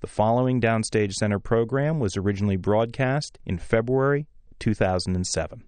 The 0.00 0.06
following 0.06 0.60
Downstage 0.60 1.12
Center 1.12 1.38
program 1.38 2.00
was 2.00 2.18
originally 2.18 2.58
broadcast 2.58 3.38
in 3.46 3.56
February 3.56 4.26
2007. 4.58 5.64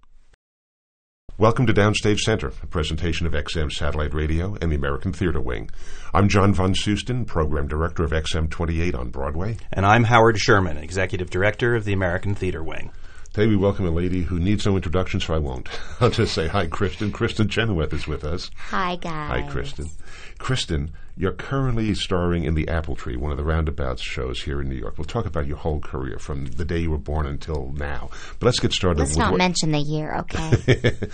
Welcome 1.39 1.65
to 1.65 1.73
Downstage 1.73 2.19
Center, 2.19 2.53
a 2.62 2.67
presentation 2.67 3.27
of 3.27 3.33
XM 3.33 3.72
Satellite 3.72 4.12
Radio 4.12 4.54
and 4.61 4.71
the 4.71 4.77
American 4.77 5.14
Theater 5.14 5.41
Wing. 5.41 5.71
I'm 6.12 6.29
John 6.29 6.53
Von 6.53 6.75
Soosten, 6.75 7.25
Program 7.25 7.69
Director 7.69 8.04
of 8.04 8.11
XM 8.11 8.51
28 8.51 8.95
on 8.95 9.09
Broadway. 9.09 9.56
And 9.72 9.87
I'm 9.87 10.04
Howard 10.04 10.38
Sherman, 10.38 10.76
Executive 10.76 11.31
Director 11.31 11.74
of 11.74 11.87
the 11.87 11.95
American 11.95 12.35
Theater 12.35 12.63
Wing. 12.63 12.90
Today 13.33 13.47
we 13.47 13.56
welcome 13.56 13.87
a 13.87 13.90
lady 13.90 14.22
who 14.22 14.38
needs 14.38 14.67
no 14.67 14.76
introduction, 14.76 15.21
so 15.21 15.33
I 15.35 15.38
won't. 15.38 15.69
I'll 16.01 16.10
just 16.10 16.34
say 16.34 16.48
hi, 16.48 16.66
Kristin. 16.66 17.12
Kristin 17.12 17.48
Chenoweth 17.48 17.95
is 17.95 18.06
with 18.06 18.24
us. 18.24 18.51
Hi, 18.56 18.97
guys. 18.97 19.30
Hi, 19.30 19.42
Kristin. 19.51 19.91
Kristin, 20.38 20.91
you're 21.19 21.33
currently 21.33 21.93
starring 21.95 22.45
in 22.45 22.55
The 22.55 22.69
Apple 22.69 22.95
Tree, 22.95 23.16
one 23.16 23.33
of 23.33 23.37
the 23.37 23.43
Roundabouts 23.45 24.01
shows 24.01 24.41
here 24.42 24.61
in 24.61 24.69
New 24.69 24.77
York. 24.77 24.97
We'll 24.97 25.05
talk 25.05 25.27
about 25.27 25.48
your 25.48 25.56
whole 25.56 25.80
career 25.80 26.19
from 26.20 26.46
the 26.46 26.65
day 26.65 26.78
you 26.78 26.92
were 26.92 26.96
born 26.98 27.27
until 27.27 27.73
now. 27.77 28.10
But 28.38 28.46
let's 28.46 28.60
get 28.60 28.73
started 28.73 29.01
Let's 29.01 29.16
not 29.16 29.37
mention 29.37 29.73
the 29.73 29.80
year, 29.80 30.15
okay? 30.18 30.51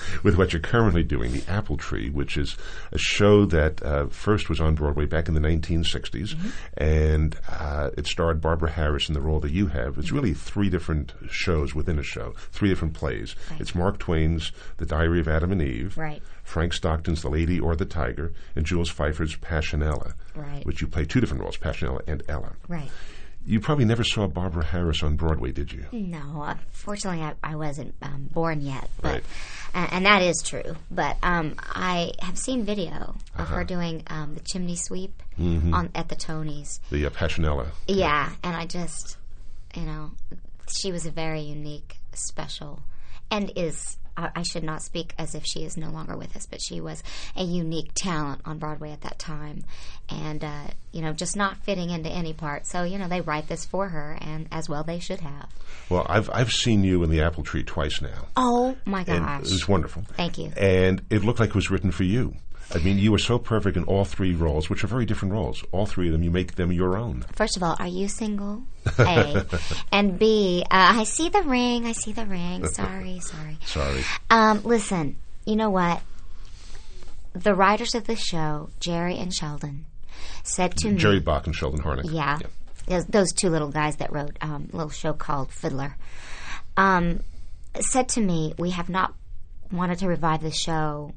with 0.22 0.36
what 0.36 0.52
you're 0.52 0.60
currently 0.60 1.04
doing, 1.04 1.32
The 1.32 1.50
Apple 1.50 1.78
Tree, 1.78 2.10
which 2.10 2.36
is 2.36 2.54
a 2.92 2.98
show 2.98 3.46
that 3.46 3.82
uh, 3.82 4.06
first 4.08 4.50
was 4.50 4.60
on 4.60 4.74
Broadway 4.74 5.06
back 5.06 5.26
in 5.26 5.32
the 5.32 5.40
1960s, 5.40 6.36
and 6.76 7.34
uh, 7.48 7.88
it 7.96 8.06
starred 8.06 8.42
Barbara 8.42 8.72
Harris 8.72 9.08
in 9.08 9.14
the 9.14 9.22
role 9.22 9.40
that 9.40 9.52
you 9.52 9.68
have. 9.68 9.96
It's 9.96 10.12
really 10.12 10.34
three 10.34 10.68
different 10.68 11.14
shows 11.30 11.74
within 11.74 11.98
a 11.98 12.02
show, 12.02 12.34
three 12.52 12.68
different 12.68 12.92
plays. 12.92 13.36
Right. 13.50 13.60
It's 13.62 13.74
Mark 13.74 13.98
Twain's 13.98 14.52
The 14.76 14.84
Diary 14.84 15.20
of 15.20 15.28
Adam 15.28 15.50
and 15.50 15.62
Eve, 15.62 15.96
Right. 15.96 16.22
Frank 16.44 16.72
Stockton's 16.72 17.22
The 17.22 17.28
Lady 17.30 17.58
or 17.58 17.74
the 17.74 17.84
Tiger, 17.86 18.32
and 18.54 18.64
Jules 18.64 18.90
Feiffer's 18.90 19.34
Passionella, 19.36 20.12
Right. 20.36 20.64
which 20.64 20.80
you 20.80 20.86
play 20.86 21.04
two 21.04 21.20
different 21.20 21.42
roles, 21.42 21.56
Passionella 21.56 22.00
and 22.06 22.22
Ella. 22.28 22.52
right. 22.68 22.90
You 23.46 23.60
probably 23.60 23.84
never 23.84 24.04
saw 24.04 24.26
Barbara 24.26 24.64
Harris 24.64 25.02
on 25.02 25.16
Broadway, 25.16 25.52
did 25.52 25.70
you? 25.70 25.84
No, 25.92 26.42
unfortunately, 26.46 27.20
I, 27.22 27.34
I 27.42 27.56
wasn't 27.56 27.94
um, 28.00 28.26
born 28.32 28.62
yet, 28.62 28.88
but 29.02 29.12
Right. 29.12 29.24
uh, 29.74 29.88
and 29.92 30.06
that 30.06 30.22
is 30.22 30.40
true. 30.42 30.76
But 30.90 31.18
um, 31.22 31.56
I 31.60 32.12
have 32.20 32.38
seen 32.38 32.64
video 32.64 32.90
of 32.94 33.16
Uh-huh. 33.36 33.56
her 33.56 33.64
doing 33.64 34.02
um, 34.06 34.32
the 34.34 34.40
chimney 34.40 34.76
sweep 34.76 35.22
Mm-hmm. 35.38 35.74
on 35.74 35.90
at 35.94 36.08
the 36.08 36.16
Tonys. 36.16 36.80
The 36.90 37.04
uh, 37.04 37.10
Passionella. 37.10 37.66
Yeah, 37.86 38.30
and 38.42 38.56
I 38.56 38.64
just, 38.64 39.18
you 39.74 39.82
know, 39.82 40.12
she 40.68 40.90
was 40.90 41.04
a 41.04 41.10
very 41.10 41.40
unique, 41.42 41.98
special, 42.14 42.82
and 43.30 43.52
is. 43.56 43.98
I 44.16 44.42
should 44.42 44.62
not 44.64 44.82
speak 44.82 45.14
as 45.18 45.34
if 45.34 45.44
she 45.44 45.64
is 45.64 45.76
no 45.76 45.90
longer 45.90 46.16
with 46.16 46.36
us, 46.36 46.46
but 46.46 46.60
she 46.62 46.80
was 46.80 47.02
a 47.36 47.42
unique 47.44 47.90
talent 47.94 48.42
on 48.44 48.58
Broadway 48.58 48.92
at 48.92 49.00
that 49.02 49.18
time, 49.18 49.64
and 50.08 50.42
uh, 50.44 50.64
you 50.92 51.02
know, 51.02 51.12
just 51.12 51.36
not 51.36 51.56
fitting 51.58 51.90
into 51.90 52.08
any 52.08 52.32
part. 52.32 52.66
So 52.66 52.84
you 52.84 52.98
know, 52.98 53.08
they 53.08 53.20
write 53.20 53.48
this 53.48 53.64
for 53.64 53.88
her, 53.88 54.16
and 54.20 54.46
as 54.52 54.68
well 54.68 54.84
they 54.84 54.98
should 54.98 55.20
have. 55.20 55.48
Well, 55.88 56.06
I've 56.08 56.30
I've 56.30 56.52
seen 56.52 56.84
you 56.84 57.02
in 57.02 57.10
the 57.10 57.20
Apple 57.22 57.42
Tree 57.42 57.64
twice 57.64 58.00
now, 58.00 58.28
Oh 58.36 58.76
my 58.84 59.00
and 59.00 59.06
gosh! 59.24 59.40
it 59.40 59.50
was 59.50 59.68
wonderful. 59.68 60.02
Thank 60.16 60.38
you. 60.38 60.52
And 60.56 61.02
it 61.10 61.24
looked 61.24 61.40
like 61.40 61.50
it 61.50 61.54
was 61.54 61.70
written 61.70 61.90
for 61.90 62.04
you. 62.04 62.34
I 62.72 62.78
mean, 62.78 62.98
you 62.98 63.12
were 63.12 63.18
so 63.18 63.38
perfect 63.38 63.76
in 63.76 63.84
all 63.84 64.04
three 64.04 64.34
roles, 64.34 64.70
which 64.70 64.82
are 64.84 64.86
very 64.86 65.04
different 65.04 65.32
roles. 65.32 65.62
All 65.72 65.86
three 65.86 66.06
of 66.06 66.12
them, 66.12 66.22
you 66.22 66.30
make 66.30 66.54
them 66.54 66.72
your 66.72 66.96
own. 66.96 67.24
First 67.32 67.56
of 67.56 67.62
all, 67.62 67.76
are 67.78 67.86
you 67.86 68.08
single? 68.08 68.62
A. 68.98 69.44
and 69.92 70.18
B, 70.18 70.62
uh, 70.64 70.92
I 70.96 71.04
see 71.04 71.28
the 71.28 71.42
ring. 71.42 71.86
I 71.86 71.92
see 71.92 72.12
the 72.12 72.26
ring. 72.26 72.66
Sorry, 72.68 73.20
sorry. 73.22 73.58
Sorry. 73.64 74.04
Um, 74.30 74.62
listen, 74.64 75.16
you 75.46 75.56
know 75.56 75.70
what? 75.70 76.02
The 77.34 77.54
writers 77.54 77.94
of 77.94 78.06
the 78.06 78.16
show, 78.16 78.70
Jerry 78.80 79.18
and 79.18 79.34
Sheldon, 79.34 79.86
said 80.42 80.72
to 80.76 80.82
Jerry 80.82 80.94
me, 80.94 81.00
Jerry 81.00 81.20
Bock 81.20 81.46
and 81.46 81.54
Sheldon 81.54 81.80
Harnick. 81.80 82.12
"Yeah, 82.12 82.38
those, 82.86 83.04
those 83.06 83.32
two 83.32 83.50
little 83.50 83.70
guys 83.70 83.96
that 83.96 84.12
wrote 84.12 84.36
um, 84.40 84.68
a 84.72 84.76
little 84.76 84.90
show 84.90 85.12
called 85.12 85.50
Fiddler, 85.50 85.96
um, 86.76 87.20
said 87.80 88.08
to 88.10 88.20
me, 88.20 88.54
we 88.58 88.70
have 88.70 88.88
not 88.88 89.14
wanted 89.72 89.98
to 89.98 90.08
revive 90.08 90.42
the 90.42 90.50
show 90.52 91.12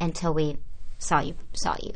until 0.00 0.32
we 0.34 0.56
saw 0.98 1.20
you 1.20 1.34
saw 1.52 1.76
you." 1.82 1.92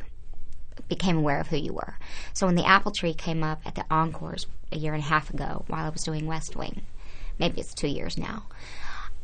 became 0.88 1.18
aware 1.18 1.40
of 1.40 1.48
who 1.48 1.56
you 1.56 1.72
were. 1.72 1.98
So 2.32 2.46
when 2.46 2.54
the 2.54 2.66
apple 2.66 2.92
tree 2.92 3.14
came 3.14 3.42
up 3.42 3.60
at 3.64 3.74
the 3.74 3.84
encores 3.90 4.46
a 4.72 4.78
year 4.78 4.94
and 4.94 5.02
a 5.02 5.06
half 5.06 5.30
ago 5.30 5.64
while 5.68 5.86
I 5.86 5.90
was 5.90 6.02
doing 6.02 6.26
West 6.26 6.56
Wing, 6.56 6.82
maybe 7.38 7.60
it's 7.60 7.74
two 7.74 7.88
years 7.88 8.18
now, 8.18 8.44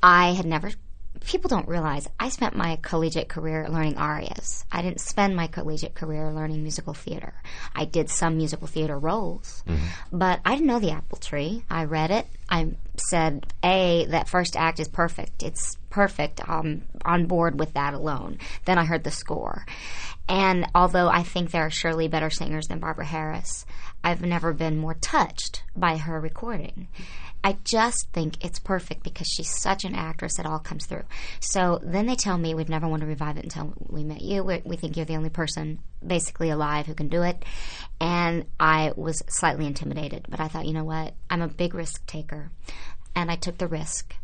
I 0.02 0.32
had 0.32 0.46
never. 0.46 0.70
People 1.24 1.48
don't 1.48 1.68
realize 1.68 2.08
I 2.18 2.28
spent 2.28 2.56
my 2.56 2.76
collegiate 2.82 3.28
career 3.28 3.68
learning 3.68 3.96
arias. 3.98 4.64
I 4.70 4.82
didn't 4.82 5.00
spend 5.00 5.36
my 5.36 5.46
collegiate 5.46 5.94
career 5.94 6.32
learning 6.32 6.62
musical 6.62 6.92
theater. 6.92 7.34
I 7.74 7.84
did 7.84 8.10
some 8.10 8.36
musical 8.36 8.66
theater 8.66 8.98
roles, 8.98 9.62
mm-hmm. 9.66 10.18
but 10.18 10.41
I 10.44 10.54
didn't 10.54 10.66
know 10.66 10.80
the 10.80 10.91
apple 10.91 11.18
tree. 11.18 11.64
I 11.70 11.84
read 11.84 12.10
it. 12.10 12.26
I 12.50 12.72
said, 12.96 13.46
A, 13.62 14.06
that 14.10 14.28
first 14.28 14.56
act 14.56 14.80
is 14.80 14.88
perfect. 14.88 15.44
It's 15.44 15.76
perfect. 15.94 16.41
I'm 16.49 16.82
on 17.05 17.27
board 17.27 17.60
with 17.60 17.75
that 17.75 17.94
alone. 17.94 18.38
Then 18.65 18.78
I 18.78 18.84
heard 18.84 19.05
the 19.05 19.12
score. 19.12 19.65
And 20.28 20.66
although 20.75 21.06
I 21.06 21.22
think 21.22 21.53
there 21.53 21.66
are 21.66 21.71
surely 21.71 22.09
better 22.09 22.31
singers 22.31 22.66
than 22.66 22.81
Barbara 22.81 23.05
Harris, 23.05 23.65
I've 24.03 24.21
never 24.21 24.53
been 24.53 24.77
more 24.77 24.94
touched 24.94 25.62
by 25.77 25.99
her 25.99 26.21
recording. 26.21 26.88
I 27.44 27.59
just 27.62 28.09
think 28.12 28.44
it's 28.44 28.59
perfect 28.59 29.04
because 29.04 29.28
she's 29.28 29.56
such 29.60 29.84
an 29.84 29.94
actress 29.94 30.34
that 30.37 30.47
all 30.47 30.59
comes 30.59 30.87
through. 30.87 31.04
So 31.38 31.78
then 31.81 32.06
they 32.06 32.16
tell 32.16 32.38
me 32.38 32.54
we've 32.54 32.69
never 32.69 32.88
wanted 32.88 33.04
to 33.04 33.10
revive 33.10 33.37
it 33.37 33.44
until 33.44 33.75
we 33.78 34.03
met 34.03 34.21
you. 34.21 34.43
We, 34.43 34.62
we 34.65 34.77
think 34.77 34.97
you're 34.97 35.06
the 35.06 35.16
only 35.16 35.31
person 35.31 35.78
basically 36.04 36.50
alive 36.50 36.87
who 36.87 36.94
can 36.94 37.09
do 37.09 37.22
it. 37.22 37.44
And 38.00 38.47
I 38.59 38.91
was 38.97 39.22
slightly 39.28 39.66
intimidated, 39.66 40.27
but 40.28 40.41
I 40.41 40.49
thought, 40.49 40.66
you 40.66 40.72
know 40.72 40.84
what? 40.84 41.15
I'm 41.31 41.43
a 41.43 41.47
big 41.47 41.72
risk 41.72 42.04
taker. 42.04 42.50
And 43.15 43.31
I 43.31 43.37
took 43.37 43.59
the 43.59 43.69
risk. 43.69 44.16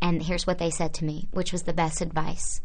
And 0.00 0.22
here's 0.22 0.46
what 0.46 0.58
they 0.58 0.70
said 0.70 0.94
to 0.94 1.04
me, 1.04 1.28
which 1.32 1.52
was 1.52 1.62
the 1.62 1.72
best 1.72 2.00
advice 2.00 2.60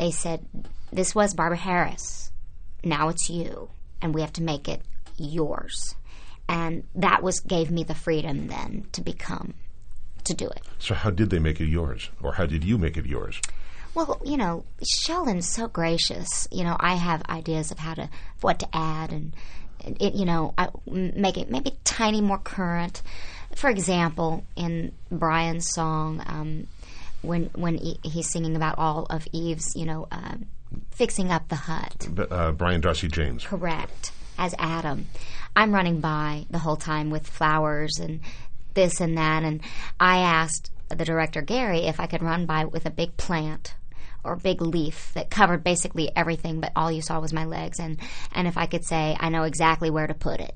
they 0.00 0.10
said, 0.10 0.46
This 0.90 1.14
was 1.14 1.34
Barbara 1.34 1.58
Harris. 1.58 2.32
Now 2.82 3.10
it's 3.10 3.28
you. 3.28 3.68
And 4.00 4.14
we 4.14 4.22
have 4.22 4.32
to 4.32 4.42
make 4.42 4.66
it 4.66 4.80
yours. 5.18 5.94
And 6.48 6.84
that 6.94 7.22
was 7.22 7.40
gave 7.40 7.70
me 7.70 7.84
the 7.84 7.94
freedom 7.94 8.46
then 8.46 8.86
to 8.92 9.02
become, 9.02 9.52
to 10.24 10.32
do 10.32 10.46
it. 10.46 10.62
So 10.78 10.94
how 10.94 11.10
did 11.10 11.28
they 11.28 11.38
make 11.38 11.60
it 11.60 11.66
yours, 11.66 12.08
or 12.22 12.32
how 12.32 12.46
did 12.46 12.64
you 12.64 12.78
make 12.78 12.96
it 12.96 13.04
yours? 13.04 13.42
Well, 13.94 14.22
you 14.24 14.38
know, 14.38 14.64
Sheldon's 14.82 15.48
so 15.48 15.68
gracious. 15.68 16.48
You 16.50 16.64
know, 16.64 16.76
I 16.80 16.94
have 16.94 17.22
ideas 17.28 17.70
of 17.70 17.78
how 17.78 17.92
to, 17.92 18.08
what 18.40 18.58
to 18.60 18.68
add 18.72 19.12
and, 19.12 19.34
it, 19.84 20.14
you 20.14 20.24
know, 20.24 20.54
I, 20.56 20.68
make 20.86 21.36
it 21.36 21.50
maybe 21.50 21.76
tiny 21.84 22.22
more 22.22 22.38
current. 22.38 23.02
For 23.54 23.68
example, 23.68 24.44
in 24.56 24.92
Brian's 25.10 25.68
song, 25.68 26.22
um, 26.26 26.66
when 27.22 27.50
when 27.54 27.76
he, 27.76 27.98
he's 28.02 28.30
singing 28.30 28.56
about 28.56 28.78
all 28.78 29.06
of 29.10 29.26
Eve's, 29.32 29.76
you 29.76 29.84
know, 29.84 30.08
uh, 30.10 30.36
fixing 30.90 31.30
up 31.30 31.48
the 31.48 31.56
hut. 31.56 32.08
Uh, 32.30 32.52
Brian 32.52 32.80
Darcy 32.80 33.08
James. 33.08 33.44
Correct. 33.44 34.12
As 34.38 34.54
Adam. 34.58 35.06
I'm 35.54 35.74
running 35.74 36.00
by 36.00 36.46
the 36.50 36.58
whole 36.58 36.76
time 36.76 37.10
with 37.10 37.26
flowers 37.26 37.98
and 37.98 38.20
this 38.74 39.00
and 39.00 39.18
that. 39.18 39.42
And 39.42 39.60
I 39.98 40.18
asked 40.18 40.70
the 40.88 41.04
director, 41.04 41.42
Gary, 41.42 41.80
if 41.80 42.00
I 42.00 42.06
could 42.06 42.22
run 42.22 42.46
by 42.46 42.64
with 42.64 42.86
a 42.86 42.90
big 42.90 43.16
plant 43.16 43.74
or 44.22 44.36
big 44.36 44.60
leaf 44.60 45.12
that 45.14 45.30
covered 45.30 45.64
basically 45.64 46.10
everything, 46.14 46.60
but 46.60 46.72
all 46.76 46.92
you 46.92 47.02
saw 47.02 47.20
was 47.20 47.32
my 47.32 47.44
legs. 47.44 47.80
And, 47.80 47.98
and 48.32 48.46
if 48.46 48.56
I 48.56 48.66
could 48.66 48.84
say, 48.84 49.16
I 49.18 49.28
know 49.30 49.44
exactly 49.44 49.90
where 49.90 50.06
to 50.06 50.14
put 50.14 50.40
it. 50.40 50.54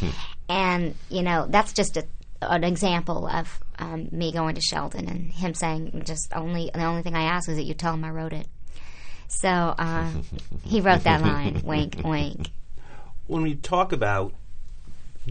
and, 0.48 0.94
you 1.08 1.22
know, 1.22 1.46
that's 1.48 1.72
just 1.72 1.96
a, 1.96 2.06
an 2.48 2.64
example 2.64 3.26
of 3.26 3.60
um, 3.78 4.08
me 4.12 4.32
going 4.32 4.54
to 4.54 4.60
Sheldon 4.60 5.08
and 5.08 5.32
him 5.32 5.54
saying, 5.54 6.02
just 6.04 6.32
only, 6.34 6.70
the 6.72 6.84
only 6.84 7.02
thing 7.02 7.14
I 7.14 7.24
ask 7.24 7.48
is 7.48 7.56
that 7.56 7.64
you 7.64 7.74
tell 7.74 7.94
him 7.94 8.04
I 8.04 8.10
wrote 8.10 8.32
it. 8.32 8.46
So 9.28 9.48
uh, 9.48 10.10
he 10.64 10.80
wrote 10.80 11.04
that 11.04 11.22
line, 11.22 11.62
wink, 11.64 12.00
wink. 12.04 12.50
When 13.26 13.42
we 13.42 13.54
talk 13.54 13.92
about 13.92 14.34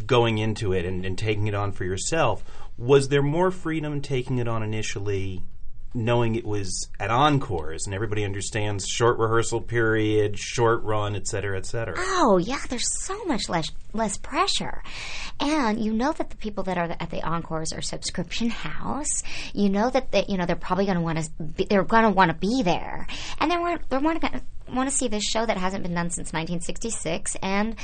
going 0.06 0.38
into 0.38 0.74
it 0.74 0.86
and, 0.86 1.06
and 1.06 1.18
taking 1.18 1.48
it 1.48 1.54
on 1.54 1.72
for 1.72 1.84
yourself, 1.84 2.44
was 2.78 3.10
there 3.10 3.22
more 3.22 3.52
freedom 3.52 4.02
taking 4.02 4.38
it 4.38 4.48
on 4.48 4.64
initially, 4.64 5.44
knowing 5.94 6.36
it 6.36 6.46
was 6.46 6.90
at 7.00 7.12
encores 7.12 7.86
and 7.86 7.94
everybody 7.94 8.24
understands 8.24 8.88
short 8.88 9.20
rehearsal 9.20 9.62
period, 9.62 10.38
short 10.38 10.82
run, 10.84 11.16
et 11.16 11.28
cetera, 11.28 11.58
et 11.58 11.66
cetera? 11.66 11.96
Oh 11.98 12.38
yeah, 12.38 12.62
there's 12.70 12.88
so 13.04 13.24
much 13.26 13.50
less 13.50 13.70
less 13.94 14.18
pressure, 14.18 14.82
and 15.40 15.84
you 15.84 15.94
know 15.94 16.14
that 16.14 16.30
the 16.30 16.38
people 16.38 16.64
that 16.64 16.78
are 16.78 16.96
at 17.00 17.10
the 17.10 17.22
encores 17.24 17.74
are 17.74 17.82
subscription 17.82 18.50
house. 18.50 19.24
You 19.54 19.70
know 19.70 19.90
that 19.90 20.12
they, 20.12 20.26
you 20.28 20.38
know 20.38 20.46
they're 20.46 20.56
probably 20.56 20.86
going 20.86 20.98
to 20.98 21.04
want 21.04 21.20
to 21.20 21.30
they're 21.70 21.84
going 21.84 22.04
to 22.04 22.10
want 22.10 22.32
to 22.32 22.38
be 22.38 22.64
there, 22.64 23.08
and 23.40 23.52
they 23.52 23.58
want 23.58 23.90
they 23.90 23.98
want 23.98 24.22
to 24.22 24.42
want 24.72 24.90
to 24.90 24.96
see 24.96 25.08
this 25.08 25.24
show 25.24 25.46
that 25.46 25.58
hasn't 25.58 25.84
been 25.84 25.94
done 25.94 26.10
since 26.10 26.32
1966, 26.34 27.36
and 27.42 27.76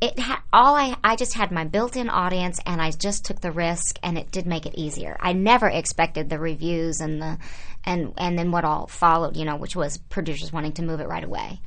it 0.00 0.18
ha- 0.18 0.42
all 0.52 0.76
I 0.76 0.96
I 1.02 1.16
just 1.16 1.34
had 1.34 1.50
my 1.50 1.64
built-in 1.64 2.08
audience, 2.08 2.60
and 2.64 2.80
I 2.80 2.90
just 2.92 3.24
took 3.24 3.40
the 3.40 3.50
risk, 3.50 3.98
and 4.02 4.16
it 4.16 4.30
did 4.30 4.46
make 4.46 4.66
it 4.66 4.74
easier. 4.76 5.16
I 5.20 5.32
never 5.32 5.68
expected 5.68 6.28
the 6.30 6.38
reviews 6.38 7.00
and 7.00 7.20
the 7.20 7.38
and 7.84 8.12
and 8.16 8.38
then 8.38 8.50
what 8.50 8.64
all 8.64 8.86
followed, 8.86 9.36
you 9.36 9.44
know, 9.44 9.56
which 9.56 9.76
was 9.76 9.98
producers 9.98 10.52
wanting 10.52 10.72
to 10.72 10.82
move 10.82 11.00
it 11.00 11.08
right 11.08 11.24
away. 11.24 11.60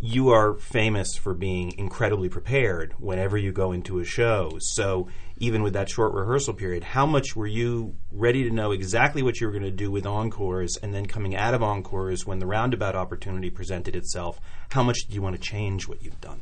You 0.00 0.30
are 0.30 0.54
famous 0.54 1.16
for 1.16 1.34
being 1.34 1.76
incredibly 1.76 2.28
prepared 2.28 2.94
whenever 2.98 3.36
you 3.36 3.50
go 3.50 3.72
into 3.72 3.98
a 3.98 4.04
show. 4.04 4.56
So 4.60 5.08
even 5.38 5.62
with 5.62 5.72
that 5.72 5.88
short 5.88 6.14
rehearsal 6.14 6.54
period, 6.54 6.84
how 6.84 7.06
much 7.06 7.34
were 7.34 7.46
you 7.46 7.96
ready 8.12 8.44
to 8.44 8.50
know 8.50 8.72
exactly 8.72 9.22
what 9.22 9.40
you 9.40 9.46
were 9.46 9.52
going 9.52 9.64
to 9.64 9.70
do 9.70 9.90
with 9.90 10.06
encores, 10.06 10.76
and 10.82 10.92
then 10.92 11.06
coming 11.06 11.34
out 11.36 11.54
of 11.54 11.62
encores 11.62 12.26
when 12.26 12.38
the 12.38 12.46
roundabout 12.46 12.94
opportunity 12.94 13.50
presented 13.50 13.96
itself? 13.96 14.40
How 14.70 14.82
much 14.82 14.98
did 15.06 15.14
you 15.14 15.22
want 15.22 15.36
to 15.36 15.42
change 15.42 15.88
what 15.88 16.02
you've 16.02 16.20
done? 16.20 16.40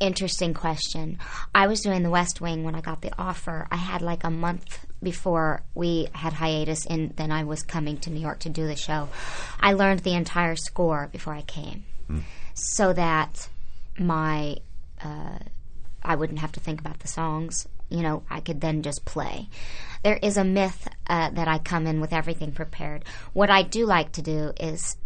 Interesting 0.00 0.54
question. 0.54 1.18
I 1.54 1.66
was 1.66 1.80
doing 1.80 2.02
the 2.02 2.10
West 2.10 2.40
Wing 2.40 2.64
when 2.64 2.74
I 2.74 2.80
got 2.80 3.00
the 3.00 3.12
offer. 3.18 3.66
I 3.70 3.76
had 3.76 4.02
like 4.02 4.24
a 4.24 4.30
month 4.30 4.86
before 5.02 5.62
we 5.74 6.08
had 6.12 6.32
hiatus, 6.32 6.86
and 6.86 7.16
then 7.16 7.32
I 7.32 7.44
was 7.44 7.62
coming 7.62 7.98
to 7.98 8.10
New 8.10 8.20
York 8.20 8.40
to 8.40 8.48
do 8.48 8.66
the 8.66 8.76
show. 8.76 9.08
I 9.60 9.72
learned 9.72 10.00
the 10.00 10.14
entire 10.14 10.56
score 10.56 11.08
before 11.10 11.34
I 11.34 11.42
came, 11.42 11.84
hmm. 12.06 12.20
So 12.54 12.92
that 12.92 13.48
my 13.98 14.56
uh, 15.02 15.38
I 16.02 16.16
wouldn't 16.16 16.40
have 16.40 16.52
to 16.52 16.60
think 16.60 16.80
about 16.80 17.00
the 17.00 17.08
songs. 17.08 17.68
You 17.88 18.02
know, 18.02 18.22
I 18.30 18.40
could 18.40 18.60
then 18.60 18.82
just 18.82 19.04
play. 19.04 19.48
There 20.02 20.18
is 20.22 20.36
a 20.36 20.44
myth 20.44 20.88
uh, 21.06 21.30
that 21.30 21.46
I 21.48 21.58
come 21.58 21.86
in 21.86 22.00
with 22.00 22.12
everything 22.12 22.52
prepared. 22.52 23.04
What 23.32 23.50
I 23.50 23.62
do 23.62 23.86
like 23.86 24.12
to 24.12 24.22
do 24.22 24.52
is 24.58 24.96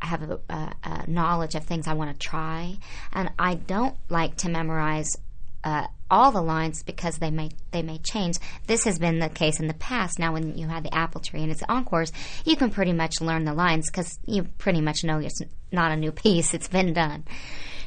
have 0.00 0.22
a, 0.22 0.38
a, 0.48 0.74
a 0.84 1.10
knowledge 1.10 1.54
of 1.54 1.64
things 1.64 1.86
I 1.86 1.94
want 1.94 2.12
to 2.12 2.28
try, 2.28 2.76
and 3.12 3.30
I 3.38 3.54
don't 3.54 3.96
like 4.08 4.36
to 4.38 4.48
memorize 4.48 5.16
uh, 5.64 5.86
all 6.10 6.30
the 6.30 6.42
lines 6.42 6.82
because 6.82 7.18
they 7.18 7.30
may 7.30 7.50
they 7.72 7.82
may 7.82 7.98
change. 7.98 8.38
This 8.66 8.84
has 8.84 8.98
been 8.98 9.18
the 9.18 9.28
case 9.28 9.58
in 9.58 9.66
the 9.66 9.74
past. 9.74 10.18
Now, 10.18 10.32
when 10.32 10.56
you 10.56 10.68
have 10.68 10.82
the 10.82 10.94
apple 10.94 11.20
tree 11.20 11.42
and 11.42 11.50
it's 11.50 11.62
encores, 11.68 12.12
you 12.44 12.56
can 12.56 12.70
pretty 12.70 12.92
much 12.92 13.20
learn 13.20 13.44
the 13.44 13.54
lines 13.54 13.90
because 13.90 14.18
you 14.26 14.44
pretty 14.58 14.80
much 14.80 15.02
know 15.02 15.18
it's 15.18 15.40
not 15.72 15.92
a 15.92 15.96
new 15.96 16.12
piece; 16.24 16.54
it's 16.54 16.68
been 16.68 16.92
done. 16.92 17.24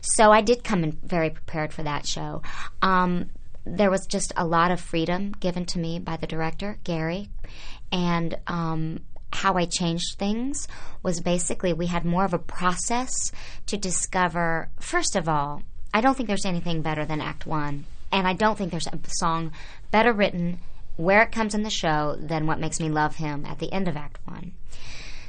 So 0.01 0.31
I 0.31 0.41
did 0.41 0.63
come 0.63 0.83
in 0.83 0.91
very 1.03 1.29
prepared 1.29 1.73
for 1.73 1.83
that 1.83 2.05
show. 2.05 2.41
Um, 2.81 3.29
there 3.65 3.91
was 3.91 4.05
just 4.07 4.33
a 4.35 4.45
lot 4.45 4.71
of 4.71 4.79
freedom 4.79 5.33
given 5.39 5.65
to 5.65 5.79
me 5.79 5.99
by 5.99 6.17
the 6.17 6.27
director, 6.27 6.77
Gary, 6.83 7.29
and 7.91 8.37
um, 8.47 9.01
how 9.31 9.55
I 9.55 9.65
changed 9.65 10.17
things 10.17 10.67
was 11.03 11.19
basically 11.19 11.73
we 11.73 11.87
had 11.87 12.05
more 12.05 12.25
of 12.25 12.33
a 12.33 12.39
process 12.39 13.31
to 13.67 13.77
discover, 13.77 14.69
first 14.79 15.15
of 15.15 15.27
all, 15.27 15.61
I 15.93 16.01
don't 16.01 16.15
think 16.15 16.27
there's 16.27 16.45
anything 16.45 16.81
better 16.81 17.05
than 17.05 17.21
Act 17.21 17.45
One. 17.45 17.85
And 18.11 18.27
I 18.27 18.33
don't 18.33 18.57
think 18.57 18.71
there's 18.71 18.87
a 18.87 18.99
song 19.07 19.51
better 19.91 20.13
written 20.13 20.59
where 20.95 21.21
it 21.21 21.31
comes 21.31 21.53
in 21.53 21.63
the 21.63 21.69
show 21.69 22.15
than 22.19 22.47
what 22.47 22.59
makes 22.59 22.79
me 22.79 22.89
love 22.89 23.17
him 23.17 23.45
at 23.45 23.59
the 23.59 23.71
end 23.71 23.87
of 23.87 23.97
Act 23.97 24.19
One. 24.25 24.53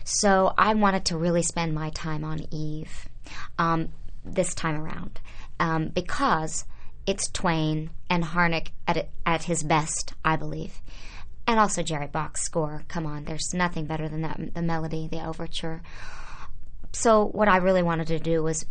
So 0.05 0.55
I 0.57 0.75
wanted 0.75 1.05
to 1.07 1.19
really 1.19 1.43
spend 1.43 1.75
my 1.75 1.91
time 1.91 2.25
on 2.25 2.47
Eve 2.53 3.09
um, 3.59 3.91
this 4.25 4.55
time 4.55 4.81
around 4.81 5.21
um, 5.61 5.89
because 5.89 6.65
it's 7.07 7.29
Twain 7.31 7.91
and 8.09 8.25
Harnick 8.25 8.69
at, 8.87 9.09
at 9.27 9.45
his 9.45 9.63
best, 9.63 10.15
I 10.25 10.37
believe 10.37 10.81
and 11.49 11.59
also 11.59 11.83
Jerry 11.83 12.07
Bock's 12.07 12.43
score. 12.43 12.85
Come 12.89 13.07
on, 13.07 13.25
there's 13.25 13.55
nothing 13.55 13.87
better 13.87 14.07
than 14.07 14.21
that. 14.21 14.39
The 14.55 14.61
melody, 14.61 15.09
the 15.11 15.27
overture. 15.27 15.81
So 16.93 17.25
what 17.25 17.49
I 17.49 17.57
really 17.57 17.83
wanted 17.83 18.09
to 18.09 18.19
do 18.19 18.43
was 18.43 18.67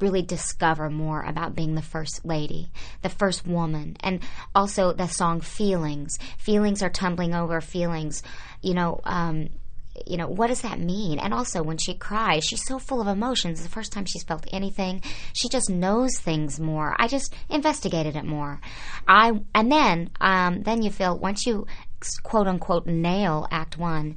really 0.00 0.22
discover 0.22 0.88
more 0.88 1.22
about 1.22 1.54
being 1.54 1.74
the 1.74 1.82
first 1.82 2.24
lady, 2.24 2.70
the 3.02 3.08
first 3.08 3.46
woman, 3.46 3.96
and 4.00 4.20
also 4.54 4.92
the 4.92 5.06
song 5.06 5.40
"Feelings." 5.40 6.18
Feelings 6.38 6.82
are 6.82 6.90
tumbling 6.90 7.34
over 7.34 7.60
feelings. 7.60 8.22
You 8.62 8.74
know. 8.74 9.00
Um, 9.04 9.50
you 10.06 10.16
know 10.16 10.28
what 10.28 10.46
does 10.46 10.62
that 10.62 10.78
mean 10.78 11.18
and 11.18 11.34
also 11.34 11.62
when 11.62 11.76
she 11.76 11.94
cries 11.94 12.44
she's 12.44 12.64
so 12.64 12.78
full 12.78 13.00
of 13.00 13.08
emotions 13.08 13.62
the 13.62 13.68
first 13.68 13.92
time 13.92 14.04
she's 14.04 14.22
felt 14.22 14.46
anything 14.52 15.02
she 15.32 15.48
just 15.48 15.68
knows 15.68 16.16
things 16.18 16.60
more 16.60 16.94
i 16.98 17.08
just 17.08 17.34
investigated 17.48 18.16
it 18.16 18.24
more 18.24 18.60
i 19.08 19.32
and 19.54 19.70
then 19.70 20.08
um, 20.20 20.62
then 20.62 20.80
you 20.82 20.90
feel 20.90 21.18
once 21.18 21.44
you 21.44 21.66
quote 22.22 22.46
unquote 22.46 22.86
nail 22.86 23.46
act 23.50 23.76
one 23.76 24.16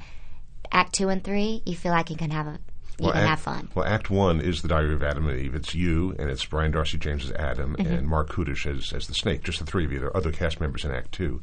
act 0.71 0.93
two 0.93 1.09
and 1.09 1.23
three 1.23 1.61
you 1.65 1.75
feel 1.75 1.91
like 1.91 2.09
you 2.09 2.15
can 2.15 2.31
have 2.31 2.47
a 2.47 2.59
you 2.99 3.07
can 3.11 3.17
act, 3.17 3.27
have 3.29 3.39
fun 3.39 3.69
Well, 3.75 3.85
Act 3.85 4.09
One 4.09 4.39
is 4.41 4.61
the 4.61 4.67
Diary 4.67 4.93
of 4.93 5.03
Adam 5.03 5.27
and 5.27 5.39
Eve. 5.39 5.55
It's 5.55 5.73
you, 5.73 6.15
and 6.19 6.29
it's 6.29 6.45
Brian 6.45 6.71
Darcy 6.71 6.97
James 6.97 7.25
as 7.25 7.31
Adam, 7.33 7.75
Mm-hmm. 7.75 7.93
and 7.93 8.07
Marc 8.07 8.29
Kudisch 8.29 8.65
as, 8.65 8.93
as 8.93 9.07
the 9.07 9.13
Snake. 9.13 9.43
Just 9.43 9.59
the 9.59 9.65
three 9.65 9.85
of 9.85 9.91
you. 9.91 9.99
There 9.99 10.09
are 10.09 10.17
other 10.17 10.31
cast 10.31 10.59
members 10.61 10.85
in 10.85 10.91
Act 10.91 11.11
Two. 11.11 11.41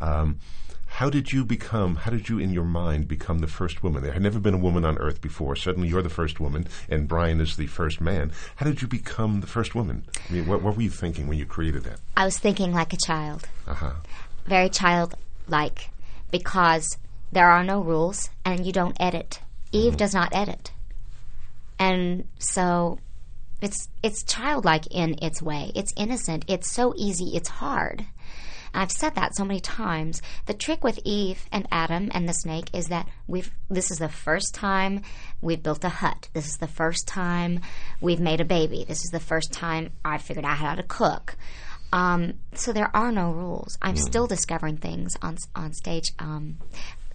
Um, 0.00 0.38
how 0.92 1.10
did 1.10 1.32
you 1.32 1.44
become? 1.44 1.96
How 1.96 2.10
did 2.10 2.28
you, 2.30 2.38
in 2.38 2.50
your 2.50 2.64
mind, 2.64 3.08
become 3.08 3.40
the 3.40 3.46
first 3.46 3.82
woman? 3.82 4.02
There 4.02 4.12
had 4.12 4.22
never 4.22 4.40
been 4.40 4.54
a 4.54 4.58
woman 4.58 4.84
on 4.86 4.96
Earth 4.98 5.20
before. 5.20 5.54
Suddenly, 5.54 5.88
you're 5.88 6.00
the 6.02 6.08
first 6.08 6.40
woman, 6.40 6.66
and 6.88 7.06
Brian 7.06 7.40
is 7.42 7.56
the 7.56 7.66
first 7.66 8.00
man. 8.00 8.32
How 8.56 8.64
did 8.66 8.80
you 8.80 8.88
become 8.88 9.40
the 9.42 9.46
first 9.46 9.74
woman? 9.74 10.06
I 10.28 10.32
mean, 10.32 10.46
what, 10.46 10.62
what 10.62 10.76
were 10.76 10.82
you 10.82 10.88
thinking 10.90 11.28
when 11.28 11.36
you 11.38 11.44
created 11.46 11.84
that? 11.84 12.00
i 12.16 12.24
was 12.24 12.38
thinking 12.38 12.72
like 12.72 12.92
a 12.94 12.96
child 12.96 13.46
Uh 13.66 13.74
huh. 13.74 13.92
very 14.46 14.70
childlike 14.70 15.90
because 16.30 16.96
there 17.32 17.50
are 17.50 17.62
no 17.64 17.80
rules 17.82 18.30
and 18.44 18.64
you 18.66 18.72
don't 18.72 18.96
edit. 18.98 19.40
Eve 19.72 19.96
does 19.98 20.14
not 20.14 20.34
edit. 20.34 20.72
And 21.78 22.28
so 22.38 22.98
it's 23.60 23.88
it's 24.02 24.22
childlike 24.22 24.86
in 24.90 25.16
its 25.22 25.42
way. 25.42 25.72
It's 25.74 25.92
innocent. 25.96 26.44
It's 26.48 26.70
so 26.70 26.94
easy. 26.96 27.36
It's 27.36 27.48
hard. 27.48 28.06
I've 28.74 28.92
said 28.92 29.14
that 29.14 29.34
so 29.34 29.44
many 29.44 29.60
times. 29.60 30.22
The 30.46 30.54
trick 30.54 30.84
with 30.84 31.00
Eve 31.04 31.46
and 31.50 31.66
Adam 31.72 32.10
and 32.12 32.28
the 32.28 32.34
snake 32.34 32.70
is 32.74 32.88
that 32.88 33.08
we've 33.26 33.50
this 33.68 33.90
is 33.90 33.98
the 33.98 34.08
first 34.08 34.54
time 34.54 35.02
we've 35.40 35.62
built 35.62 35.84
a 35.84 35.88
hut. 35.88 36.28
This 36.32 36.46
is 36.46 36.56
the 36.58 36.68
first 36.68 37.06
time 37.06 37.60
we've 38.00 38.20
made 38.20 38.40
a 38.40 38.44
baby. 38.44 38.84
This 38.86 39.04
is 39.04 39.10
the 39.10 39.20
first 39.20 39.52
time 39.52 39.90
I 40.04 40.18
figured 40.18 40.44
out 40.44 40.58
how 40.58 40.74
to 40.74 40.82
cook. 40.82 41.36
Um, 41.92 42.34
so 42.52 42.72
there 42.72 42.94
are 42.94 43.10
no 43.10 43.32
rules. 43.32 43.78
I'm 43.80 43.96
still 43.96 44.26
discovering 44.26 44.76
things 44.76 45.16
on 45.22 45.38
on 45.54 45.72
stage. 45.72 46.12
Um, 46.18 46.58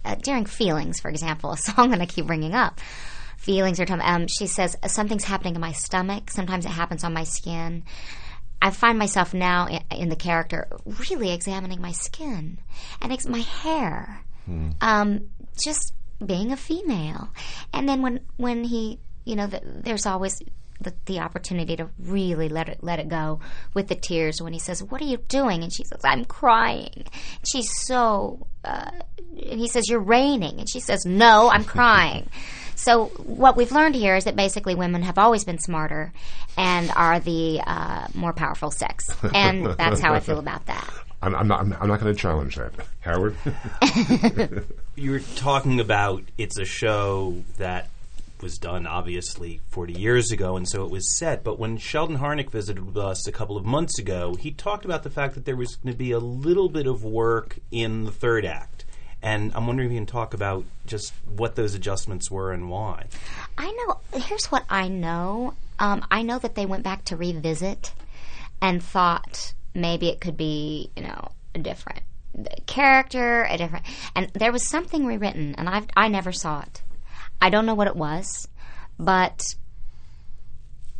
uh, 0.04 0.16
during 0.16 0.44
feelings, 0.44 1.00
for 1.00 1.08
example, 1.08 1.52
a 1.52 1.56
song 1.58 1.90
that 1.90 2.00
I 2.00 2.06
keep 2.06 2.26
bringing 2.26 2.54
up. 2.54 2.80
Feelings 3.44 3.78
are. 3.78 3.86
Um, 4.00 4.26
she 4.26 4.46
says 4.46 4.74
something's 4.86 5.24
happening 5.24 5.54
in 5.54 5.60
my 5.60 5.72
stomach. 5.72 6.30
Sometimes 6.30 6.64
it 6.64 6.70
happens 6.70 7.04
on 7.04 7.12
my 7.12 7.24
skin. 7.24 7.84
I 8.62 8.70
find 8.70 8.98
myself 8.98 9.34
now 9.34 9.66
in, 9.66 9.82
in 9.90 10.08
the 10.08 10.16
character 10.16 10.66
really 11.10 11.30
examining 11.30 11.78
my 11.82 11.92
skin 11.92 12.58
and 13.02 13.12
ex- 13.12 13.26
my 13.26 13.40
hair, 13.40 14.22
um, 14.80 15.28
just 15.62 15.92
being 16.24 16.52
a 16.52 16.56
female. 16.56 17.28
And 17.74 17.86
then 17.86 18.00
when 18.00 18.20
when 18.38 18.64
he, 18.64 18.98
you 19.26 19.36
know, 19.36 19.46
the, 19.46 19.60
there's 19.62 20.06
always 20.06 20.40
the, 20.80 20.94
the 21.04 21.18
opportunity 21.18 21.76
to 21.76 21.90
really 21.98 22.48
let 22.48 22.70
it 22.70 22.78
let 22.82 22.98
it 22.98 23.08
go 23.08 23.40
with 23.74 23.88
the 23.88 23.94
tears 23.94 24.40
when 24.40 24.54
he 24.54 24.58
says, 24.58 24.82
"What 24.82 25.02
are 25.02 25.06
you 25.06 25.18
doing?" 25.28 25.62
and 25.62 25.70
she 25.70 25.84
says, 25.84 26.00
"I'm 26.02 26.24
crying." 26.24 27.04
She's 27.44 27.68
so, 27.86 28.46
uh, 28.64 28.90
and 29.50 29.60
he 29.60 29.68
says, 29.68 29.88
"You're 29.90 30.00
raining," 30.00 30.60
and 30.60 30.70
she 30.70 30.80
says, 30.80 31.04
"No, 31.04 31.50
I'm 31.50 31.64
crying." 31.64 32.30
So 32.76 33.06
what 33.18 33.56
we've 33.56 33.72
learned 33.72 33.94
here 33.94 34.16
is 34.16 34.24
that 34.24 34.36
basically 34.36 34.74
women 34.74 35.02
have 35.02 35.18
always 35.18 35.44
been 35.44 35.58
smarter 35.58 36.12
and 36.56 36.90
are 36.96 37.20
the 37.20 37.60
uh, 37.66 38.08
more 38.14 38.32
powerful 38.32 38.70
sex, 38.70 39.04
and 39.34 39.66
that's 39.66 40.00
how 40.00 40.14
I 40.14 40.20
feel 40.20 40.38
about 40.38 40.66
that. 40.66 40.88
I'm, 41.22 41.34
I'm 41.34 41.48
not. 41.48 41.60
I'm, 41.60 41.72
I'm 41.80 41.88
not 41.88 42.00
going 42.00 42.14
to 42.14 42.20
challenge 42.20 42.56
that, 42.56 42.72
Howard. 43.00 43.36
You 44.96 45.10
were 45.10 45.20
talking 45.20 45.80
about 45.80 46.22
it's 46.38 46.56
a 46.56 46.64
show 46.64 47.42
that 47.58 47.88
was 48.40 48.58
done 48.58 48.86
obviously 48.86 49.60
40 49.70 49.94
years 49.94 50.30
ago, 50.30 50.56
and 50.56 50.68
so 50.68 50.84
it 50.84 50.90
was 50.90 51.16
set. 51.16 51.42
But 51.42 51.58
when 51.58 51.78
Sheldon 51.78 52.18
Harnick 52.18 52.50
visited 52.50 52.84
with 52.84 52.96
us 52.96 53.26
a 53.26 53.32
couple 53.32 53.56
of 53.56 53.64
months 53.64 53.98
ago, 53.98 54.36
he 54.38 54.52
talked 54.52 54.84
about 54.84 55.02
the 55.02 55.10
fact 55.10 55.34
that 55.34 55.46
there 55.46 55.56
was 55.56 55.76
going 55.76 55.92
to 55.92 55.98
be 55.98 56.12
a 56.12 56.18
little 56.18 56.68
bit 56.68 56.86
of 56.86 57.02
work 57.02 57.58
in 57.72 58.04
the 58.04 58.12
third 58.12 58.44
act. 58.44 58.73
And 59.24 59.52
I'm 59.54 59.66
wondering 59.66 59.88
if 59.88 59.94
you 59.94 59.98
can 59.98 60.06
talk 60.06 60.34
about 60.34 60.64
just 60.84 61.14
what 61.24 61.56
those 61.56 61.74
adjustments 61.74 62.30
were 62.30 62.52
and 62.52 62.68
why. 62.68 63.06
I 63.56 63.72
know. 63.72 64.20
Here's 64.20 64.46
what 64.52 64.66
I 64.68 64.88
know. 64.88 65.54
Um, 65.78 66.04
I 66.10 66.20
know 66.22 66.38
that 66.38 66.54
they 66.54 66.66
went 66.66 66.84
back 66.84 67.06
to 67.06 67.16
revisit 67.16 67.94
and 68.60 68.82
thought 68.82 69.54
maybe 69.74 70.10
it 70.10 70.20
could 70.20 70.36
be, 70.36 70.90
you 70.94 71.04
know, 71.04 71.30
a 71.54 71.58
different 71.58 72.02
character, 72.66 73.44
a 73.44 73.56
different. 73.56 73.86
And 74.14 74.28
there 74.34 74.52
was 74.52 74.68
something 74.68 75.06
rewritten, 75.06 75.54
and 75.54 75.70
I 75.70 75.84
I 75.96 76.08
never 76.08 76.30
saw 76.30 76.60
it. 76.60 76.82
I 77.40 77.48
don't 77.48 77.64
know 77.64 77.74
what 77.74 77.86
it 77.86 77.96
was, 77.96 78.46
but 78.98 79.54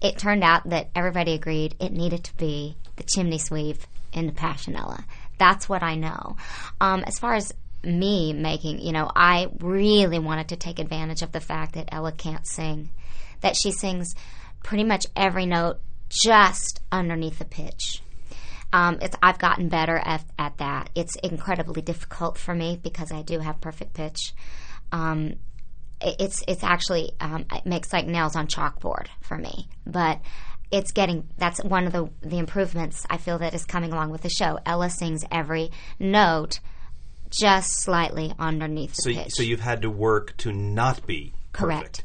it 0.00 0.16
turned 0.16 0.44
out 0.44 0.70
that 0.70 0.88
everybody 0.94 1.34
agreed 1.34 1.76
it 1.78 1.92
needed 1.92 2.24
to 2.24 2.36
be 2.38 2.76
the 2.96 3.02
chimney 3.02 3.38
sweep 3.38 3.78
in 4.14 4.26
the 4.26 4.32
Passionella. 4.32 5.04
That's 5.36 5.68
what 5.68 5.82
I 5.82 5.96
know. 5.96 6.36
Um, 6.80 7.04
as 7.04 7.18
far 7.18 7.34
as 7.34 7.52
me 7.86 8.32
making, 8.32 8.80
you 8.80 8.92
know, 8.92 9.10
I 9.14 9.48
really 9.60 10.18
wanted 10.18 10.48
to 10.48 10.56
take 10.56 10.78
advantage 10.78 11.22
of 11.22 11.32
the 11.32 11.40
fact 11.40 11.74
that 11.74 11.88
Ella 11.92 12.12
can't 12.12 12.46
sing, 12.46 12.90
that 13.40 13.56
she 13.56 13.70
sings 13.70 14.14
pretty 14.62 14.84
much 14.84 15.06
every 15.14 15.46
note 15.46 15.80
just 16.08 16.80
underneath 16.90 17.38
the 17.38 17.44
pitch. 17.44 18.02
Um, 18.72 18.98
it's, 19.00 19.16
I've 19.22 19.38
gotten 19.38 19.68
better 19.68 19.96
at, 19.96 20.24
at 20.38 20.58
that. 20.58 20.90
It's 20.94 21.16
incredibly 21.16 21.82
difficult 21.82 22.38
for 22.38 22.54
me 22.54 22.78
because 22.82 23.12
I 23.12 23.22
do 23.22 23.38
have 23.38 23.60
perfect 23.60 23.94
pitch. 23.94 24.34
Um, 24.90 25.36
it's 26.00 26.42
it's 26.46 26.62
actually 26.62 27.12
um, 27.20 27.46
it 27.52 27.66
makes 27.66 27.92
like 27.92 28.06
nails 28.06 28.36
on 28.36 28.46
chalkboard 28.46 29.06
for 29.20 29.38
me, 29.38 29.68
but 29.86 30.20
it's 30.70 30.92
getting 30.92 31.28
that's 31.38 31.62
one 31.62 31.86
of 31.86 31.92
the 31.92 32.10
the 32.20 32.38
improvements 32.38 33.06
I 33.08 33.16
feel 33.16 33.38
that 33.38 33.54
is 33.54 33.64
coming 33.64 33.92
along 33.92 34.10
with 34.10 34.22
the 34.22 34.28
show. 34.28 34.58
Ella 34.66 34.90
sings 34.90 35.24
every 35.30 35.70
note 35.98 36.60
just 37.38 37.80
slightly 37.80 38.32
underneath 38.38 38.94
the 38.96 39.02
So, 39.02 39.12
pitch. 39.14 39.32
so 39.32 39.42
you've 39.42 39.60
had 39.60 39.82
to 39.82 39.90
work 39.90 40.36
to 40.38 40.52
not 40.52 41.06
be 41.06 41.32
Correct. 41.52 42.04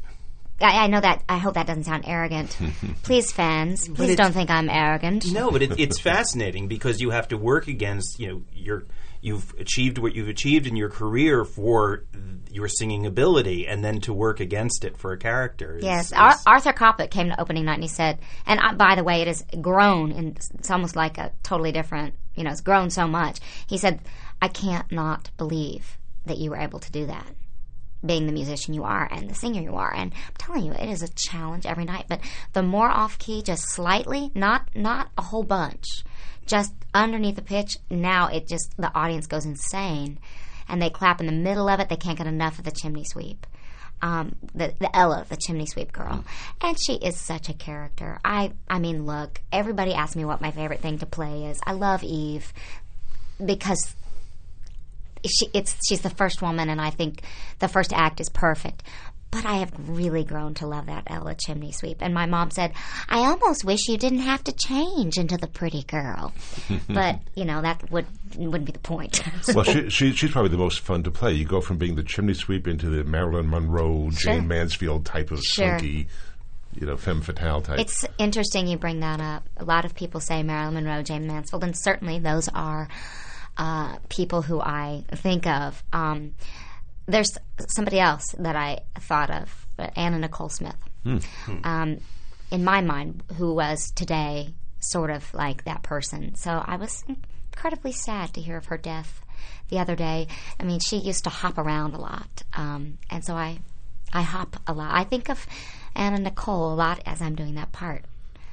I, 0.62 0.84
I 0.84 0.86
know 0.88 1.00
that. 1.00 1.22
I 1.28 1.38
hope 1.38 1.54
that 1.54 1.66
doesn't 1.66 1.84
sound 1.84 2.04
arrogant. 2.06 2.54
please, 3.02 3.32
fans, 3.32 3.88
please 3.88 4.14
don't 4.16 4.32
think 4.32 4.50
I'm 4.50 4.68
arrogant. 4.68 5.32
No, 5.32 5.50
but 5.50 5.62
it, 5.62 5.80
it's 5.80 5.98
fascinating 6.12 6.68
because 6.68 7.00
you 7.00 7.10
have 7.10 7.28
to 7.28 7.38
work 7.38 7.66
against 7.66 8.20
you 8.20 8.28
know 8.28 8.42
your 8.52 8.84
you've 9.22 9.54
achieved 9.58 9.96
what 9.98 10.14
you've 10.14 10.28
achieved 10.28 10.66
in 10.66 10.76
your 10.76 10.90
career 10.90 11.44
for 11.46 12.04
your 12.50 12.68
singing 12.68 13.06
ability, 13.06 13.66
and 13.66 13.82
then 13.82 14.00
to 14.00 14.12
work 14.12 14.40
against 14.40 14.84
it 14.84 14.98
for 14.98 15.12
a 15.12 15.16
character. 15.18 15.78
is- 15.78 15.84
Yes, 15.84 16.06
is- 16.08 16.12
Ar- 16.12 16.36
Arthur 16.46 16.72
Kopit 16.74 17.10
came 17.10 17.28
to 17.30 17.40
opening 17.40 17.64
night 17.64 17.74
and 17.74 17.82
he 17.84 17.88
said, 17.88 18.18
and 18.46 18.60
uh, 18.60 18.74
by 18.74 18.96
the 18.96 19.04
way, 19.04 19.22
it 19.22 19.28
has 19.28 19.42
grown, 19.62 20.12
and 20.12 20.36
it's 20.58 20.70
almost 20.70 20.94
like 20.96 21.16
a 21.16 21.32
totally 21.42 21.72
different. 21.72 22.14
You 22.34 22.44
know, 22.44 22.50
it's 22.50 22.60
grown 22.60 22.90
so 22.90 23.06
much. 23.06 23.40
He 23.66 23.78
said, 23.78 24.00
"I 24.40 24.48
can't 24.48 24.90
not 24.90 25.30
believe 25.36 25.98
that 26.26 26.38
you 26.38 26.50
were 26.50 26.58
able 26.58 26.80
to 26.80 26.92
do 26.92 27.06
that." 27.06 27.34
being 28.04 28.26
the 28.26 28.32
musician 28.32 28.74
you 28.74 28.84
are 28.84 29.08
and 29.12 29.28
the 29.28 29.34
singer 29.34 29.60
you 29.60 29.74
are 29.76 29.92
and 29.94 30.12
I'm 30.14 30.34
telling 30.38 30.64
you 30.64 30.72
it 30.72 30.88
is 30.88 31.02
a 31.02 31.08
challenge 31.08 31.66
every 31.66 31.84
night 31.84 32.06
but 32.08 32.20
the 32.52 32.62
more 32.62 32.88
off 32.88 33.18
key 33.18 33.42
just 33.42 33.68
slightly 33.68 34.30
not 34.34 34.68
not 34.74 35.10
a 35.18 35.22
whole 35.22 35.42
bunch 35.42 36.04
just 36.46 36.72
underneath 36.94 37.36
the 37.36 37.42
pitch 37.42 37.76
now 37.90 38.28
it 38.28 38.48
just 38.48 38.74
the 38.78 38.94
audience 38.94 39.26
goes 39.26 39.44
insane 39.44 40.18
and 40.68 40.80
they 40.80 40.88
clap 40.88 41.20
in 41.20 41.26
the 41.26 41.32
middle 41.32 41.68
of 41.68 41.78
it 41.80 41.88
they 41.88 41.96
can't 41.96 42.18
get 42.18 42.26
enough 42.26 42.58
of 42.58 42.64
the 42.64 42.70
chimney 42.70 43.04
sweep 43.04 43.46
um, 44.02 44.36
the, 44.54 44.72
the 44.78 44.96
Ella, 44.96 45.26
the 45.28 45.36
chimney 45.36 45.66
sweep 45.66 45.92
girl, 45.92 46.24
and 46.62 46.74
she 46.80 46.94
is 46.94 47.18
such 47.18 47.50
a 47.50 47.52
character. 47.52 48.18
I, 48.24 48.52
I 48.66 48.78
mean, 48.78 49.04
look, 49.04 49.42
everybody 49.52 49.92
asks 49.92 50.16
me 50.16 50.24
what 50.24 50.40
my 50.40 50.52
favorite 50.52 50.80
thing 50.80 50.98
to 51.00 51.04
play 51.06 51.44
is. 51.44 51.60
I 51.66 51.72
love 51.72 52.02
Eve 52.02 52.50
because 53.44 53.94
she 55.26 55.48
it's 55.54 55.76
she's 55.88 56.00
the 56.00 56.10
first 56.10 56.42
woman 56.42 56.68
and 56.68 56.80
I 56.80 56.90
think 56.90 57.22
the 57.58 57.68
first 57.68 57.92
act 57.92 58.20
is 58.20 58.28
perfect. 58.28 58.82
But 59.32 59.46
I 59.46 59.58
have 59.58 59.72
really 59.88 60.24
grown 60.24 60.54
to 60.54 60.66
love 60.66 60.86
that 60.86 61.04
Ella 61.06 61.36
chimney 61.36 61.70
sweep. 61.70 61.98
And 62.00 62.12
my 62.12 62.26
mom 62.26 62.50
said, 62.50 62.72
I 63.08 63.18
almost 63.18 63.64
wish 63.64 63.86
you 63.86 63.96
didn't 63.96 64.18
have 64.18 64.42
to 64.42 64.52
change 64.52 65.18
into 65.18 65.36
the 65.36 65.46
pretty 65.46 65.84
girl. 65.84 66.32
but, 66.88 67.20
you 67.36 67.44
know, 67.44 67.62
that 67.62 67.92
would 67.92 68.06
wouldn't 68.36 68.64
be 68.64 68.72
the 68.72 68.80
point. 68.80 69.22
well, 69.54 69.62
she, 69.62 69.88
she, 69.88 70.12
she's 70.14 70.32
probably 70.32 70.50
the 70.50 70.56
most 70.56 70.80
fun 70.80 71.04
to 71.04 71.12
play. 71.12 71.32
You 71.32 71.44
go 71.44 71.60
from 71.60 71.78
being 71.78 71.94
the 71.94 72.02
chimney 72.02 72.34
sweep 72.34 72.66
into 72.66 72.88
the 72.88 73.04
Marilyn 73.04 73.48
Monroe, 73.48 74.10
Sure. 74.10 74.32
Jayne 74.32 74.48
Mansfield 74.48 75.06
type 75.06 75.30
of 75.30 75.40
Sure. 75.44 75.78
slinky, 75.78 76.08
you 76.74 76.88
know, 76.88 76.96
femme 76.96 77.22
fatale 77.22 77.60
type. 77.60 77.78
It's 77.78 78.04
interesting 78.18 78.66
you 78.66 78.78
bring 78.78 78.98
that 78.98 79.20
up. 79.20 79.48
A 79.58 79.64
lot 79.64 79.84
of 79.84 79.94
people 79.94 80.18
say 80.20 80.42
Marilyn 80.42 80.74
Monroe, 80.74 81.04
Jayne 81.04 81.28
Mansfield, 81.28 81.62
and 81.62 81.76
certainly 81.78 82.18
those 82.18 82.48
are 82.48 82.88
uh, 83.56 83.96
people 84.08 84.42
who 84.42 84.60
I 84.60 85.04
think 85.12 85.46
of. 85.46 85.82
Um, 85.92 86.34
there's 87.06 87.36
somebody 87.68 87.98
else 87.98 88.34
that 88.38 88.56
I 88.56 88.80
thought 89.00 89.30
of, 89.30 89.66
uh, 89.78 89.88
Anna 89.96 90.18
Nicole 90.18 90.48
Smith. 90.48 90.76
Um, 91.64 91.98
in 92.50 92.64
my 92.64 92.80
mind, 92.80 93.22
who 93.36 93.54
was 93.54 93.90
today 93.94 94.54
sort 94.80 95.10
of 95.10 95.32
like 95.34 95.64
that 95.64 95.82
person. 95.82 96.34
So 96.34 96.62
I 96.64 96.76
was 96.76 97.04
incredibly 97.52 97.92
sad 97.92 98.34
to 98.34 98.40
hear 98.40 98.56
of 98.56 98.66
her 98.66 98.78
death 98.78 99.20
the 99.68 99.78
other 99.78 99.96
day. 99.96 100.26
I 100.58 100.64
mean, 100.64 100.80
she 100.80 100.96
used 100.96 101.24
to 101.24 101.30
hop 101.30 101.58
around 101.58 101.94
a 101.94 102.00
lot, 102.00 102.42
um, 102.54 102.98
and 103.08 103.24
so 103.24 103.34
I, 103.34 103.60
I 104.12 104.22
hop 104.22 104.56
a 104.66 104.72
lot. 104.72 104.92
I 104.94 105.04
think 105.04 105.28
of 105.30 105.46
Anna 105.94 106.18
Nicole 106.18 106.72
a 106.72 106.74
lot 106.74 107.02
as 107.06 107.22
I'm 107.22 107.34
doing 107.34 107.54
that 107.54 107.72
part. 107.72 108.04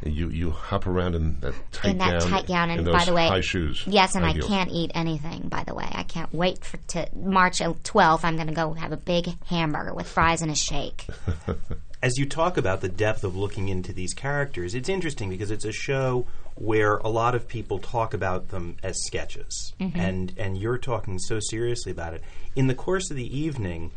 And 0.04 0.14
you, 0.14 0.30
you 0.30 0.52
hop 0.52 0.86
around 0.86 1.16
in 1.16 1.40
that 1.40 1.56
tight 1.72 1.92
in 1.92 1.98
that 1.98 2.20
gown. 2.20 2.30
tight 2.30 2.48
gown, 2.48 2.70
and 2.70 2.86
those 2.86 2.94
by 2.94 3.06
the 3.06 3.14
way, 3.14 3.28
high 3.28 3.42
shoes. 3.42 3.84
Yes, 3.88 4.14
and 4.16 4.24
high 4.24 4.32
I 4.32 4.34
heels. 4.34 4.48
can't 4.48 4.72
eat 4.72 4.92
anything. 4.94 5.48
By 5.48 5.64
the 5.64 5.74
way, 5.74 5.88
I 5.92 6.04
can't 6.04 6.32
wait 6.34 6.64
for 6.64 6.78
to 6.78 7.10
March 7.16 7.60
12th. 7.60 8.24
I'm 8.24 8.36
going 8.36 8.48
to 8.48 8.54
go 8.54 8.74
have 8.74 8.92
a 8.92 8.98
big 8.98 9.28
hamburger 9.46 9.94
with 9.94 10.08
fries 10.08 10.42
and 10.42 10.52
a 10.52 10.56
shake. 10.56 11.08
as 12.02 12.18
you 12.18 12.26
talk 12.28 12.58
about 12.58 12.82
the 12.82 12.90
depth 12.90 13.24
of 13.24 13.36
looking 13.36 13.70
into 13.70 13.92
these 13.92 14.14
characters, 14.14 14.76
it's 14.76 14.90
interesting 14.90 15.30
because 15.30 15.52
it's 15.52 15.66
a 15.66 15.72
show 15.72 16.28
where 16.56 16.98
a 16.98 17.10
lot 17.10 17.36
of 17.36 17.48
people 17.48 17.80
talk 17.80 18.14
about 18.14 18.50
them 18.50 18.78
as 18.84 19.04
sketches, 19.04 19.74
mm-hmm. 19.80 20.00
and 20.00 20.34
and 20.38 20.58
you're 20.58 20.78
talking 20.78 21.20
so 21.20 21.40
seriously 21.40 21.92
about 21.92 22.14
it. 22.14 22.22
In 22.56 22.68
the 22.68 22.76
course 22.76 23.10
of 23.10 23.18
the 23.18 23.38
evening, 23.38 23.92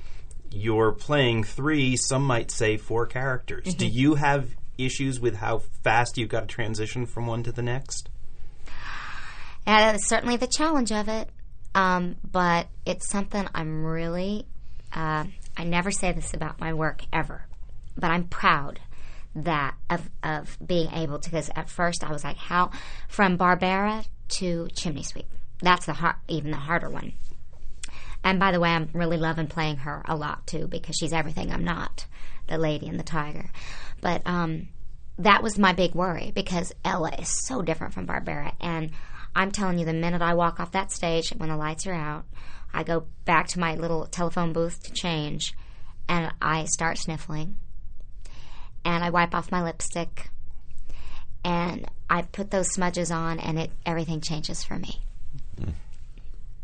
you're 0.50 0.92
playing 0.92 1.45
three, 1.45 1.97
some 1.97 2.23
might 2.23 2.50
say 2.50 2.76
four 2.76 3.07
characters. 3.07 3.75
Do 3.75 3.87
mm-hmm. 3.87 3.99
you 3.99 4.14
have 4.16 4.49
issues 4.85 5.21
with 5.21 5.37
how 5.37 5.59
fast 5.83 6.19
you've 6.19 6.29
got 6.29 6.41
to 6.41 6.47
transition 6.47 7.07
from 7.07 7.27
one 7.27 7.43
to 7.45 7.53
the 7.53 7.63
next? 7.63 8.09
And 9.67 9.95
that's 9.95 10.09
certainly 10.09 10.37
the 10.37 10.47
challenge 10.47 10.93
of 10.93 11.09
it. 11.09 11.29
Um, 11.75 12.17
but 12.29 12.67
it's 12.85 13.09
something 13.09 13.47
I'm 13.55 13.85
really, 13.85 14.47
uh, 14.93 15.25
I 15.57 15.65
never 15.65 15.91
say 15.91 16.13
this 16.13 16.35
about 16.35 16.59
my 16.59 16.75
work 16.75 17.03
ever, 17.13 17.47
but 17.97 18.11
I'm 18.11 18.25
proud 18.25 18.81
that 19.37 19.77
of, 19.89 20.11
of 20.25 20.59
being 20.65 20.91
able 20.93 21.21
to, 21.21 21.31
because 21.31 21.51
at 21.55 21.69
first 21.69 22.03
I 22.03 22.11
was 22.11 22.25
like, 22.25 22.37
how, 22.37 22.73
from 23.09 23.37
Barbara 23.37 24.05
to 24.31 24.69
Chimney 24.75 25.05
Sweep. 25.05 25.27
That's 25.63 25.87
the 25.87 26.15
even 26.29 26.51
the 26.51 26.57
harder 26.57 26.91
one. 26.91 27.13
And 28.25 28.39
by 28.39 28.53
the 28.53 28.61
way, 28.61 28.71
I'm 28.71 28.91
really 28.93 29.17
loving 29.17 29.47
playing 29.47 29.79
her 29.79 30.03
a 30.07 30.17
lot 30.17 30.47
too 30.47 30.67
because 30.67 30.97
she's 30.97 31.13
everything 31.13 31.51
I'm 31.51 31.65
not, 31.65 32.07
the 32.49 32.59
lady 32.59 32.89
and 32.89 32.99
the 32.99 33.05
tiger. 33.05 33.51
But 34.00 34.23
um, 34.26 34.69
that 35.19 35.42
was 35.42 35.59
my 35.59 35.73
big 35.73 35.95
worry 35.95 36.33
because 36.35 36.73
Ella 36.85 37.12
is 37.19 37.28
so 37.28 37.62
different 37.62 37.95
from 37.95 38.07
Barbara. 38.07 38.52
And 38.61 38.90
I'm 39.35 39.52
telling 39.52 39.78
you, 39.78 39.85
the 39.85 39.92
minute 39.92 40.23
I 40.23 40.35
walk 40.35 40.59
off 40.59 40.73
that 40.73 40.90
stage, 40.90 41.30
when 41.30 41.49
the 41.49 41.57
lights 41.57 41.87
are 41.87 41.95
out, 41.95 42.25
I 42.73 42.83
go 42.83 43.07
back 43.25 43.49
to 43.49 43.61
my 43.61 43.75
little 43.75 44.07
telephone 44.07 44.52
booth 44.52 44.83
to 44.85 44.92
change, 44.92 45.54
and 46.09 46.33
I 46.40 46.64
start 46.64 46.99
sniffling, 46.99 47.57
and 48.85 49.02
I 49.02 49.11
wipe 49.11 49.35
off 49.35 49.50
my 49.50 49.62
lipstick, 49.62 50.30
and 51.45 51.87
I 52.09 52.23
put 52.23 52.50
those 52.50 52.73
smudges 52.73 53.11
on, 53.11 53.40
and 53.40 53.59
it 53.59 53.71
everything 53.85 54.21
changes 54.21 54.62
for 54.62 54.76
me. 54.78 55.00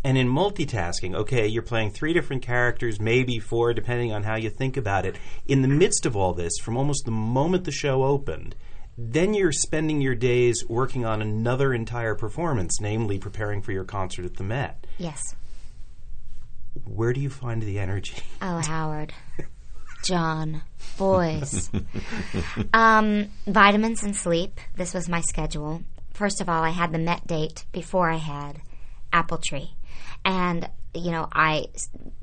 And 0.06 0.16
in 0.16 0.28
multitasking, 0.28 1.16
okay, 1.16 1.48
you're 1.48 1.62
playing 1.62 1.90
three 1.90 2.12
different 2.12 2.42
characters, 2.42 3.00
maybe 3.00 3.40
four, 3.40 3.74
depending 3.74 4.12
on 4.12 4.22
how 4.22 4.36
you 4.36 4.50
think 4.50 4.76
about 4.76 5.04
it. 5.04 5.16
In 5.48 5.62
the 5.62 5.68
midst 5.68 6.06
of 6.06 6.14
all 6.14 6.32
this, 6.32 6.52
from 6.62 6.76
almost 6.76 7.06
the 7.06 7.10
moment 7.10 7.64
the 7.64 7.72
show 7.72 8.04
opened, 8.04 8.54
then 8.96 9.34
you're 9.34 9.50
spending 9.50 10.00
your 10.00 10.14
days 10.14 10.64
working 10.68 11.04
on 11.04 11.22
another 11.22 11.74
entire 11.74 12.14
performance, 12.14 12.80
namely 12.80 13.18
preparing 13.18 13.62
for 13.62 13.72
your 13.72 13.82
concert 13.82 14.24
at 14.24 14.36
the 14.36 14.44
Met. 14.44 14.86
Yes. 14.96 15.34
Where 16.84 17.12
do 17.12 17.20
you 17.20 17.28
find 17.28 17.60
the 17.60 17.80
energy? 17.80 18.14
Oh, 18.40 18.60
Howard. 18.64 19.12
John. 20.04 20.62
Boys. 20.96 21.68
um, 22.72 23.26
vitamins 23.48 24.04
and 24.04 24.14
sleep. 24.14 24.60
This 24.76 24.94
was 24.94 25.08
my 25.08 25.20
schedule. 25.22 25.82
First 26.14 26.40
of 26.40 26.48
all, 26.48 26.62
I 26.62 26.70
had 26.70 26.92
the 26.92 26.98
Met 27.00 27.26
date 27.26 27.64
before 27.72 28.08
I 28.08 28.18
had 28.18 28.60
Apple 29.12 29.38
Tree. 29.38 29.72
And, 30.26 30.68
you 30.92 31.12
know, 31.12 31.28
I, 31.32 31.66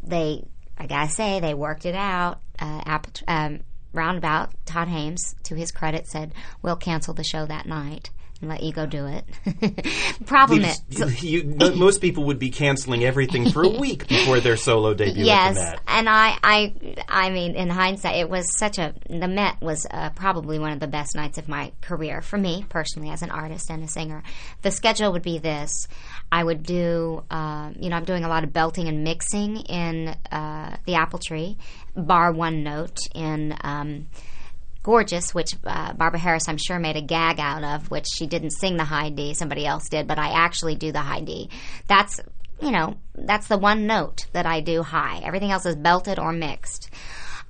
they, 0.03 0.43
I 0.77 0.88
gotta 0.88 1.10
say, 1.10 1.39
they 1.39 1.53
worked 1.53 1.86
it 1.86 1.95
out. 1.95 2.41
Uh, 2.60 2.81
Apple, 2.86 3.13
um, 3.27 3.62
roundabout, 3.93 4.51
Todd 4.65 4.89
Haimes, 4.89 5.41
to 5.43 5.55
his 5.55 5.72
credit, 5.72 6.05
said, 6.05 6.33
we'll 6.62 6.75
cancel 6.75 7.13
the 7.13 7.24
show 7.24 7.45
that 7.45 7.65
night 7.65 8.10
let 8.48 8.64
you 8.64 8.72
go 8.74 8.86
do 8.86 9.06
it. 9.08 9.26
Problem 10.26 10.62
is, 10.64 11.24
You- 11.24 11.44
most 11.76 12.02
people 12.02 12.26
would 12.26 12.40
be 12.40 12.50
canceling 12.50 13.04
everything 13.04 13.50
for 13.52 13.64
a 13.64 13.70
week 13.80 14.08
before 14.08 14.40
their 14.40 14.58
solo 14.58 14.94
debut 14.94 15.26
yes, 15.26 15.50
at 15.50 15.54
the 15.56 15.72
Met. 15.72 15.80
and 15.88 16.10
I, 16.10 16.38
I, 16.44 16.74
I 17.08 17.30
mean, 17.30 17.56
in 17.56 17.70
hindsight, 17.70 18.16
it 18.18 18.30
was 18.30 18.46
such 18.58 18.78
a. 18.78 18.94
The 19.10 19.28
Met 19.28 19.62
was 19.62 19.86
uh, 19.90 20.10
probably 20.12 20.60
one 20.60 20.72
of 20.72 20.80
the 20.80 20.88
best 20.88 21.16
nights 21.16 21.38
of 21.38 21.48
my 21.48 21.72
career 21.82 22.22
for 22.22 22.38
me 22.38 22.66
personally, 22.70 23.10
as 23.10 23.22
an 23.22 23.32
artist 23.32 23.70
and 23.70 23.84
a 23.84 23.88
singer. 23.88 24.24
The 24.62 24.72
schedule 24.72 25.12
would 25.14 25.24
be 25.24 25.38
this: 25.40 25.88
I 26.32 26.44
would 26.44 26.64
do, 26.64 27.24
uh, 27.30 27.72
you 27.80 27.90
know, 27.90 27.96
I'm 27.98 28.06
doing 28.06 28.24
a 28.24 28.30
lot 28.30 28.44
of 28.44 28.54
belting 28.54 28.88
and 28.88 29.04
mixing 29.04 29.58
in 29.58 30.10
uh, 30.32 30.78
the 30.86 30.96
Apple 30.96 31.20
Tree, 31.20 31.58
bar 31.96 32.32
one 32.32 32.64
note 32.64 32.98
in. 33.14 33.56
Um, 33.62 34.08
Gorgeous, 34.84 35.34
which 35.34 35.56
uh, 35.66 35.94
Barbara 35.94 36.20
Harris, 36.20 36.50
I'm 36.50 36.58
sure, 36.58 36.78
made 36.78 36.98
a 36.98 37.02
gag 37.02 37.40
out 37.40 37.63
of, 37.63 37.90
which 37.90 38.06
she 38.13 38.28
didn't 38.28 38.52
sing 38.52 38.75
the 38.75 38.84
high 38.84 39.10
D, 39.10 39.34
somebody 39.34 39.66
else 39.66 39.88
did, 39.90 40.08
but 40.08 40.20
I 40.20 40.28
actually 40.30 40.75
do 40.75 40.92
the 40.92 41.00
high 41.00 41.22
D. 41.22 41.50
That's, 41.88 42.20
you 42.62 42.72
know, 42.72 42.98
that's 43.16 43.48
the 43.48 43.58
one 43.58 43.88
note 43.88 44.25
that 44.34 44.46
I 44.46 44.60
do 44.60 44.84
high. 44.84 45.22
Everything 45.24 45.52
else 45.52 45.66
is 45.66 45.78
belted 45.78 46.20
or 46.20 46.34
mixed. 46.34 46.90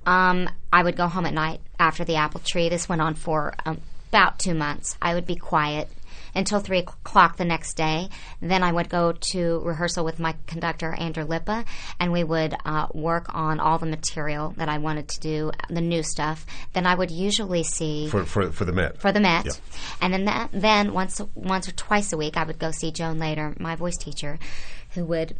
Um, 0.06 0.48
I 0.72 0.82
would 0.82 0.96
go 0.96 1.08
home 1.08 1.26
at 1.26 1.34
night 1.34 1.60
after 1.78 2.04
the 2.04 2.16
apple 2.16 2.40
tree. 2.44 2.68
This 2.68 2.88
went 2.88 3.02
on 3.02 3.14
for 3.14 3.54
um, 3.66 3.80
about 4.10 4.38
two 4.38 4.54
months. 4.54 4.96
I 5.02 5.14
would 5.14 5.26
be 5.26 5.36
quiet 5.36 5.88
until 6.34 6.60
three 6.60 6.78
o'clock 6.78 7.36
the 7.36 7.44
next 7.44 7.74
day. 7.74 8.08
Then 8.40 8.62
I 8.62 8.72
would 8.72 8.88
go 8.88 9.12
to 9.12 9.60
rehearsal 9.60 10.04
with 10.04 10.18
my 10.18 10.34
conductor 10.46 10.94
Andrew 10.94 11.26
Lippa, 11.26 11.64
and 12.00 12.12
we 12.12 12.24
would 12.24 12.54
uh, 12.64 12.88
work 12.92 13.26
on 13.34 13.60
all 13.60 13.78
the 13.78 13.86
material 13.86 14.54
that 14.56 14.68
I 14.68 14.78
wanted 14.78 15.08
to 15.08 15.20
do, 15.20 15.52
the 15.70 15.80
new 15.80 16.02
stuff. 16.02 16.46
Then 16.72 16.86
I 16.86 16.94
would 16.94 17.10
usually 17.10 17.62
see 17.62 18.08
for 18.08 18.24
for, 18.24 18.50
for 18.50 18.64
the 18.64 18.72
Met. 18.72 19.00
for 19.00 19.12
the 19.12 19.20
Met. 19.20 19.46
Yeah. 19.46 19.52
And 20.00 20.12
then 20.12 20.24
that, 20.26 20.50
then 20.52 20.92
once 20.92 21.20
once 21.34 21.68
or 21.68 21.72
twice 21.72 22.12
a 22.12 22.16
week, 22.16 22.36
I 22.36 22.44
would 22.44 22.58
go 22.58 22.70
see 22.70 22.90
Joan 22.90 23.18
Lader, 23.18 23.54
my 23.58 23.76
voice 23.76 23.96
teacher, 23.96 24.38
who 24.90 25.04
would 25.04 25.36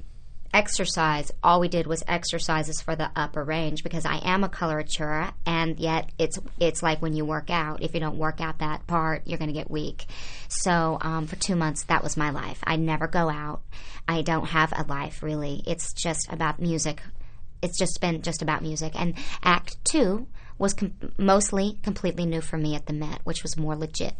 exercise. 0.55 1.33
All 1.43 1.61
we 1.61 1.69
did 1.69 1.87
was 1.87 2.03
exercises 2.07 2.81
for 2.81 2.95
the 2.95 3.11
upper 3.17 3.43
range 3.43 3.83
because 3.83 4.07
I 4.07 4.21
am 4.25 4.45
a 4.45 4.49
coloratura, 4.49 5.35
and 5.45 5.79
yet 5.79 6.11
it's 6.19 6.39
it's 6.61 6.83
like 6.83 7.03
when 7.03 7.15
you 7.15 7.25
work 7.25 7.51
out. 7.51 7.83
If 7.83 7.93
you 7.93 8.01
don't 8.01 8.17
work 8.17 8.41
out 8.41 8.61
that 8.61 8.87
part, 8.87 9.27
you're 9.27 9.39
going 9.39 9.53
to 9.53 9.55
get 9.55 9.71
weak. 9.71 10.07
So 10.49 10.99
um, 11.01 11.27
for 11.27 11.37
two 11.37 11.57
months, 11.57 11.85
that 11.85 12.03
was 12.03 12.17
my 12.17 12.31
life. 12.31 12.61
I 12.65 12.77
never 12.77 13.09
go 13.09 13.29
out. 13.29 13.63
I 14.09 14.23
don't 14.23 14.47
have 14.47 14.73
a 14.75 14.85
life 14.85 15.23
really. 15.23 15.63
It's 15.67 15.93
just 15.93 16.33
about 16.33 16.61
music. 16.61 17.03
It's 17.61 17.79
just 17.79 18.01
been 18.01 18.23
just 18.23 18.41
about 18.41 18.63
music. 18.63 18.93
And 18.99 19.15
Act 19.43 19.77
Two 19.85 20.29
was 20.57 20.73
com- 20.73 20.95
mostly 21.19 21.79
completely 21.83 22.27
new 22.27 22.41
for 22.41 22.57
me 22.57 22.77
at 22.77 22.87
the 22.87 22.93
Met, 22.93 23.21
which 23.25 23.43
was 23.43 23.57
more 23.57 23.75
legit, 23.75 24.15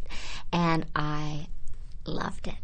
and 0.53 0.85
I 0.97 1.47
loved 2.05 2.49
it. 2.49 2.64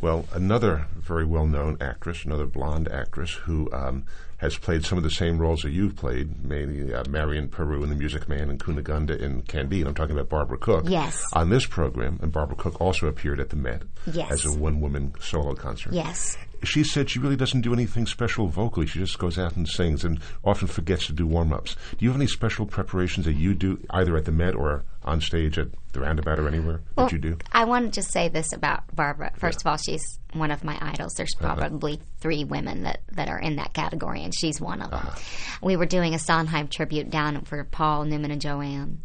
Well, 0.00 0.26
another 0.32 0.86
very 0.96 1.24
well-known 1.24 1.78
actress, 1.80 2.24
another 2.24 2.46
blonde 2.46 2.88
actress 2.88 3.32
who 3.32 3.68
um, 3.72 4.04
has 4.36 4.56
played 4.56 4.84
some 4.84 4.96
of 4.96 5.02
the 5.02 5.10
same 5.10 5.38
roles 5.38 5.62
that 5.62 5.70
you've 5.72 5.96
played, 5.96 6.44
mainly 6.44 6.94
uh, 6.94 7.02
Marian 7.08 7.48
Paroo 7.48 7.82
in 7.82 7.88
The 7.90 7.96
Music 7.96 8.28
Man 8.28 8.48
and 8.48 8.60
Cunegonde 8.60 9.18
in 9.20 9.42
Candide. 9.42 9.86
I'm 9.88 9.94
talking 9.96 10.14
about 10.14 10.28
Barbara 10.28 10.58
Cook. 10.58 10.84
Yes. 10.88 11.20
On 11.32 11.50
this 11.50 11.66
program, 11.66 12.20
and 12.22 12.30
Barbara 12.30 12.56
Cook 12.56 12.80
also 12.80 13.08
appeared 13.08 13.40
at 13.40 13.50
the 13.50 13.56
Met 13.56 13.82
Yes. 14.06 14.30
as 14.30 14.44
a 14.46 14.52
one-woman 14.56 15.14
solo 15.20 15.54
concert. 15.54 15.92
Yes. 15.92 16.36
She 16.64 16.82
said 16.84 17.08
she 17.08 17.18
really 17.18 17.36
doesn't 17.36 17.60
do 17.60 17.72
anything 17.72 18.06
special 18.06 18.48
vocally. 18.48 18.86
She 18.86 18.98
just 18.98 19.18
goes 19.18 19.38
out 19.38 19.56
and 19.56 19.68
sings 19.68 20.04
and 20.04 20.18
often 20.44 20.66
forgets 20.68 21.06
to 21.06 21.12
do 21.12 21.26
warm 21.26 21.52
ups. 21.52 21.76
Do 21.96 22.04
you 22.04 22.10
have 22.10 22.18
any 22.20 22.26
special 22.26 22.66
preparations 22.66 23.26
that 23.26 23.34
you 23.34 23.54
do 23.54 23.78
either 23.90 24.16
at 24.16 24.24
the 24.24 24.32
Met 24.32 24.54
or 24.54 24.84
on 25.04 25.20
stage 25.20 25.58
at 25.58 25.68
the 25.92 26.00
Roundabout 26.00 26.38
or 26.38 26.48
anywhere 26.48 26.80
that 26.96 27.12
you 27.12 27.18
do? 27.18 27.38
I 27.52 27.64
want 27.64 27.86
to 27.86 27.90
just 28.00 28.10
say 28.12 28.28
this 28.28 28.52
about 28.52 28.82
Barbara. 28.94 29.30
First 29.36 29.60
of 29.60 29.66
all, 29.66 29.76
she's 29.76 30.18
one 30.32 30.50
of 30.50 30.64
my 30.64 30.76
idols. 30.80 31.14
There's 31.16 31.34
Uh-huh. 31.40 31.54
probably 31.54 32.00
three 32.20 32.44
women 32.44 32.82
that, 32.82 33.00
that 33.12 33.28
are 33.28 33.38
in 33.38 33.56
that 33.56 33.72
category, 33.72 34.22
and 34.24 34.34
she's 34.34 34.60
one 34.60 34.82
of 34.82 34.90
them. 34.90 35.00
Uh-huh. 35.00 35.18
We 35.62 35.76
were 35.76 35.86
doing 35.86 36.14
a 36.14 36.18
Sondheim 36.18 36.68
tribute 36.68 37.08
down 37.10 37.40
for 37.44 37.62
Paul 37.64 38.04
Newman 38.04 38.30
and 38.32 38.40
Joanne 38.40 39.02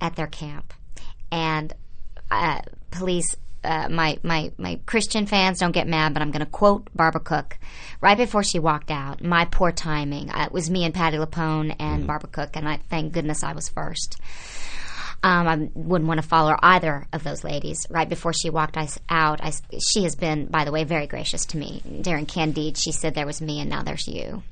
at 0.00 0.16
their 0.16 0.26
camp, 0.26 0.74
and 1.30 1.72
uh, 2.30 2.60
police. 2.90 3.36
Uh, 3.62 3.88
my, 3.90 4.18
my, 4.22 4.50
my 4.56 4.80
Christian 4.86 5.26
fans 5.26 5.58
don't 5.58 5.72
get 5.72 5.86
mad, 5.86 6.14
but 6.14 6.22
I'm 6.22 6.30
going 6.30 6.44
to 6.44 6.50
quote 6.50 6.88
Barbara 6.94 7.20
Cook 7.20 7.58
right 8.00 8.16
before 8.16 8.42
she 8.42 8.58
walked 8.58 8.90
out. 8.90 9.22
My 9.22 9.44
poor 9.44 9.70
timing. 9.72 10.30
Uh, 10.30 10.44
it 10.46 10.52
was 10.52 10.70
me 10.70 10.84
and 10.84 10.94
Patti 10.94 11.18
LuPone 11.18 11.76
and 11.78 11.98
Mm-hmm. 12.00 12.06
Barbara 12.06 12.30
Cook, 12.30 12.56
and 12.56 12.68
I 12.68 12.78
thank 12.88 13.12
goodness 13.12 13.42
I 13.42 13.52
was 13.52 13.68
first. 13.68 14.18
Um, 15.22 15.46
I 15.46 15.68
wouldn't 15.74 16.08
want 16.08 16.22
to 16.22 16.26
follow 16.26 16.56
either 16.62 17.06
of 17.12 17.22
those 17.22 17.44
ladies. 17.44 17.86
Right 17.90 18.08
before 18.08 18.32
she 18.32 18.48
walked 18.48 18.78
us 18.78 18.98
out, 19.10 19.40
I, 19.42 19.52
she 19.78 20.04
has 20.04 20.16
been, 20.16 20.46
by 20.46 20.64
the 20.64 20.72
way, 20.72 20.84
very 20.84 21.06
gracious 21.06 21.44
to 21.46 21.58
me. 21.58 21.82
During 22.00 22.24
Candide, 22.24 22.78
she 22.78 22.90
said 22.92 23.14
there 23.14 23.26
was 23.26 23.42
me 23.42 23.60
and 23.60 23.68
now 23.68 23.82
there's 23.82 24.08
you. 24.08 24.42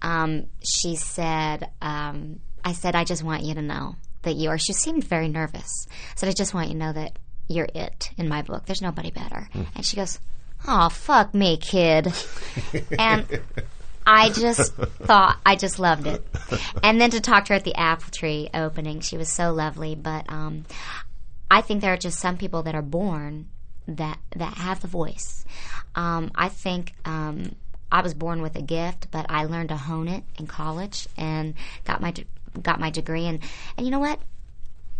Um, 0.00 0.46
she 0.64 0.96
said, 0.96 1.68
um, 1.82 2.40
I 2.64 2.72
said, 2.72 2.94
I 2.94 3.04
just 3.04 3.22
want 3.22 3.42
you 3.42 3.54
to 3.54 3.62
know 3.62 3.96
that 4.22 4.36
you 4.36 4.48
are. 4.48 4.56
She 4.58 4.72
seemed 4.72 5.04
very 5.04 5.28
nervous. 5.28 5.86
I 5.90 6.14
said, 6.16 6.28
I 6.30 6.32
just 6.32 6.54
want 6.54 6.68
you 6.68 6.74
to 6.74 6.78
know 6.78 6.92
that 6.94 7.18
you're 7.50 7.68
it 7.74 8.10
in 8.16 8.28
my 8.28 8.42
book. 8.42 8.64
There's 8.64 8.80
nobody 8.80 9.10
better. 9.10 9.48
And 9.74 9.84
she 9.84 9.96
goes, 9.96 10.20
Oh, 10.68 10.88
fuck 10.88 11.34
me, 11.34 11.56
kid. 11.56 12.12
and 12.98 13.26
I 14.06 14.30
just 14.30 14.74
thought 15.02 15.38
I 15.44 15.56
just 15.56 15.78
loved 15.78 16.06
it. 16.06 16.24
And 16.82 17.00
then 17.00 17.10
to 17.10 17.20
talk 17.20 17.46
to 17.46 17.52
her 17.52 17.56
at 17.56 17.64
the 17.64 17.74
apple 17.74 18.10
tree 18.10 18.48
opening, 18.54 19.00
she 19.00 19.16
was 19.16 19.30
so 19.32 19.52
lovely. 19.52 19.94
But 19.94 20.30
um, 20.30 20.64
I 21.50 21.60
think 21.62 21.80
there 21.80 21.92
are 21.92 21.98
just 21.98 22.20
some 22.20 22.36
people 22.36 22.62
that 22.64 22.74
are 22.74 22.82
born 22.82 23.48
that 23.88 24.18
that 24.36 24.54
have 24.54 24.80
the 24.80 24.88
voice. 24.88 25.44
Um, 25.94 26.30
I 26.34 26.48
think 26.48 26.94
um, 27.04 27.56
I 27.90 28.02
was 28.02 28.14
born 28.14 28.42
with 28.42 28.54
a 28.56 28.62
gift, 28.62 29.08
but 29.10 29.26
I 29.28 29.44
learned 29.44 29.70
to 29.70 29.76
hone 29.76 30.08
it 30.08 30.22
in 30.38 30.46
college 30.46 31.08
and 31.16 31.54
got 31.84 32.00
my 32.00 32.14
got 32.62 32.78
my 32.78 32.90
degree. 32.90 33.26
And 33.26 33.40
and 33.76 33.86
you 33.86 33.90
know 33.90 33.98
what? 33.98 34.20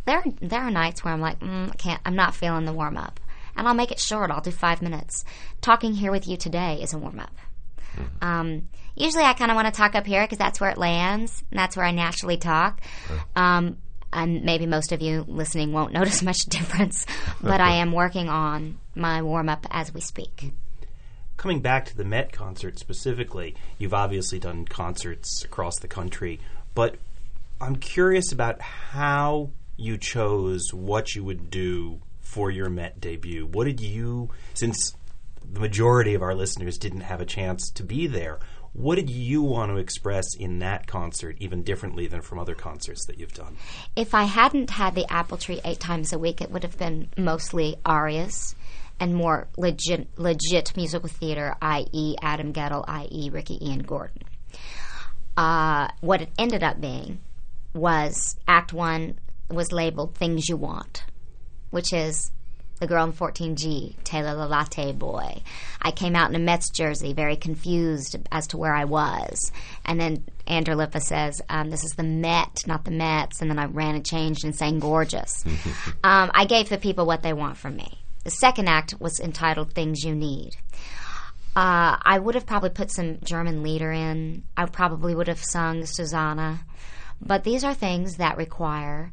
There 0.06 0.22
there 0.40 0.60
are 0.60 0.70
nights 0.70 1.04
where 1.04 1.12
I'm 1.12 1.20
like, 1.20 1.40
mm, 1.40 1.70
I 1.70 1.76
can't. 1.76 2.00
I'm 2.04 2.16
not 2.16 2.34
feeling 2.34 2.64
the 2.64 2.72
warm 2.72 2.96
up, 2.96 3.20
and 3.56 3.68
I'll 3.68 3.74
make 3.74 3.92
it 3.92 4.00
short. 4.00 4.30
I'll 4.30 4.40
do 4.40 4.50
five 4.50 4.82
minutes. 4.82 5.24
Talking 5.60 5.94
here 5.94 6.10
with 6.10 6.26
you 6.26 6.36
today 6.36 6.80
is 6.82 6.92
a 6.92 6.98
warm 6.98 7.20
up. 7.20 7.32
Um, 8.22 8.68
usually, 8.94 9.24
I 9.24 9.32
kind 9.34 9.50
of 9.50 9.56
want 9.56 9.66
to 9.66 9.72
talk 9.72 9.94
up 9.94 10.06
here 10.06 10.22
because 10.22 10.38
that's 10.38 10.60
where 10.60 10.70
it 10.70 10.78
lands, 10.78 11.42
and 11.50 11.58
that's 11.58 11.76
where 11.76 11.86
I 11.86 11.90
naturally 11.90 12.36
talk. 12.36 12.80
Um, 13.36 13.78
and 14.12 14.42
maybe 14.42 14.66
most 14.66 14.92
of 14.92 15.00
you 15.00 15.24
listening 15.28 15.72
won't 15.72 15.92
notice 16.00 16.22
much 16.22 16.38
difference, 16.46 17.06
but 17.40 17.60
I 17.60 17.76
am 17.76 17.92
working 17.92 18.28
on 18.28 18.78
my 18.94 19.22
warm 19.22 19.48
up 19.48 19.66
as 19.70 19.92
we 19.92 20.00
speak. 20.00 20.52
Coming 21.36 21.60
back 21.60 21.86
to 21.86 21.96
the 21.96 22.04
Met 22.04 22.32
concert 22.32 22.78
specifically, 22.78 23.54
you've 23.78 23.94
obviously 23.94 24.38
done 24.38 24.66
concerts 24.66 25.42
across 25.42 25.78
the 25.78 25.88
country, 25.88 26.38
but 26.74 26.96
I'm 27.60 27.76
curious 27.76 28.32
about 28.32 28.60
how 28.60 29.50
you 29.80 29.98
chose 29.98 30.72
what 30.72 31.14
you 31.14 31.24
would 31.24 31.50
do 31.50 32.00
for 32.20 32.50
your 32.50 32.70
Met 32.70 33.00
debut. 33.00 33.46
What 33.46 33.64
did 33.64 33.80
you, 33.80 34.30
since 34.54 34.94
the 35.52 35.60
majority 35.60 36.14
of 36.14 36.22
our 36.22 36.34
listeners 36.34 36.78
didn't 36.78 37.00
have 37.00 37.20
a 37.20 37.26
chance 37.26 37.70
to 37.72 37.82
be 37.82 38.06
there, 38.06 38.38
what 38.72 38.94
did 38.94 39.10
you 39.10 39.42
want 39.42 39.72
to 39.72 39.78
express 39.78 40.36
in 40.36 40.60
that 40.60 40.86
concert 40.86 41.36
even 41.40 41.64
differently 41.64 42.06
than 42.06 42.20
from 42.20 42.38
other 42.38 42.54
concerts 42.54 43.04
that 43.06 43.18
you've 43.18 43.34
done? 43.34 43.56
If 43.96 44.14
I 44.14 44.24
hadn't 44.24 44.70
had 44.70 44.94
the 44.94 45.10
apple 45.10 45.38
tree 45.38 45.60
eight 45.64 45.80
times 45.80 46.12
a 46.12 46.18
week, 46.18 46.40
it 46.40 46.52
would 46.52 46.62
have 46.62 46.78
been 46.78 47.08
mostly 47.16 47.76
arias 47.84 48.54
and 49.00 49.14
more 49.14 49.48
legit, 49.56 50.06
legit 50.16 50.76
musical 50.76 51.08
theater, 51.08 51.56
i.e., 51.60 52.14
Adam 52.22 52.52
Guettel, 52.52 52.84
i.e., 52.86 53.30
Ricky 53.30 53.58
Ian 53.66 53.80
Gordon. 53.80 54.22
Uh, 55.36 55.88
what 56.00 56.20
it 56.20 56.28
ended 56.38 56.62
up 56.62 56.80
being 56.80 57.18
was 57.72 58.36
Act 58.46 58.72
One 58.72 59.18
was 59.50 59.72
labeled 59.72 60.14
"Things 60.14 60.48
You 60.48 60.56
Want," 60.56 61.04
which 61.70 61.92
is 61.92 62.30
the 62.80 62.86
girl 62.86 63.04
in 63.04 63.12
14G, 63.12 63.94
Taylor 64.04 64.34
the 64.34 64.46
Latte 64.46 64.92
Boy. 64.92 65.42
I 65.82 65.90
came 65.90 66.16
out 66.16 66.30
in 66.30 66.36
a 66.36 66.38
Mets 66.38 66.70
jersey, 66.70 67.12
very 67.12 67.36
confused 67.36 68.16
as 68.32 68.46
to 68.48 68.56
where 68.56 68.74
I 68.74 68.86
was. 68.86 69.52
And 69.84 70.00
then 70.00 70.24
Andrew 70.46 70.74
Lippa 70.74 71.00
says, 71.00 71.42
um, 71.50 71.68
This 71.68 71.84
is 71.84 71.92
the 71.92 72.02
Met, 72.02 72.66
not 72.66 72.86
the 72.86 72.90
Mets. 72.90 73.42
And 73.42 73.50
then 73.50 73.58
I 73.58 73.66
ran 73.66 73.94
and 73.94 74.04
changed 74.04 74.44
and 74.44 74.56
sang 74.56 74.80
Gorgeous. 74.80 75.44
um, 76.04 76.30
I 76.32 76.46
gave 76.46 76.70
the 76.70 76.78
people 76.78 77.04
what 77.04 77.22
they 77.22 77.34
want 77.34 77.58
from 77.58 77.76
me. 77.76 77.98
The 78.24 78.30
second 78.30 78.68
act 78.68 78.94
was 78.98 79.20
entitled 79.20 79.74
Things 79.74 80.02
You 80.02 80.14
Need. 80.14 80.56
Uh, 81.54 81.98
I 82.00 82.18
would 82.18 82.34
have 82.34 82.46
probably 82.46 82.70
put 82.70 82.90
some 82.90 83.18
German 83.22 83.62
lieder 83.62 83.92
in. 83.92 84.44
I 84.56 84.64
probably 84.66 85.14
would 85.14 85.28
have 85.28 85.42
sung 85.42 85.84
Susanna. 85.84 86.60
But 87.20 87.44
these 87.44 87.62
are 87.62 87.74
things 87.74 88.16
that 88.16 88.38
require 88.38 89.12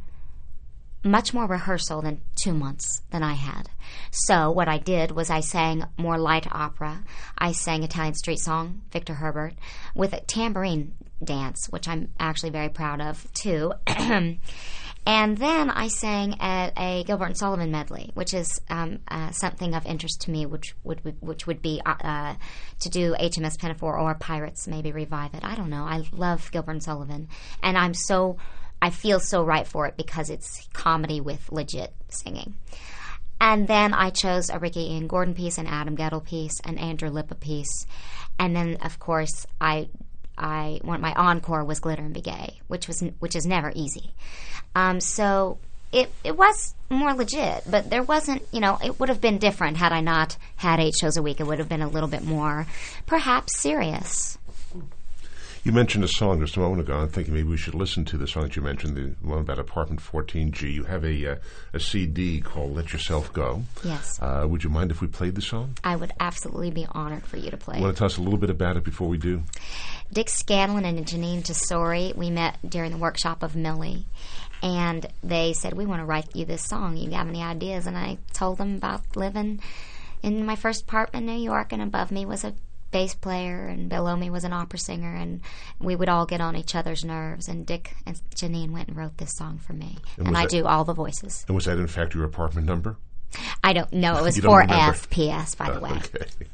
much 1.07 1.33
more 1.33 1.47
rehearsal 1.47 2.01
than 2.01 2.21
two 2.35 2.53
months 2.53 3.01
than 3.11 3.23
I 3.23 3.33
had. 3.33 3.69
So 4.11 4.51
what 4.51 4.67
I 4.67 4.77
did 4.77 5.11
was 5.11 5.29
I 5.29 5.39
sang 5.39 5.85
more 5.97 6.17
light 6.17 6.47
opera. 6.51 7.03
I 7.37 7.51
sang 7.51 7.83
Italian 7.83 8.15
street 8.15 8.39
song, 8.39 8.81
Victor 8.91 9.15
Herbert, 9.15 9.53
with 9.95 10.13
a 10.13 10.21
tambourine 10.21 10.93
dance, 11.23 11.67
which 11.69 11.87
I'm 11.87 12.09
actually 12.19 12.51
very 12.51 12.69
proud 12.69 13.01
of 13.01 13.31
too. 13.33 13.73
and 13.87 15.37
then 15.37 15.69
I 15.69 15.87
sang 15.87 16.39
at 16.39 16.73
a 16.77 17.03
Gilbert 17.05 17.25
and 17.25 17.37
Sullivan 17.37 17.71
medley, 17.71 18.11
which 18.13 18.33
is 18.33 18.61
um, 18.69 18.99
uh, 19.07 19.31
something 19.31 19.73
of 19.73 19.85
interest 19.85 20.21
to 20.21 20.31
me, 20.31 20.45
which 20.45 20.75
would 20.83 21.15
which 21.21 21.47
would 21.47 21.61
be 21.61 21.81
uh, 21.85 21.95
uh, 22.01 22.35
to 22.81 22.89
do 22.89 23.15
HMS 23.19 23.57
Pinafore 23.57 23.97
or 23.97 24.13
Pirates, 24.15 24.67
maybe 24.67 24.91
revive 24.91 25.33
it. 25.33 25.43
I 25.43 25.55
don't 25.55 25.69
know. 25.69 25.83
I 25.83 26.03
love 26.11 26.51
Gilbert 26.51 26.71
and 26.71 26.83
Sullivan, 26.83 27.29
and 27.63 27.77
I'm 27.77 27.93
so 27.93 28.37
I 28.81 28.89
feel 28.89 29.19
so 29.19 29.43
right 29.43 29.67
for 29.67 29.87
it 29.87 29.97
because 29.97 30.29
it's 30.29 30.67
comedy 30.73 31.19
with 31.21 31.51
legit 31.51 31.93
singing. 32.09 32.55
And 33.39 33.67
then 33.67 33.93
I 33.93 34.09
chose 34.09 34.49
a 34.49 34.59
Ricky 34.59 34.91
Ian 34.91 35.07
Gordon 35.07 35.33
piece, 35.33 35.57
an 35.57 35.67
Adam 35.67 35.95
Guettel 35.95 36.25
piece, 36.25 36.59
an 36.61 36.77
Andrew 36.77 37.09
Lippa 37.09 37.39
piece, 37.39 37.85
and 38.39 38.55
then 38.55 38.77
of 38.81 38.99
course 38.99 39.45
I 39.61 39.89
I 40.37 40.79
want 40.83 41.01
my 41.01 41.13
encore 41.13 41.63
was 41.63 41.79
Glitter 41.79 42.03
and 42.03 42.13
Be 42.13 42.21
Gay, 42.21 42.59
which 42.67 42.87
was 42.87 43.03
which 43.19 43.35
is 43.35 43.45
never 43.45 43.71
easy. 43.75 44.11
Um, 44.75 44.99
so 45.01 45.59
it 45.91 46.11
it 46.23 46.37
was 46.37 46.75
more 46.89 47.13
legit, 47.13 47.63
but 47.69 47.89
there 47.89 48.03
wasn't 48.03 48.43
you 48.51 48.59
know 48.59 48.77
it 48.83 48.99
would 48.99 49.09
have 49.09 49.21
been 49.21 49.37
different 49.37 49.77
had 49.77 49.91
I 49.91 50.01
not 50.01 50.37
had 50.55 50.79
eight 50.79 50.95
shows 50.95 51.17
a 51.17 51.21
week. 51.21 51.39
It 51.39 51.47
would 51.47 51.59
have 51.59 51.69
been 51.69 51.81
a 51.81 51.87
little 51.87 52.09
bit 52.09 52.23
more 52.23 52.65
perhaps 53.05 53.59
serious. 53.59 54.37
You 55.67 55.73
mentioned 55.73 56.05
a 56.05 56.07
song 56.07 56.39
just 56.39 56.55
a 56.55 56.61
moment 56.61 56.79
ago. 56.79 56.95
I'm 56.95 57.09
thinking 57.09 57.33
maybe 57.33 57.49
we 57.49 57.57
should 57.57 57.75
listen 57.75 58.05
to 58.05 58.17
the 58.17 58.25
song 58.25 58.43
that 58.43 58.55
you 58.55 58.61
mentioned, 58.61 58.95
the 58.95 59.13
one 59.27 59.39
about 59.39 59.59
apartment 59.59 59.99
14G. 59.99 60.73
You 60.73 60.85
have 60.85 61.03
a 61.03 61.33
uh, 61.33 61.35
a 61.73 61.79
CD 61.81 62.39
called 62.39 62.73
"Let 62.73 62.93
Yourself 62.93 63.33
Go." 63.33 63.63
Yes. 63.83 64.17
Uh, 64.21 64.47
would 64.47 64.63
you 64.63 64.69
mind 64.69 64.91
if 64.91 65.01
we 65.01 65.07
played 65.07 65.35
the 65.35 65.41
song? 65.41 65.77
I 65.83 65.97
would 65.97 66.13
absolutely 66.21 66.71
be 66.71 66.87
honored 66.91 67.25
for 67.25 67.35
you 67.35 67.51
to 67.51 67.57
play. 67.57 67.81
Want 67.81 67.93
to 67.93 67.99
tell 67.99 68.05
us 68.05 68.17
a 68.17 68.21
little 68.21 68.39
bit 68.39 68.49
about 68.49 68.77
it 68.77 68.85
before 68.85 69.09
we 69.09 69.17
do? 69.17 69.43
Dick 70.09 70.29
Scanlon 70.29 70.85
and 70.85 71.05
Jeanine 71.05 71.43
Tesori, 71.43 72.15
we 72.15 72.29
met 72.29 72.57
during 72.65 72.91
the 72.91 72.97
workshop 72.97 73.43
of 73.43 73.53
Millie. 73.53 74.05
And 74.63 75.05
they 75.21 75.51
said, 75.51 75.73
We 75.73 75.85
want 75.85 75.99
to 75.99 76.05
write 76.05 76.33
you 76.33 76.45
this 76.45 76.63
song. 76.63 76.95
You 76.95 77.11
have 77.11 77.27
any 77.27 77.43
ideas? 77.43 77.87
And 77.87 77.97
I 77.97 78.19
told 78.31 78.59
them 78.59 78.77
about 78.77 79.17
living 79.17 79.59
in 80.23 80.45
my 80.45 80.55
first 80.55 80.83
apartment 80.83 81.29
in 81.29 81.35
New 81.35 81.43
York, 81.43 81.73
and 81.73 81.81
above 81.81 82.09
me 82.09 82.25
was 82.25 82.45
a 82.45 82.53
bass 82.91 83.13
player, 83.15 83.67
and 83.67 83.89
below 83.89 84.15
me 84.15 84.29
was 84.29 84.43
an 84.43 84.53
opera 84.53 84.79
singer, 84.79 85.13
and 85.13 85.41
we 85.79 85.95
would 85.95 86.09
all 86.09 86.25
get 86.25 86.41
on 86.41 86.55
each 86.55 86.75
other's 86.75 87.03
nerves. 87.03 87.47
And 87.47 87.65
Dick 87.65 87.95
and 88.05 88.19
Jeanine 88.35 88.71
went 88.71 88.87
and 88.87 88.97
wrote 88.97 89.17
this 89.17 89.35
song 89.35 89.57
for 89.57 89.73
me. 89.73 89.97
And 90.17 90.27
And, 90.27 90.37
I 90.37 90.43
that- 90.43 90.51
do 90.51 90.65
all 90.65 90.83
the 90.85 90.93
voices. 90.93 91.43
And 91.47 91.55
was 91.55 91.65
that 91.65 91.77
in 91.77 91.87
fact 91.87 92.13
your 92.13 92.23
apartment 92.23 92.65
number? 92.67 92.97
I 93.63 93.73
don't 93.73 93.91
know. 93.93 94.17
It 94.17 94.23
was 94.23 94.37
You 94.37 94.43
4FPS, 94.43 95.57
by 95.57 95.69
the 95.71 95.77
Uh, 95.77 95.81
way. 95.81 95.91
Okay. 95.91 96.25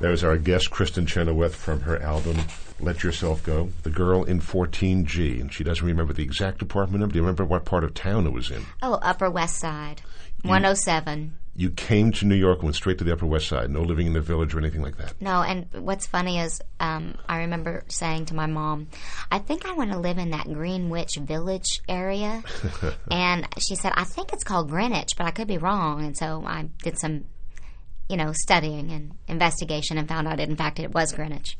That 0.00 0.10
was 0.10 0.22
our 0.22 0.36
guest, 0.36 0.70
Kristin 0.70 1.08
Chenoweth, 1.08 1.54
from 1.54 1.80
her 1.80 2.00
album 2.02 2.36
"Let 2.80 3.02
Yourself 3.02 3.42
Go." 3.42 3.70
The 3.82 3.88
girl 3.88 4.24
in 4.24 4.40
14G, 4.40 5.40
and 5.40 5.50
she 5.50 5.64
doesn't 5.64 5.86
remember 5.86 6.12
the 6.12 6.22
exact 6.22 6.60
apartment 6.60 7.00
number. 7.00 7.14
Do 7.14 7.18
you 7.18 7.22
remember 7.22 7.46
what 7.46 7.64
part 7.64 7.82
of 7.82 7.94
town 7.94 8.26
it 8.26 8.32
was 8.34 8.50
in? 8.50 8.62
Oh, 8.82 8.94
Upper 9.00 9.30
West 9.30 9.56
Side. 9.58 10.02
107. 10.48 11.38
You 11.58 11.70
came 11.70 12.12
to 12.12 12.26
New 12.26 12.34
York 12.34 12.58
and 12.58 12.64
went 12.64 12.76
straight 12.76 12.98
to 12.98 13.04
the 13.04 13.12
Upper 13.14 13.24
West 13.24 13.48
Side. 13.48 13.70
No 13.70 13.80
living 13.80 14.06
in 14.06 14.12
the 14.12 14.20
village 14.20 14.54
or 14.54 14.58
anything 14.58 14.82
like 14.82 14.98
that. 14.98 15.14
No, 15.20 15.40
and 15.42 15.66
what's 15.72 16.06
funny 16.06 16.38
is 16.38 16.60
um, 16.80 17.14
I 17.26 17.38
remember 17.38 17.84
saying 17.88 18.26
to 18.26 18.34
my 18.34 18.44
mom, 18.44 18.88
I 19.30 19.38
think 19.38 19.64
I 19.64 19.72
want 19.72 19.90
to 19.92 19.98
live 19.98 20.18
in 20.18 20.30
that 20.30 20.44
Greenwich 20.44 21.16
Village 21.16 21.80
area. 21.88 22.42
and 23.10 23.48
she 23.58 23.74
said, 23.74 23.92
I 23.96 24.04
think 24.04 24.34
it's 24.34 24.44
called 24.44 24.68
Greenwich, 24.68 25.10
but 25.16 25.26
I 25.26 25.30
could 25.30 25.48
be 25.48 25.56
wrong. 25.56 26.04
And 26.04 26.16
so 26.16 26.44
I 26.44 26.68
did 26.82 26.98
some, 26.98 27.24
you 28.10 28.18
know, 28.18 28.32
studying 28.32 28.90
and 28.90 29.14
investigation 29.26 29.96
and 29.96 30.06
found 30.06 30.28
out, 30.28 30.40
in 30.40 30.56
fact, 30.56 30.78
it 30.78 30.92
was 30.92 31.12
Greenwich. 31.12 31.56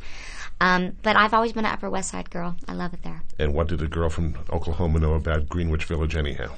Um, 0.58 0.96
but 1.02 1.16
I've 1.16 1.34
always 1.34 1.52
been 1.52 1.66
an 1.66 1.72
Upper 1.72 1.90
West 1.90 2.10
Side 2.10 2.30
girl. 2.30 2.56
I 2.66 2.72
love 2.72 2.94
it 2.94 3.02
there. 3.02 3.22
And 3.38 3.52
what 3.52 3.68
did 3.68 3.82
a 3.82 3.88
girl 3.88 4.08
from 4.08 4.38
Oklahoma 4.50 5.00
know 5.00 5.14
about 5.14 5.48
Greenwich 5.48 5.84
Village, 5.84 6.16
anyhow? 6.16 6.54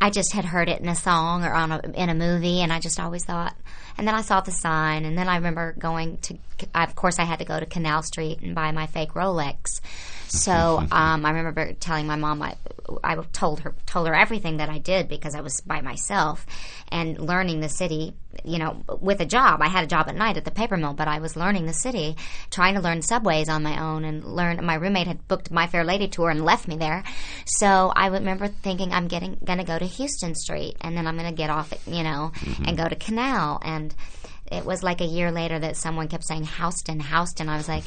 I 0.00 0.10
just 0.10 0.32
had 0.32 0.46
heard 0.46 0.68
it 0.68 0.80
in 0.80 0.88
a 0.88 0.96
song 0.96 1.44
or 1.44 1.52
on 1.52 1.70
a, 1.70 1.80
in 1.94 2.08
a 2.08 2.14
movie, 2.14 2.60
and 2.60 2.72
I 2.72 2.80
just 2.80 2.98
always 2.98 3.24
thought. 3.24 3.54
And 3.96 4.06
then 4.06 4.14
I 4.16 4.22
saw 4.22 4.40
the 4.40 4.50
sign, 4.50 5.04
and 5.04 5.16
then 5.16 5.28
I 5.28 5.36
remember 5.36 5.74
going 5.78 6.18
to. 6.18 6.38
Of 6.74 6.96
course, 6.96 7.18
I 7.18 7.24
had 7.24 7.38
to 7.38 7.44
go 7.44 7.60
to 7.60 7.66
Canal 7.66 8.02
Street 8.02 8.40
and 8.40 8.54
buy 8.54 8.72
my 8.72 8.86
fake 8.86 9.12
Rolex. 9.12 9.80
So 10.28 10.52
um, 10.90 11.24
I 11.24 11.30
remember 11.30 11.72
telling 11.74 12.06
my 12.06 12.16
mom 12.16 12.42
I, 12.42 12.56
I 13.02 13.16
told 13.32 13.60
her 13.60 13.74
told 13.86 14.06
her 14.08 14.14
everything 14.14 14.58
that 14.58 14.68
I 14.68 14.78
did 14.78 15.08
because 15.08 15.34
I 15.34 15.40
was 15.40 15.60
by 15.60 15.80
myself 15.80 16.46
and 16.88 17.18
learning 17.18 17.60
the 17.60 17.68
city. 17.68 18.14
You 18.44 18.58
know, 18.58 18.82
with 19.00 19.20
a 19.20 19.24
job, 19.24 19.62
I 19.62 19.68
had 19.68 19.84
a 19.84 19.86
job 19.86 20.08
at 20.08 20.14
night 20.14 20.36
at 20.36 20.44
the 20.44 20.50
paper 20.50 20.76
mill, 20.76 20.92
but 20.92 21.08
I 21.08 21.20
was 21.20 21.36
learning 21.36 21.64
the 21.64 21.72
city, 21.72 22.16
trying 22.50 22.74
to 22.74 22.82
learn 22.82 23.00
subways 23.00 23.48
on 23.48 23.62
my 23.62 23.82
own, 23.82 24.04
and 24.04 24.24
learn. 24.24 24.62
My 24.64 24.74
roommate 24.74 25.06
had 25.06 25.26
booked 25.26 25.50
My 25.50 25.66
Fair 25.66 25.84
Lady 25.84 26.06
tour 26.06 26.28
and 26.28 26.44
left 26.44 26.68
me 26.68 26.76
there, 26.76 27.02
so 27.46 27.92
I 27.96 28.08
remember 28.08 28.48
thinking 28.48 28.92
I'm 28.92 29.08
getting 29.08 29.38
going 29.42 29.58
to 29.58 29.64
go 29.64 29.78
to 29.78 29.86
Houston 29.86 30.34
Street, 30.34 30.76
and 30.82 30.96
then 30.96 31.06
I'm 31.06 31.16
going 31.16 31.30
to 31.30 31.34
get 31.34 31.48
off, 31.48 31.72
at, 31.72 31.80
you 31.86 32.02
know, 32.02 32.32
and 32.66 32.76
go 32.76 32.86
to 32.86 32.94
Canal, 32.94 33.58
and 33.64 33.94
it 34.50 34.64
was 34.64 34.82
like 34.82 35.00
a 35.00 35.06
year 35.06 35.30
later 35.30 35.58
that 35.58 35.76
someone 35.76 36.08
kept 36.08 36.24
saying 36.24 36.44
Houston, 36.44 37.00
Houston. 37.00 37.48
I 37.48 37.56
was 37.56 37.68
like, 37.68 37.84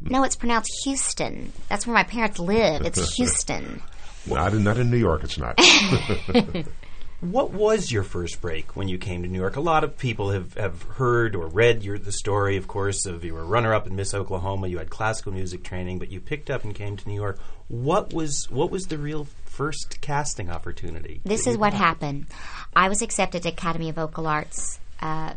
no, 0.00 0.24
it's 0.24 0.36
pronounced 0.36 0.70
Houston. 0.84 1.52
That's 1.68 1.86
where 1.86 1.94
my 1.94 2.04
parents 2.04 2.38
live. 2.38 2.82
It's 2.82 3.14
Houston. 3.16 3.82
Not 4.26 4.52
in, 4.52 4.64
not 4.64 4.78
in 4.78 4.90
New 4.90 4.98
York, 4.98 5.24
it's 5.24 5.38
not. 5.38 5.58
What 7.20 7.50
was 7.50 7.92
your 7.92 8.02
first 8.02 8.40
break 8.40 8.74
when 8.76 8.88
you 8.88 8.96
came 8.96 9.22
to 9.24 9.28
New 9.28 9.38
York? 9.38 9.56
A 9.56 9.60
lot 9.60 9.84
of 9.84 9.98
people 9.98 10.30
have, 10.30 10.54
have 10.54 10.82
heard 10.82 11.36
or 11.36 11.48
read 11.48 11.82
your, 11.82 11.98
the 11.98 12.12
story, 12.12 12.56
of 12.56 12.66
course, 12.66 13.04
of 13.04 13.22
you 13.22 13.34
were 13.34 13.44
runner 13.44 13.74
up 13.74 13.86
in 13.86 13.94
Miss 13.94 14.14
Oklahoma. 14.14 14.68
You 14.68 14.78
had 14.78 14.88
classical 14.88 15.32
music 15.32 15.62
training, 15.62 15.98
but 15.98 16.10
you 16.10 16.18
picked 16.18 16.48
up 16.48 16.64
and 16.64 16.74
came 16.74 16.96
to 16.96 17.06
New 17.06 17.14
York. 17.14 17.38
What 17.68 18.14
was 18.14 18.50
what 18.50 18.70
was 18.70 18.86
the 18.86 18.96
real 18.96 19.26
first 19.44 20.00
casting 20.00 20.48
opportunity? 20.48 21.20
This 21.24 21.46
is 21.46 21.58
what 21.58 21.72
got? 21.72 21.78
happened. 21.78 22.26
I 22.74 22.88
was 22.88 23.02
accepted 23.02 23.42
to 23.42 23.50
Academy 23.50 23.90
of 23.90 23.96
Vocal 23.96 24.26
Arts 24.26 24.80
uh, 25.02 25.34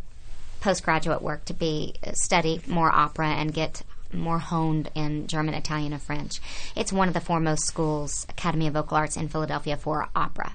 postgraduate 0.64 1.22
work 1.22 1.44
to 1.46 1.54
be 1.54 1.94
uh, 2.08 2.14
study 2.14 2.62
more 2.68 2.90
opera 2.90 3.28
and 3.28 3.54
get 3.54 3.84
more 4.14 4.40
honed 4.40 4.90
in 4.96 5.28
German, 5.28 5.54
Italian, 5.56 5.92
and 5.92 6.02
French. 6.02 6.40
It's 6.76 6.94
one 6.94 7.10
of 7.10 7.14
the 7.14 7.20
foremost 7.20 7.66
schools, 7.66 8.26
Academy 8.30 8.68
of 8.68 8.74
Vocal 8.74 8.96
Arts 8.96 9.18
in 9.18 9.28
Philadelphia 9.28 9.76
for 9.76 10.08
opera. 10.16 10.54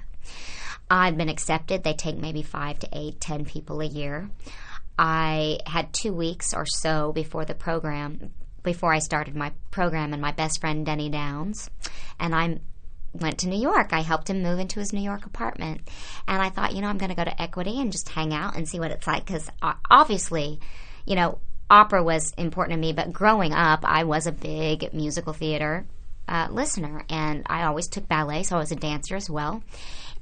I've 0.91 1.19
been 1.19 1.29
accepted. 1.29 1.85
They 1.85 1.93
take 1.93 2.17
maybe 2.17 2.43
five 2.43 2.79
to 2.79 2.89
eight, 2.93 3.21
ten 3.21 3.45
people 3.45 3.83
a 3.83 3.85
year. 3.85 4.31
I 4.99 5.59
had 5.67 5.93
two 5.93 6.15
weeks 6.15 6.55
or 6.55 6.65
so 6.65 7.13
before 7.13 7.45
the 7.45 7.55
program, 7.55 8.33
before 8.63 8.95
I 8.95 9.01
started 9.01 9.37
my 9.37 9.53
program, 9.71 10.15
and 10.15 10.23
my 10.23 10.33
best 10.33 10.61
friend 10.61 10.87
Denny 10.87 11.11
Downs, 11.11 11.69
and 12.19 12.35
I 12.35 12.61
went 13.13 13.39
to 13.39 13.49
New 13.49 13.61
York. 13.61 13.93
I 13.93 14.01
helped 14.01 14.31
him 14.31 14.43
move 14.43 14.59
into 14.59 14.81
his 14.81 14.93
New 14.93 15.01
York 15.01 15.27
apartment, 15.27 15.81
and 16.27 16.43
I 16.43 16.51
thought, 16.51 16.75
you 16.75 16.81
know, 16.81 16.89
I'm 16.89 16.99
going 16.99 17.11
to 17.11 17.17
go 17.17 17.25
to 17.25 17.43
Equity 17.43 17.81
and 17.81 17.93
just 17.93 18.09
hang 18.09 18.33
out 18.33 18.57
and 18.57 18.69
see 18.69 18.81
what 18.81 18.91
it's 18.91 19.07
like 19.07 19.27
because 19.27 19.51
obviously, 19.91 20.61
you 21.05 21.17
know, 21.17 21.39
opera 21.71 22.03
was 22.03 22.33
important 22.37 22.77
to 22.77 22.81
me. 22.81 22.93
But 22.93 23.13
growing 23.13 23.53
up, 23.53 23.81
I 23.85 24.05
was 24.05 24.27
a 24.27 24.33
big 24.33 24.93
musical 24.93 25.33
theater 25.33 25.87
uh, 26.29 26.49
listener, 26.51 27.05
and 27.09 27.45
I 27.47 27.65
always 27.65 27.89
took 27.89 28.09
ballet, 28.09 28.43
so 28.43 28.57
I 28.57 28.61
was 28.61 28.73
a 28.73 28.77
dancer 28.77 29.17
as 29.17 29.31
well, 29.31 29.63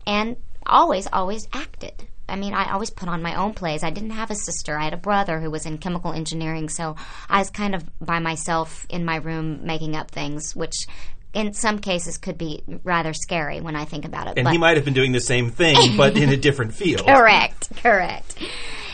and 0.06 0.36
always, 0.64 1.06
always 1.12 1.48
acted. 1.52 2.08
I 2.28 2.34
mean, 2.34 2.54
I 2.54 2.72
always 2.72 2.90
put 2.90 3.08
on 3.08 3.22
my 3.22 3.36
own 3.36 3.54
plays. 3.54 3.84
I 3.84 3.90
didn't 3.90 4.10
have 4.10 4.32
a 4.32 4.34
sister. 4.34 4.76
I 4.76 4.84
had 4.84 4.92
a 4.92 4.98
brother 4.98 5.38
who 5.38 5.50
was 5.50 5.64
in 5.64 5.78
chemical 5.78 6.12
engineering, 6.12 6.68
so 6.68 6.96
I 7.28 7.38
was 7.38 7.50
kind 7.50 7.74
of 7.74 7.84
by 8.00 8.18
myself 8.18 8.84
in 8.88 9.04
my 9.04 9.16
room 9.16 9.64
making 9.64 9.94
up 9.94 10.10
things, 10.10 10.54
which 10.56 10.86
in 11.34 11.52
some 11.52 11.78
cases 11.78 12.18
could 12.18 12.38
be 12.38 12.62
rather 12.82 13.12
scary 13.12 13.60
when 13.60 13.76
I 13.76 13.84
think 13.84 14.04
about 14.04 14.26
it. 14.28 14.38
And 14.38 14.44
but 14.44 14.52
he 14.52 14.58
might 14.58 14.76
have 14.76 14.84
been 14.84 14.94
doing 14.94 15.12
the 15.12 15.20
same 15.20 15.50
thing, 15.50 15.76
but 15.96 16.16
in 16.16 16.30
a 16.30 16.36
different 16.36 16.74
field. 16.74 17.06
correct, 17.06 17.70
correct. 17.76 18.38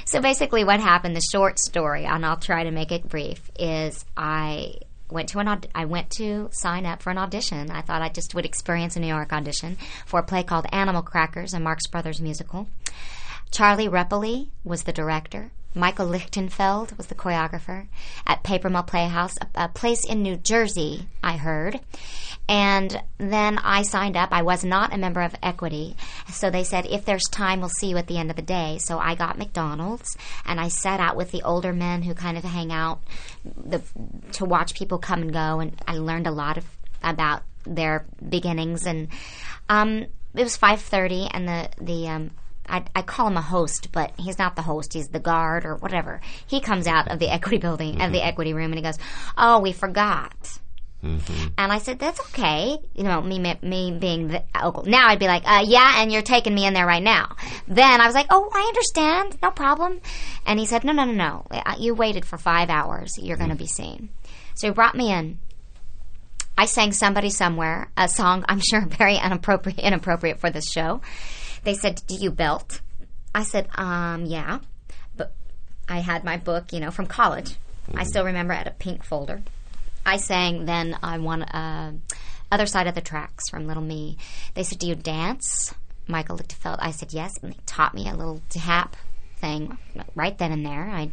So 0.04 0.20
basically, 0.20 0.64
what 0.64 0.80
happened? 0.80 1.16
The 1.16 1.22
short 1.32 1.58
story, 1.58 2.04
and 2.04 2.26
I'll 2.26 2.36
try 2.36 2.64
to 2.64 2.70
make 2.70 2.92
it 2.92 3.08
brief, 3.08 3.40
is 3.58 4.04
I 4.16 4.74
went 5.10 5.28
to 5.30 5.38
an 5.38 5.48
aud- 5.48 5.68
I 5.74 5.84
went 5.84 6.10
to 6.18 6.48
sign 6.52 6.84
up 6.86 7.02
for 7.02 7.10
an 7.10 7.18
audition. 7.18 7.70
I 7.70 7.82
thought 7.82 8.02
I 8.02 8.08
just 8.08 8.34
would 8.34 8.44
experience 8.44 8.96
a 8.96 9.00
New 9.00 9.06
York 9.06 9.32
audition 9.32 9.76
for 10.06 10.20
a 10.20 10.22
play 10.22 10.42
called 10.42 10.66
Animal 10.72 11.02
Crackers, 11.02 11.54
a 11.54 11.60
Marx 11.60 11.86
Brothers 11.86 12.20
musical. 12.20 12.68
Charlie 13.50 13.88
Repole 13.88 14.48
was 14.64 14.82
the 14.84 14.92
director. 14.92 15.50
Michael 15.74 16.06
Lichtefeld 16.06 16.96
was 16.96 17.06
the 17.06 17.14
choreographer 17.14 17.86
at 18.26 18.42
Paper 18.42 18.68
Mill 18.68 18.82
Playhouse, 18.82 19.34
a, 19.40 19.64
a 19.64 19.68
place 19.68 20.04
in 20.04 20.22
New 20.22 20.36
Jersey, 20.36 21.06
I 21.22 21.36
heard. 21.36 21.80
And 22.48 23.02
then 23.18 23.58
I 23.58 23.82
signed 23.82 24.16
up. 24.16 24.30
I 24.32 24.42
was 24.42 24.64
not 24.64 24.92
a 24.92 24.98
member 24.98 25.22
of 25.22 25.34
Equity. 25.42 25.96
So 26.30 26.50
they 26.50 26.64
said, 26.64 26.86
if 26.86 27.04
there's 27.04 27.24
time, 27.30 27.60
we'll 27.60 27.70
see 27.70 27.88
you 27.88 27.96
at 27.96 28.08
the 28.08 28.18
end 28.18 28.30
of 28.30 28.36
the 28.36 28.42
day. 28.42 28.78
So 28.80 28.98
I 28.98 29.14
got 29.14 29.38
McDonald's 29.38 30.16
and 30.44 30.60
I 30.60 30.68
sat 30.68 31.00
out 31.00 31.16
with 31.16 31.30
the 31.30 31.42
older 31.42 31.72
men 31.72 32.02
who 32.02 32.14
kind 32.14 32.36
of 32.36 32.44
hang 32.44 32.72
out 32.72 33.00
the, 33.44 33.80
to 34.32 34.44
watch 34.44 34.74
people 34.74 34.98
come 34.98 35.22
and 35.22 35.32
go. 35.32 35.60
And 35.60 35.80
I 35.86 35.98
learned 35.98 36.26
a 36.26 36.32
lot 36.32 36.58
of, 36.58 36.66
about 37.02 37.42
their 37.64 38.04
beginnings. 38.28 38.86
And 38.86 39.08
um, 39.68 40.06
it 40.34 40.42
was 40.42 40.58
5.30 40.58 41.30
and 41.32 41.48
the, 41.48 41.68
the 41.80 42.08
um, 42.08 42.30
I, 42.72 42.84
I 42.96 43.02
call 43.02 43.26
him 43.28 43.36
a 43.36 43.42
host, 43.42 43.92
but 43.92 44.12
he's 44.18 44.38
not 44.38 44.56
the 44.56 44.62
host. 44.62 44.94
He's 44.94 45.08
the 45.08 45.20
guard 45.20 45.64
or 45.66 45.76
whatever. 45.76 46.20
He 46.46 46.60
comes 46.60 46.86
out 46.86 47.08
of 47.10 47.18
the 47.18 47.28
equity 47.28 47.58
building, 47.58 48.00
of 48.00 48.10
the 48.12 48.24
equity 48.24 48.54
room, 48.54 48.72
and 48.72 48.76
he 48.76 48.82
goes, 48.82 48.98
"Oh, 49.36 49.60
we 49.60 49.72
forgot." 49.72 50.58
And 51.58 51.72
I 51.72 51.78
said, 51.78 51.98
"That's 51.98 52.20
okay." 52.28 52.78
You 52.94 53.02
know, 53.02 53.20
me 53.20 53.38
me, 53.38 53.58
me 53.60 53.90
being 53.98 54.28
the 54.28 54.42
uncle. 54.54 54.84
Now 54.84 55.08
I'd 55.08 55.18
be 55.18 55.26
like, 55.26 55.42
uh, 55.44 55.64
"Yeah," 55.66 56.00
and 56.00 56.12
you're 56.12 56.22
taking 56.22 56.54
me 56.54 56.64
in 56.64 56.74
there 56.74 56.86
right 56.86 57.02
now. 57.02 57.36
Then 57.68 58.00
I 58.00 58.06
was 58.06 58.14
like, 58.14 58.26
"Oh, 58.30 58.48
I 58.54 58.62
understand, 58.68 59.36
no 59.42 59.50
problem." 59.50 60.00
And 60.46 60.58
he 60.58 60.64
said, 60.66 60.84
"No, 60.84 60.92
no, 60.92 61.04
no, 61.04 61.12
no. 61.12 61.44
Uh, 61.50 61.74
You 61.78 61.94
waited 61.94 62.24
for 62.24 62.38
five 62.38 62.70
hours. 62.70 63.18
You're 63.18 63.36
going 63.36 63.50
to 63.50 63.56
be 63.56 63.66
seen." 63.66 64.10
So 64.54 64.68
he 64.68 64.72
brought 64.72 64.94
me 64.94 65.12
in. 65.12 65.38
I 66.56 66.66
sang 66.66 66.92
"Somebody 66.92 67.30
Somewhere," 67.30 67.90
a 67.96 68.08
song 68.08 68.44
I'm 68.48 68.60
sure 68.60 68.86
very 68.86 69.16
inappropriate, 69.16 69.80
inappropriate 69.80 70.38
for 70.38 70.50
this 70.50 70.70
show. 70.70 71.00
They 71.64 71.74
said, 71.74 72.02
"Do 72.06 72.14
you 72.14 72.30
belt?" 72.30 72.80
I 73.34 73.44
said, 73.44 73.68
"Um, 73.74 74.26
yeah." 74.26 74.60
But 75.16 75.32
I 75.88 76.00
had 76.00 76.24
my 76.24 76.36
book, 76.36 76.72
you 76.72 76.80
know, 76.80 76.90
from 76.90 77.06
college. 77.06 77.56
I 77.94 78.04
still 78.04 78.24
remember 78.24 78.54
had 78.54 78.66
a 78.66 78.72
pink 78.72 79.04
folder. 79.04 79.42
I 80.04 80.16
sang 80.16 80.64
then 80.64 80.96
I 81.02 81.18
won 81.18 81.42
uh, 81.42 81.92
other 82.50 82.66
side 82.66 82.86
of 82.86 82.94
the 82.94 83.00
tracks 83.00 83.48
from 83.48 83.66
Little 83.66 83.82
Me. 83.82 84.16
They 84.54 84.62
said, 84.62 84.78
"Do 84.78 84.88
you 84.88 84.94
dance?" 84.94 85.74
Michael 86.08 86.36
Lichtefeld. 86.36 86.78
I 86.80 86.90
said 86.90 87.12
yes, 87.12 87.32
and 87.42 87.52
they 87.52 87.58
taught 87.64 87.94
me 87.94 88.08
a 88.08 88.14
little 88.14 88.40
tap 88.48 88.96
thing 89.36 89.78
right 90.14 90.36
then 90.36 90.52
and 90.52 90.66
there. 90.66 90.88
I 90.90 91.10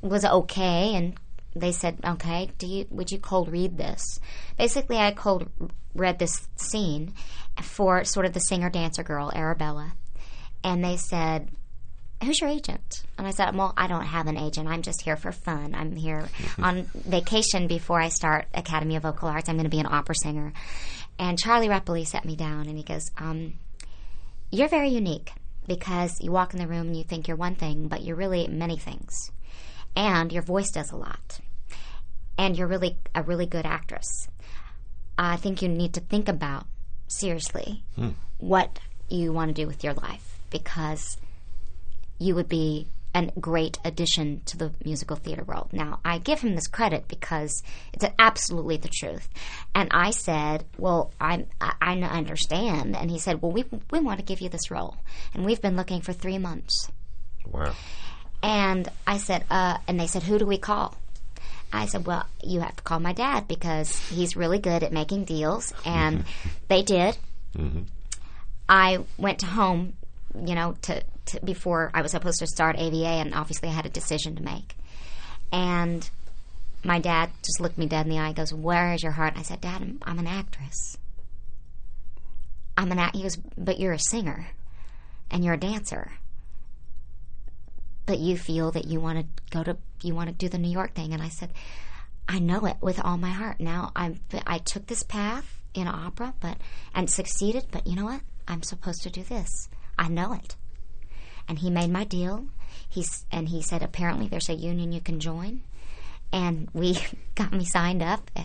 was 0.00 0.24
okay, 0.24 0.94
and 0.94 1.14
they 1.60 1.72
said, 1.72 1.98
"Okay, 2.04 2.50
do 2.58 2.66
you 2.66 2.86
would 2.90 3.10
you 3.10 3.18
cold 3.18 3.50
read 3.50 3.76
this?" 3.76 4.20
Basically, 4.56 4.96
I 4.96 5.12
cold 5.12 5.48
read 5.94 6.18
this 6.18 6.48
scene 6.56 7.14
for 7.62 8.04
sort 8.04 8.26
of 8.26 8.32
the 8.32 8.40
singer 8.40 8.70
dancer 8.70 9.02
girl 9.02 9.32
Arabella, 9.34 9.92
and 10.62 10.84
they 10.84 10.96
said, 10.96 11.50
"Who's 12.22 12.40
your 12.40 12.50
agent?" 12.50 13.02
And 13.16 13.26
I 13.26 13.30
said, 13.30 13.54
"Well, 13.54 13.74
I 13.76 13.86
don't 13.86 14.06
have 14.06 14.26
an 14.26 14.36
agent. 14.36 14.68
I'm 14.68 14.82
just 14.82 15.02
here 15.02 15.16
for 15.16 15.32
fun. 15.32 15.74
I'm 15.74 15.96
here 15.96 16.28
on 16.58 16.88
vacation 16.94 17.66
before 17.66 18.00
I 18.00 18.08
start 18.08 18.46
Academy 18.54 18.96
of 18.96 19.02
Vocal 19.02 19.28
Arts. 19.28 19.48
I'm 19.48 19.56
going 19.56 19.64
to 19.64 19.70
be 19.70 19.80
an 19.80 19.86
opera 19.86 20.14
singer." 20.14 20.52
And 21.18 21.38
Charlie 21.38 21.68
Repole 21.68 22.06
set 22.06 22.24
me 22.24 22.36
down, 22.36 22.68
and 22.68 22.76
he 22.76 22.84
goes, 22.84 23.10
um, 23.18 23.54
"You're 24.50 24.68
very 24.68 24.90
unique." 24.90 25.32
Because 25.66 26.16
you 26.22 26.32
walk 26.32 26.54
in 26.54 26.60
the 26.60 26.66
room 26.66 26.86
and 26.86 26.96
you 26.96 27.04
think 27.04 27.28
you're 27.28 27.36
one 27.36 27.54
thing, 27.54 27.88
but 27.88 28.02
you're 28.02 28.16
really 28.16 28.48
many 28.48 28.78
things 28.78 29.30
and 29.98 30.32
your 30.32 30.42
voice 30.42 30.70
does 30.70 30.92
a 30.92 30.96
lot. 30.96 31.40
And 32.38 32.56
you're 32.56 32.68
really 32.68 32.96
a 33.14 33.22
really 33.22 33.46
good 33.46 33.66
actress. 33.66 34.28
I 35.18 35.36
think 35.36 35.60
you 35.60 35.68
need 35.68 35.94
to 35.94 36.00
think 36.00 36.28
about 36.28 36.66
seriously 37.08 37.82
what 38.38 38.78
you 39.08 39.32
want 39.32 39.48
to 39.48 39.62
do 39.62 39.66
with 39.66 39.82
your 39.82 39.94
life 39.94 40.38
because 40.50 41.16
you 42.18 42.34
would 42.34 42.48
be 42.48 42.86
a 43.14 43.26
great 43.40 43.78
addition 43.84 44.42
to 44.44 44.56
the 44.56 44.72
musical 44.84 45.16
theater 45.16 45.42
world. 45.42 45.70
Now, 45.72 45.98
I 46.04 46.18
give 46.18 46.40
him 46.40 46.54
this 46.54 46.68
credit 46.68 47.08
because 47.08 47.62
it's 47.92 48.04
absolutely 48.18 48.76
the 48.76 48.88
truth. 48.88 49.28
And 49.74 49.88
I 49.90 50.10
said, 50.10 50.64
"Well, 50.76 51.12
I 51.20 51.46
I 51.60 51.72
I 51.80 51.92
understand." 51.94 52.94
And 52.96 53.10
he 53.10 53.18
said, 53.18 53.42
"Well, 53.42 53.50
we 53.50 53.64
we 53.90 53.98
want 53.98 54.20
to 54.20 54.24
give 54.24 54.40
you 54.40 54.48
this 54.48 54.70
role, 54.70 54.98
and 55.34 55.44
we've 55.44 55.60
been 55.60 55.76
looking 55.76 56.00
for 56.02 56.12
three 56.12 56.38
months." 56.38 56.90
Wow. 57.50 57.74
And 58.42 58.88
I 59.06 59.18
said, 59.18 59.44
uh, 59.50 59.78
and 59.88 59.98
they 59.98 60.06
said, 60.06 60.22
who 60.22 60.38
do 60.38 60.46
we 60.46 60.58
call? 60.58 60.96
I 61.72 61.86
said, 61.86 62.06
well, 62.06 62.26
you 62.42 62.60
have 62.60 62.76
to 62.76 62.82
call 62.82 63.00
my 63.00 63.12
dad 63.12 63.46
because 63.46 63.96
he's 64.08 64.36
really 64.36 64.58
good 64.58 64.82
at 64.82 64.92
making 64.92 65.24
deals. 65.24 65.72
And 65.84 66.20
mm-hmm. 66.20 66.48
they 66.68 66.82
did. 66.82 67.18
Mm-hmm. 67.56 67.82
I 68.68 69.04
went 69.16 69.40
to 69.40 69.46
home, 69.46 69.94
you 70.34 70.54
know, 70.54 70.76
to, 70.82 71.02
to 71.26 71.40
before 71.44 71.90
I 71.94 72.02
was 72.02 72.12
supposed 72.12 72.38
to 72.40 72.46
start 72.46 72.76
AVA, 72.78 73.06
and 73.06 73.34
obviously 73.34 73.68
I 73.68 73.72
had 73.72 73.86
a 73.86 73.90
decision 73.90 74.36
to 74.36 74.42
make. 74.42 74.76
And 75.52 76.08
my 76.84 76.98
dad 76.98 77.30
just 77.44 77.60
looked 77.60 77.78
me 77.78 77.86
dead 77.86 78.06
in 78.06 78.12
the 78.12 78.18
eye. 78.18 78.32
Goes, 78.32 78.52
"Where 78.52 78.92
is 78.92 79.02
your 79.02 79.12
heart?" 79.12 79.34
I 79.36 79.42
said, 79.42 79.60
"Dad, 79.60 79.80
I'm, 79.80 79.98
I'm 80.02 80.18
an 80.18 80.26
actress. 80.26 80.98
I'm 82.76 82.92
an 82.92 82.98
act." 82.98 83.16
He 83.16 83.22
goes, 83.22 83.36
"But 83.56 83.80
you're 83.80 83.94
a 83.94 83.98
singer, 83.98 84.48
and 85.30 85.44
you're 85.44 85.54
a 85.54 85.58
dancer." 85.58 86.12
But 88.08 88.18
you 88.18 88.38
feel 88.38 88.70
that 88.70 88.86
you 88.86 88.98
want 88.98 89.18
to 89.18 89.42
go 89.50 89.62
to 89.62 89.76
you 90.02 90.14
want 90.14 90.30
to 90.30 90.34
do 90.34 90.48
the 90.48 90.56
New 90.56 90.70
York 90.70 90.94
thing. 90.94 91.12
And 91.12 91.22
I 91.22 91.28
said 91.28 91.52
I 92.26 92.38
know 92.38 92.64
it 92.64 92.78
with 92.80 92.98
all 93.04 93.18
my 93.18 93.28
heart. 93.28 93.60
Now 93.60 93.92
I'm 93.94 94.18
I 94.46 94.58
took 94.58 94.86
this 94.86 95.02
path 95.02 95.60
in 95.74 95.86
opera 95.86 96.32
but 96.40 96.56
and 96.94 97.10
succeeded 97.10 97.66
but 97.70 97.86
you 97.86 97.94
know 97.94 98.06
what? 98.06 98.22
I'm 98.48 98.62
supposed 98.62 99.02
to 99.02 99.10
do 99.10 99.22
this. 99.22 99.68
I 99.98 100.08
know 100.08 100.32
it. 100.32 100.56
And 101.46 101.58
he 101.58 101.70
made 101.70 101.90
my 101.90 102.04
deal. 102.04 102.46
He's 102.88 103.26
and 103.30 103.50
he 103.50 103.60
said 103.60 103.82
apparently 103.82 104.26
there's 104.26 104.48
a 104.48 104.54
union 104.54 104.90
you 104.90 105.02
can 105.02 105.20
join 105.20 105.60
and 106.32 106.68
we 106.72 106.98
got 107.34 107.52
me 107.52 107.64
signed 107.64 108.02
up 108.02 108.30
uh, 108.36 108.42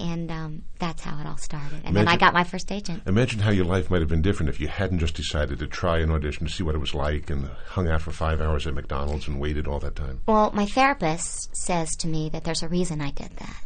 and 0.00 0.30
um, 0.30 0.62
that's 0.78 1.02
how 1.02 1.20
it 1.20 1.26
all 1.26 1.36
started 1.36 1.80
and 1.84 1.94
then 1.94 2.08
I 2.08 2.16
got 2.16 2.32
my 2.34 2.44
first 2.44 2.70
agent 2.72 3.02
Imagine 3.06 3.40
how 3.40 3.50
your 3.50 3.64
life 3.64 3.90
might 3.90 4.00
have 4.00 4.08
been 4.08 4.22
different 4.22 4.50
if 4.50 4.60
you 4.60 4.68
hadn't 4.68 4.98
just 4.98 5.14
decided 5.14 5.58
to 5.58 5.66
try 5.66 5.98
an 5.98 6.10
audition 6.10 6.46
to 6.46 6.52
see 6.52 6.62
what 6.62 6.74
it 6.74 6.78
was 6.78 6.94
like 6.94 7.30
and 7.30 7.48
hung 7.66 7.88
out 7.88 8.02
for 8.02 8.10
five 8.10 8.40
hours 8.40 8.66
at 8.66 8.74
McDonald's 8.74 9.28
and 9.28 9.40
waited 9.40 9.66
all 9.66 9.78
that 9.80 9.96
time. 9.96 10.20
Well, 10.26 10.50
my 10.52 10.66
therapist 10.66 11.54
says 11.56 11.90
to 11.96 12.08
me 12.08 12.28
that 12.30 12.44
there's 12.44 12.62
a 12.62 12.68
reason 12.68 13.00
I 13.00 13.10
did 13.10 13.30
that. 13.36 13.64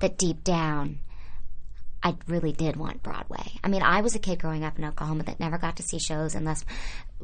That 0.00 0.18
deep 0.18 0.42
down, 0.42 0.98
I 2.02 2.14
really 2.28 2.52
did 2.52 2.76
want 2.76 3.02
Broadway. 3.02 3.52
I 3.64 3.68
mean, 3.68 3.82
I 3.82 4.02
was 4.02 4.14
a 4.14 4.20
kid 4.20 4.38
growing 4.38 4.64
up 4.64 4.78
in 4.78 4.84
Oklahoma 4.84 5.24
that 5.24 5.40
never 5.40 5.58
got 5.58 5.76
to 5.76 5.82
see 5.82 5.98
shows 5.98 6.36
unless 6.36 6.64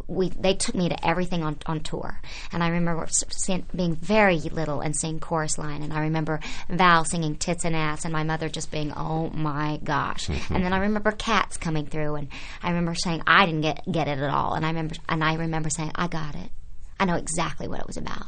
we 0.08 0.30
they 0.30 0.54
took 0.54 0.74
me 0.74 0.88
to 0.88 1.06
everything 1.06 1.44
on 1.44 1.58
on 1.66 1.80
tour. 1.80 2.20
And 2.52 2.62
I 2.62 2.68
remember 2.68 3.06
seeing, 3.08 3.64
being 3.74 3.94
very 3.94 4.38
little 4.38 4.80
and 4.80 4.96
seeing 4.96 5.20
chorus 5.20 5.58
line. 5.58 5.82
And 5.84 5.92
I 5.92 6.00
remember 6.00 6.40
Val 6.68 7.04
singing 7.04 7.36
tits 7.36 7.64
and 7.64 7.76
ass, 7.76 8.04
and 8.04 8.12
my 8.12 8.24
mother 8.24 8.48
just 8.48 8.72
being, 8.72 8.92
"Oh 8.92 9.30
my 9.30 9.78
gosh!" 9.84 10.28
and 10.28 10.64
then 10.64 10.72
I 10.72 10.78
remember 10.78 11.12
Cats 11.12 11.56
coming 11.56 11.86
through, 11.86 12.16
and 12.16 12.28
I 12.60 12.68
remember 12.70 12.96
saying, 12.96 13.22
"I 13.28 13.46
didn't 13.46 13.60
get 13.60 13.84
get 13.90 14.08
it 14.08 14.18
at 14.18 14.30
all." 14.30 14.54
And 14.54 14.66
I 14.66 14.70
remember 14.70 14.96
and 15.08 15.22
I 15.22 15.34
remember 15.34 15.70
saying, 15.70 15.92
"I 15.94 16.08
got 16.08 16.34
it. 16.34 16.50
I 16.98 17.04
know 17.04 17.16
exactly 17.16 17.68
what 17.68 17.80
it 17.80 17.86
was 17.86 17.96
about." 17.96 18.26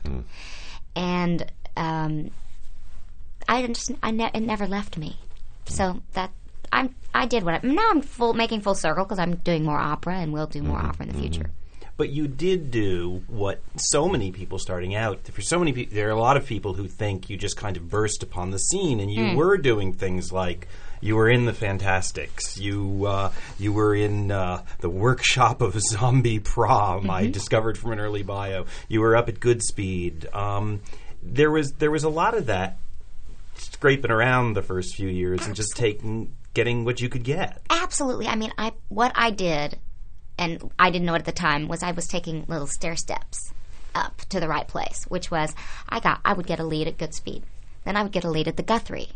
and 0.94 1.44
um, 1.76 2.30
I 3.48 3.66
just 3.66 3.90
I 4.02 4.10
ne- 4.12 4.30
it 4.32 4.40
never 4.40 4.66
left 4.66 4.96
me. 4.96 5.18
So 5.66 6.02
that 6.12 6.30
I'm 6.72 6.94
I 7.14 7.26
did 7.26 7.44
what 7.44 7.54
I, 7.54 7.66
now 7.66 7.90
I'm 7.90 8.02
full 8.02 8.34
making 8.34 8.60
full 8.60 8.74
circle 8.74 9.04
because 9.04 9.18
I'm 9.18 9.36
doing 9.36 9.64
more 9.64 9.78
opera 9.78 10.16
and 10.16 10.32
will 10.32 10.46
do 10.46 10.62
more 10.62 10.78
opera 10.78 11.06
in 11.06 11.12
the 11.12 11.18
future. 11.18 11.50
But 11.96 12.10
you 12.10 12.28
did 12.28 12.70
do 12.70 13.22
what 13.26 13.62
so 13.76 14.06
many 14.06 14.30
people 14.30 14.58
starting 14.58 14.94
out. 14.94 15.26
For 15.28 15.40
so 15.40 15.58
many 15.58 15.72
people, 15.72 15.94
there 15.94 16.08
are 16.08 16.12
a 16.12 16.20
lot 16.20 16.36
of 16.36 16.44
people 16.44 16.74
who 16.74 16.88
think 16.88 17.30
you 17.30 17.38
just 17.38 17.56
kind 17.56 17.76
of 17.78 17.88
burst 17.88 18.22
upon 18.22 18.50
the 18.50 18.58
scene, 18.58 19.00
and 19.00 19.10
you 19.10 19.34
were 19.34 19.56
doing 19.56 19.94
things 19.94 20.30
like 20.30 20.68
you 21.00 21.16
were 21.16 21.28
in 21.28 21.46
the 21.46 21.52
Fantasticks, 21.52 22.58
you 22.58 23.06
uh, 23.06 23.32
you 23.58 23.72
were 23.72 23.94
in 23.94 24.30
uh, 24.30 24.62
the 24.80 24.90
workshop 24.90 25.62
of 25.62 25.80
Zombie 25.80 26.38
Prom. 26.38 27.10
I 27.10 27.28
discovered 27.28 27.78
from 27.78 27.92
an 27.92 28.00
early 28.00 28.22
bio. 28.22 28.66
You 28.88 29.00
were 29.00 29.16
up 29.16 29.28
at 29.28 29.40
Goodspeed. 29.40 30.34
Um, 30.34 30.80
there 31.22 31.50
was 31.50 31.72
there 31.72 31.90
was 31.90 32.04
a 32.04 32.08
lot 32.08 32.34
of 32.34 32.46
that 32.46 32.76
scraping 33.56 34.10
around 34.10 34.54
the 34.54 34.62
first 34.62 34.94
few 34.94 35.08
years 35.08 35.46
and 35.46 35.54
just 35.54 35.76
taking 35.76 36.34
getting 36.54 36.84
what 36.84 37.00
you 37.00 37.08
could 37.08 37.22
get. 37.22 37.60
Absolutely. 37.68 38.26
I 38.26 38.34
mean, 38.34 38.52
I 38.56 38.72
what 38.88 39.12
I 39.14 39.30
did, 39.30 39.78
and 40.38 40.70
I 40.78 40.90
didn't 40.90 41.06
know 41.06 41.14
it 41.14 41.20
at 41.20 41.24
the 41.24 41.32
time, 41.32 41.68
was 41.68 41.82
I 41.82 41.92
was 41.92 42.06
taking 42.06 42.44
little 42.48 42.66
stair 42.66 42.96
steps 42.96 43.52
up 43.94 44.20
to 44.28 44.40
the 44.40 44.48
right 44.48 44.66
place, 44.66 45.04
which 45.08 45.30
was 45.30 45.54
I 45.88 46.00
got 46.00 46.20
I 46.24 46.32
would 46.32 46.46
get 46.46 46.60
a 46.60 46.64
lead 46.64 46.88
at 46.88 46.98
Goodspeed, 46.98 47.42
then 47.84 47.96
I 47.96 48.02
would 48.02 48.12
get 48.12 48.24
a 48.24 48.30
lead 48.30 48.48
at 48.48 48.56
the 48.56 48.62
Guthrie. 48.62 49.10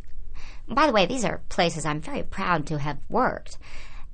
By 0.69 0.87
the 0.87 0.93
way, 0.93 1.07
these 1.07 1.25
are 1.25 1.41
places 1.49 1.85
I'm 1.85 2.01
very 2.01 2.23
proud 2.23 2.67
to 2.67 2.79
have 2.79 2.99
worked. 3.09 3.59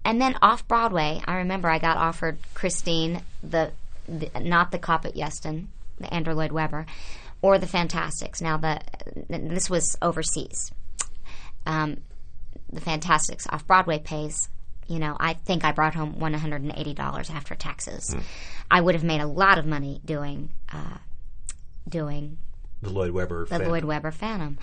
And 0.05 0.21
then 0.21 0.37
off 0.41 0.67
Broadway, 0.69 1.21
I 1.27 1.37
remember 1.37 1.69
I 1.69 1.79
got 1.79 1.97
offered 1.97 2.39
Christine, 2.55 3.23
the, 3.43 3.73
the 4.09 4.31
not 4.41 4.71
the 4.71 4.79
Kopit-Yeston, 4.79 5.67
the 5.99 6.15
Andrew 6.15 6.33
Lloyd 6.33 6.53
Webber, 6.53 6.87
or 7.43 7.59
the 7.59 7.67
Fantasticks. 7.67 8.41
Now 8.41 8.57
the 8.57 8.81
this 9.29 9.69
was 9.71 9.97
overseas. 10.03 10.73
Um, 11.67 11.99
the 12.73 12.81
Fantasticks 12.81 13.47
off 13.49 13.67
Broadway 13.67 13.99
pays. 13.99 14.49
You 14.89 15.01
know, 15.01 15.17
I 15.19 15.35
think 15.35 15.65
I 15.65 15.73
brought 15.73 15.95
home 15.95 16.19
one 16.21 16.33
hundred 16.35 16.63
and 16.63 16.73
eighty 16.77 16.95
dollars 16.95 17.29
after 17.31 17.55
taxes. 17.55 18.15
I 18.71 18.81
would 18.81 18.95
have 18.95 19.03
made 19.05 19.21
a 19.21 19.27
lot 19.27 19.59
of 19.59 19.67
money 19.67 20.01
doing 20.05 20.51
uh, 20.73 20.99
doing 21.89 22.39
The 22.83 22.91
Lloyd 22.91 23.11
Webber. 23.11 23.47
the 23.47 23.59
fan- 23.59 23.69
Lloyd 23.69 23.85
Webber 23.85 24.13
Phantom. 24.13 24.59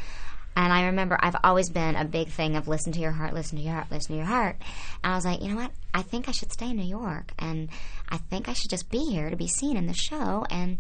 And 0.56 0.72
I 0.72 0.86
remember 0.86 1.18
I've 1.20 1.36
always 1.44 1.70
been 1.72 1.96
a 1.96 2.06
big 2.06 2.28
thing 2.30 2.56
of 2.56 2.68
listen 2.68 2.94
to 2.94 3.00
your 3.00 3.12
heart, 3.12 3.34
listen 3.34 3.58
to 3.58 3.64
your 3.64 3.74
heart, 3.74 3.88
listen 3.90 4.10
to 4.12 4.18
your 4.18 4.28
heart. 4.28 4.58
And 5.04 5.12
I 5.12 5.16
was 5.16 5.26
like, 5.26 5.42
you 5.42 5.50
know 5.50 5.56
what? 5.56 5.72
I 5.96 6.04
think 6.04 6.30
I 6.30 6.32
should 6.32 6.54
stay 6.54 6.70
in 6.70 6.76
New 6.78 6.84
York, 6.86 7.32
and 7.40 7.70
I 8.08 8.18
think 8.18 8.48
I 8.48 8.54
should 8.54 8.70
just 8.70 8.90
be 8.92 9.00
here 9.10 9.30
to 9.32 9.36
be 9.36 9.48
seen 9.48 9.76
in 9.78 9.88
the 9.88 9.94
show. 9.96 10.46
And 10.50 10.78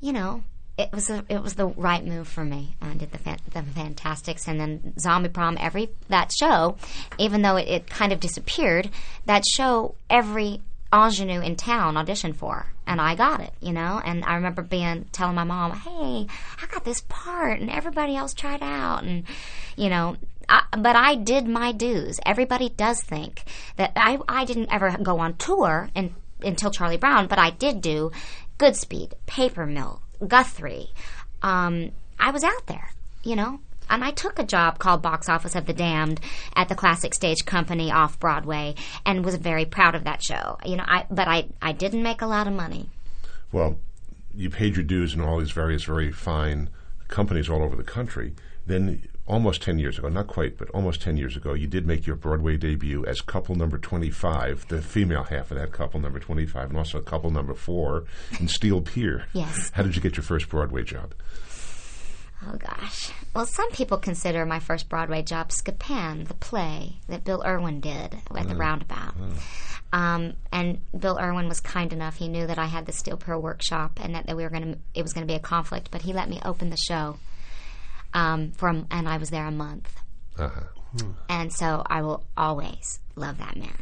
you 0.00 0.12
know, 0.12 0.42
it 0.78 0.90
was 0.92 1.10
a, 1.10 1.24
it 1.28 1.42
was 1.42 1.54
the 1.54 1.66
right 1.66 2.04
move 2.04 2.26
for 2.26 2.44
me. 2.44 2.76
I 2.80 2.94
did 2.94 3.12
the 3.12 3.18
fan, 3.18 3.38
the 3.52 3.62
Fantasticks 3.62 4.48
and 4.48 4.58
then 4.58 4.94
Zombie 4.98 5.28
Prom. 5.28 5.58
Every 5.60 5.90
that 6.08 6.32
show, 6.32 6.76
even 7.18 7.42
though 7.42 7.56
it, 7.56 7.68
it 7.68 7.90
kind 7.90 8.12
of 8.12 8.20
disappeared, 8.20 8.90
that 9.26 9.44
show 9.46 9.94
every 10.08 10.62
ingenue 10.92 11.40
in 11.40 11.56
town 11.56 11.94
auditioned 11.94 12.36
for, 12.36 12.66
and 12.86 13.00
I 13.00 13.14
got 13.14 13.40
it. 13.40 13.52
You 13.60 13.72
know, 13.72 14.00
and 14.02 14.24
I 14.24 14.36
remember 14.36 14.62
being 14.62 15.06
telling 15.12 15.34
my 15.34 15.44
mom, 15.44 15.72
"Hey, 15.72 16.26
I 16.62 16.66
got 16.70 16.84
this 16.84 17.02
part," 17.08 17.60
and 17.60 17.70
everybody 17.70 18.16
else 18.16 18.32
tried 18.34 18.62
out, 18.62 19.04
and 19.04 19.24
you 19.76 19.88
know. 19.88 20.16
I, 20.48 20.64
but 20.76 20.96
I 20.96 21.14
did 21.14 21.46
my 21.46 21.70
dues. 21.70 22.18
Everybody 22.26 22.68
does 22.68 23.00
think 23.00 23.44
that 23.76 23.92
I, 23.94 24.18
I 24.28 24.44
didn't 24.44 24.72
ever 24.72 24.98
go 25.00 25.20
on 25.20 25.36
tour 25.36 25.88
and, 25.94 26.14
until 26.42 26.72
Charlie 26.72 26.96
Brown, 26.96 27.28
but 27.28 27.38
I 27.38 27.50
did 27.50 27.80
do 27.80 28.10
Goodspeed, 28.58 29.12
Paper 29.26 29.66
Mill, 29.66 30.01
Guthrie. 30.26 30.88
Um, 31.42 31.92
I 32.18 32.30
was 32.30 32.44
out 32.44 32.66
there, 32.66 32.90
you 33.24 33.36
know, 33.36 33.60
and 33.90 34.04
I 34.04 34.10
took 34.10 34.38
a 34.38 34.44
job 34.44 34.78
called 34.78 35.02
Box 35.02 35.28
Office 35.28 35.54
of 35.54 35.66
the 35.66 35.72
Damned 35.72 36.20
at 36.54 36.68
the 36.68 36.74
Classic 36.74 37.14
Stage 37.14 37.44
Company 37.44 37.90
off 37.90 38.18
Broadway, 38.18 38.74
and 39.04 39.24
was 39.24 39.34
very 39.36 39.64
proud 39.64 39.94
of 39.94 40.04
that 40.04 40.22
show. 40.22 40.58
You 40.64 40.76
know, 40.76 40.84
I 40.86 41.06
but 41.10 41.28
I 41.28 41.48
I 41.60 41.72
didn't 41.72 42.02
make 42.02 42.22
a 42.22 42.26
lot 42.26 42.46
of 42.46 42.52
money. 42.52 42.88
Well, 43.50 43.78
you 44.34 44.48
paid 44.50 44.76
your 44.76 44.84
dues 44.84 45.14
in 45.14 45.20
all 45.20 45.38
these 45.38 45.50
various 45.50 45.84
very 45.84 46.10
fine 46.10 46.70
companies 47.08 47.48
all 47.48 47.62
over 47.62 47.76
the 47.76 47.84
country. 47.84 48.34
Then 48.66 49.06
almost 49.26 49.62
10 49.62 49.78
years 49.78 49.98
ago, 49.98 50.08
not 50.08 50.26
quite, 50.26 50.58
but 50.58 50.68
almost 50.70 51.02
10 51.02 51.16
years 51.16 51.36
ago, 51.36 51.54
you 51.54 51.66
did 51.66 51.86
make 51.86 52.06
your 52.06 52.16
Broadway 52.16 52.56
debut 52.56 53.04
as 53.06 53.20
couple 53.20 53.54
number 53.54 53.78
25, 53.78 54.68
the 54.68 54.82
female 54.82 55.24
half 55.24 55.50
of 55.50 55.58
that 55.58 55.72
couple 55.72 56.00
number 56.00 56.18
25, 56.18 56.70
and 56.70 56.78
also 56.78 57.00
couple 57.00 57.30
number 57.30 57.54
4 57.54 58.04
in 58.40 58.48
Steel 58.48 58.80
Pier. 58.80 59.26
Yes. 59.32 59.70
How 59.74 59.82
did 59.82 59.96
you 59.96 60.02
get 60.02 60.16
your 60.16 60.24
first 60.24 60.48
Broadway 60.48 60.82
job? 60.82 61.14
Oh 62.44 62.56
gosh. 62.56 63.12
Well, 63.34 63.46
some 63.46 63.70
people 63.70 63.98
consider 63.98 64.44
my 64.44 64.58
first 64.58 64.88
Broadway 64.88 65.22
job 65.22 65.50
Scapin, 65.50 66.26
the 66.26 66.34
play 66.34 66.96
that 67.08 67.24
Bill 67.24 67.42
Irwin 67.46 67.80
did 67.80 68.16
at 68.36 68.48
the 68.48 68.56
Roundabout. 68.56 69.14
Um, 69.92 70.32
and 70.50 70.80
Bill 70.98 71.18
Irwin 71.20 71.48
was 71.48 71.60
kind 71.60 71.92
enough. 71.92 72.16
He 72.16 72.28
knew 72.28 72.46
that 72.46 72.58
I 72.58 72.66
had 72.66 72.86
the 72.86 72.92
Steel 72.92 73.16
Pier 73.16 73.38
workshop 73.38 74.00
and 74.02 74.14
that, 74.14 74.26
that 74.26 74.36
we 74.36 74.42
were 74.42 74.50
going 74.50 74.72
to. 74.72 74.78
It 74.94 75.02
was 75.02 75.12
going 75.12 75.26
to 75.26 75.30
be 75.30 75.36
a 75.36 75.40
conflict, 75.40 75.90
but 75.90 76.02
he 76.02 76.12
let 76.12 76.28
me 76.28 76.40
open 76.44 76.70
the 76.70 76.76
show. 76.76 77.18
Um, 78.14 78.52
from 78.52 78.86
and 78.90 79.08
I 79.08 79.16
was 79.18 79.30
there 79.30 79.46
a 79.46 79.50
month, 79.50 79.92
Uh-huh. 80.38 81.04
and 81.28 81.52
so 81.52 81.82
I 81.86 82.02
will 82.02 82.24
always 82.36 83.00
love 83.16 83.38
that 83.38 83.56
man. 83.56 83.76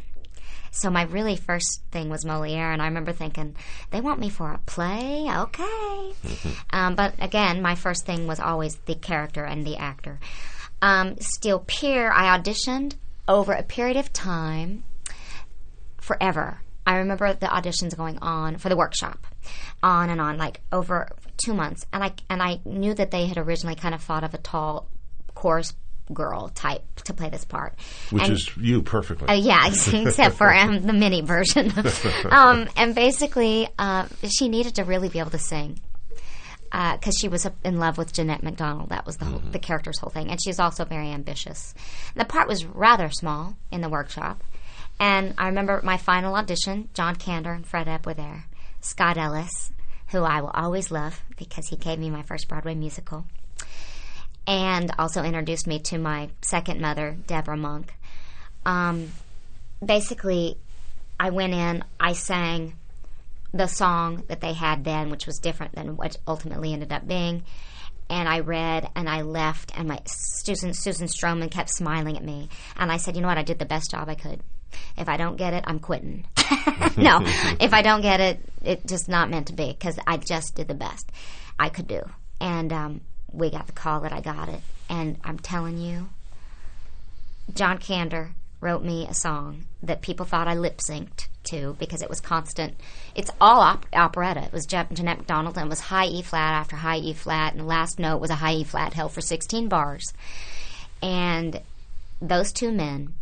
So 0.73 0.89
my 0.89 1.03
really 1.03 1.35
first 1.35 1.81
thing 1.91 2.09
was 2.09 2.23
Moliere, 2.23 2.71
and 2.71 2.81
I 2.81 2.85
remember 2.85 3.11
thinking, 3.11 3.57
they 3.89 3.99
want 3.99 4.21
me 4.21 4.29
for 4.29 4.53
a 4.53 4.57
play, 4.59 5.27
okay. 5.29 6.13
um, 6.69 6.95
but 6.95 7.13
again, 7.19 7.61
my 7.61 7.75
first 7.75 8.05
thing 8.05 8.25
was 8.25 8.39
always 8.39 8.75
the 8.85 8.95
character 8.95 9.43
and 9.43 9.67
the 9.67 9.75
actor. 9.75 10.19
Um, 10.81 11.17
Steel 11.19 11.59
Pier, 11.67 12.09
I 12.11 12.37
auditioned 12.37 12.93
over 13.27 13.51
a 13.51 13.63
period 13.63 13.97
of 13.97 14.13
time, 14.13 14.85
forever. 15.99 16.61
I 16.87 16.95
remember 16.95 17.33
the 17.33 17.47
auditions 17.47 17.95
going 17.95 18.17
on 18.19 18.57
for 18.57 18.69
the 18.69 18.77
workshop, 18.77 19.27
on 19.83 20.09
and 20.09 20.19
on, 20.21 20.37
like 20.37 20.61
over 20.71 21.09
two 21.37 21.53
months, 21.53 21.85
and 21.93 22.03
I 22.03 22.13
and 22.29 22.41
I 22.41 22.59
knew 22.65 22.93
that 22.93 23.11
they 23.11 23.25
had 23.25 23.37
originally 23.37 23.75
kind 23.75 23.95
of 23.95 24.01
thought 24.01 24.23
of 24.23 24.33
a 24.33 24.37
tall 24.37 24.87
chorus 25.35 25.73
girl 26.13 26.49
type 26.49 26.83
to 27.05 27.13
play 27.13 27.29
this 27.29 27.45
part, 27.45 27.73
Which 28.09 28.23
And- 28.23 28.33
is 28.33 28.51
you 28.57 28.81
perfectly. 28.81 29.27
uh, 29.29 29.33
yeah, 29.33 29.67
except 29.93 30.35
for 30.35 30.53
um, 30.53 30.81
the 30.81 30.91
mini 30.93 31.21
version. 31.21 31.71
um, 32.29 32.67
and 32.75 32.93
basically, 32.93 33.67
uh, 33.79 34.07
she 34.27 34.49
needed 34.49 34.75
to 34.75 34.83
really 34.83 35.07
be 35.09 35.19
able 35.19 35.31
to 35.31 35.37
sing 35.39 35.79
because 36.71 37.15
she 37.19 37.27
was 37.27 37.45
in 37.63 37.79
love 37.79 37.97
with 37.97 38.13
Jeanette 38.13 38.43
MacDonald. 38.43 38.89
That 38.89 39.05
was 39.05 39.17
the 39.17 39.25
whole, 39.25 39.39
the 39.39 39.59
character's 39.59 39.99
whole 39.99 40.09
thing, 40.09 40.29
and 40.29 40.41
she's 40.41 40.59
also 40.59 40.85
very 40.85 41.09
ambitious. 41.11 41.73
The 42.15 42.25
part 42.25 42.47
was 42.47 42.65
rather 42.65 43.09
small 43.09 43.55
in 43.71 43.81
the 43.81 43.89
workshop, 43.89 44.43
and 44.99 45.33
I 45.37 45.47
remember 45.47 45.79
my 45.83 45.97
final 45.97 46.35
audition. 46.35 46.89
John 46.93 47.15
Kander 47.15 47.53
and 47.55 47.65
Fred 47.65 47.87
Ebb 47.87 48.05
were 48.05 48.13
there. 48.13 48.45
Scott 48.81 49.17
Ellis, 49.17 49.71
who 50.09 50.23
I 50.23 50.41
will 50.41 50.51
always 50.53 50.91
love 50.91 51.21
because 51.37 51.67
he 51.67 51.75
gave 51.75 51.99
me 51.99 52.09
my 52.09 52.23
first 52.23 52.47
Broadway 52.47 52.75
musical 52.75 53.25
and 54.47 54.91
also 54.97 55.23
introduced 55.23 55.67
me 55.67 55.79
to 55.79 55.97
my 55.97 56.29
second 56.41 56.81
mother, 56.81 57.15
Debra 57.27 57.57
Monk. 57.57 57.93
Um, 58.65 59.11
basically, 59.83 60.57
I 61.19 61.29
went 61.29 61.53
in, 61.53 61.83
I 61.99 62.13
sang 62.13 62.73
the 63.53 63.67
song 63.67 64.23
that 64.27 64.41
they 64.41 64.53
had 64.53 64.83
then, 64.83 65.09
which 65.09 65.27
was 65.27 65.39
different 65.39 65.75
than 65.75 65.97
what 65.97 66.17
ultimately 66.27 66.73
ended 66.73 66.91
up 66.91 67.07
being. 67.07 67.43
And 68.09 68.27
I 68.27 68.39
read 68.39 68.89
and 68.95 69.07
I 69.07 69.21
left, 69.21 69.71
and 69.77 69.87
my 69.87 69.99
Susan 70.05 70.73
Susan 70.73 71.07
Stroman 71.07 71.49
kept 71.49 71.69
smiling 71.69 72.17
at 72.17 72.23
me. 72.23 72.49
And 72.75 72.91
I 72.91 72.97
said, 72.97 73.15
"You 73.15 73.21
know 73.21 73.29
what? 73.29 73.37
I 73.37 73.43
did 73.43 73.59
the 73.59 73.65
best 73.65 73.91
job 73.91 74.09
I 74.09 74.15
could. 74.15 74.41
If 74.97 75.09
I 75.09 75.17
don't 75.17 75.35
get 75.35 75.53
it, 75.53 75.63
I'm 75.67 75.79
quitting. 75.79 76.25
no, 76.97 77.19
if 77.59 77.73
I 77.73 77.81
don't 77.81 78.01
get 78.01 78.19
it, 78.19 78.39
it's 78.63 78.83
just 78.83 79.09
not 79.09 79.29
meant 79.29 79.47
to 79.47 79.53
be 79.53 79.67
because 79.67 79.97
I 80.05 80.17
just 80.17 80.55
did 80.55 80.67
the 80.67 80.73
best 80.73 81.11
I 81.59 81.69
could 81.69 81.87
do." 81.87 82.01
And 82.39 82.73
um, 82.73 83.01
we 83.31 83.51
got 83.51 83.67
the 83.67 83.73
call 83.73 84.01
that 84.01 84.13
I 84.13 84.21
got 84.21 84.49
it, 84.49 84.61
and 84.89 85.17
I'm 85.23 85.39
telling 85.39 85.77
you, 85.77 86.09
John 87.53 87.77
Kander 87.77 88.31
wrote 88.61 88.83
me 88.83 89.07
a 89.07 89.13
song 89.13 89.65
that 89.81 90.01
people 90.01 90.25
thought 90.25 90.47
I 90.47 90.53
lip 90.53 90.79
synced 90.87 91.27
to 91.45 91.75
because 91.79 92.01
it 92.01 92.09
was 92.09 92.21
constant. 92.21 92.75
It's 93.15 93.31
all 93.41 93.61
op- 93.61 93.87
operetta. 93.91 94.43
It 94.43 94.53
was 94.53 94.67
Je- 94.67 94.87
Jeanette 94.93 95.17
MacDonald 95.17 95.57
and 95.57 95.65
it 95.65 95.69
was 95.69 95.79
high 95.79 96.05
E 96.05 96.21
flat 96.21 96.53
after 96.53 96.75
high 96.75 96.97
E 96.97 97.13
flat, 97.13 97.53
and 97.53 97.61
the 97.61 97.65
last 97.65 97.99
note 97.99 98.21
was 98.21 98.29
a 98.29 98.35
high 98.35 98.53
E 98.53 98.63
flat 98.63 98.93
held 98.93 99.11
for 99.11 99.21
16 99.21 99.67
bars. 99.67 100.13
And 101.01 101.61
those 102.21 102.51
two 102.51 102.71
men 102.71 103.15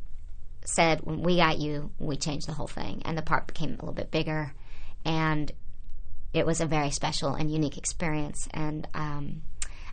said, 0.70 1.02
"When 1.02 1.22
we 1.22 1.38
got 1.38 1.60
you, 1.60 1.92
we 2.00 2.18
changed 2.18 2.48
the 2.48 2.54
whole 2.54 2.68
thing," 2.68 3.02
and 3.06 3.18
the 3.18 3.22
part 3.22 3.48
became 3.48 3.70
a 3.70 3.74
little 3.74 3.94
bit 3.94 4.12
bigger, 4.12 4.54
and 5.06 5.52
it 6.34 6.46
was 6.46 6.62
a 6.62 6.66
very 6.66 6.92
special 6.92 7.34
and 7.34 7.52
unique 7.52 7.78
experience. 7.78 8.48
And 8.52 8.88
um, 8.94 9.42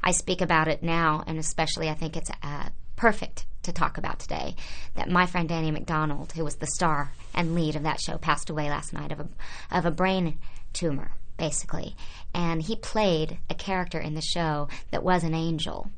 I 0.03 0.13
speak 0.13 0.41
about 0.41 0.69
it 0.69 0.83
now, 0.83 1.23
and 1.27 1.39
especially 1.39 1.89
I 1.89 1.95
think 1.95 2.17
it's 2.17 2.31
uh, 2.43 2.69
perfect 2.97 3.47
to 3.63 3.73
talk 3.73 3.99
about 3.99 4.19
today. 4.19 4.57
That 4.95 5.09
my 5.09 5.27
friend 5.27 5.49
Danny 5.49 5.71
McDonald, 5.71 6.33
who 6.33 6.45
was 6.45 6.57
the 6.57 6.67
star 6.67 7.13
and 7.35 7.55
lead 7.55 7.77
of 7.77 7.83
that 7.83 8.01
show, 8.01 8.19
passed 8.19 8.51
away 8.51 8.69
last 8.69 8.93
night 8.93 9.13
of 9.13 9.21
a 9.21 9.29
of 9.71 9.87
a 9.87 9.91
brain 9.91 10.39
tumor, 10.73 11.13
basically, 11.37 11.97
and 12.35 12.63
he 12.63 12.77
played 12.77 13.39
a 13.49 13.55
character 13.55 13.99
in 13.99 14.15
the 14.15 14.23
show 14.23 14.69
that 14.91 15.03
was 15.03 15.25
an 15.25 15.35
angel. 15.35 15.91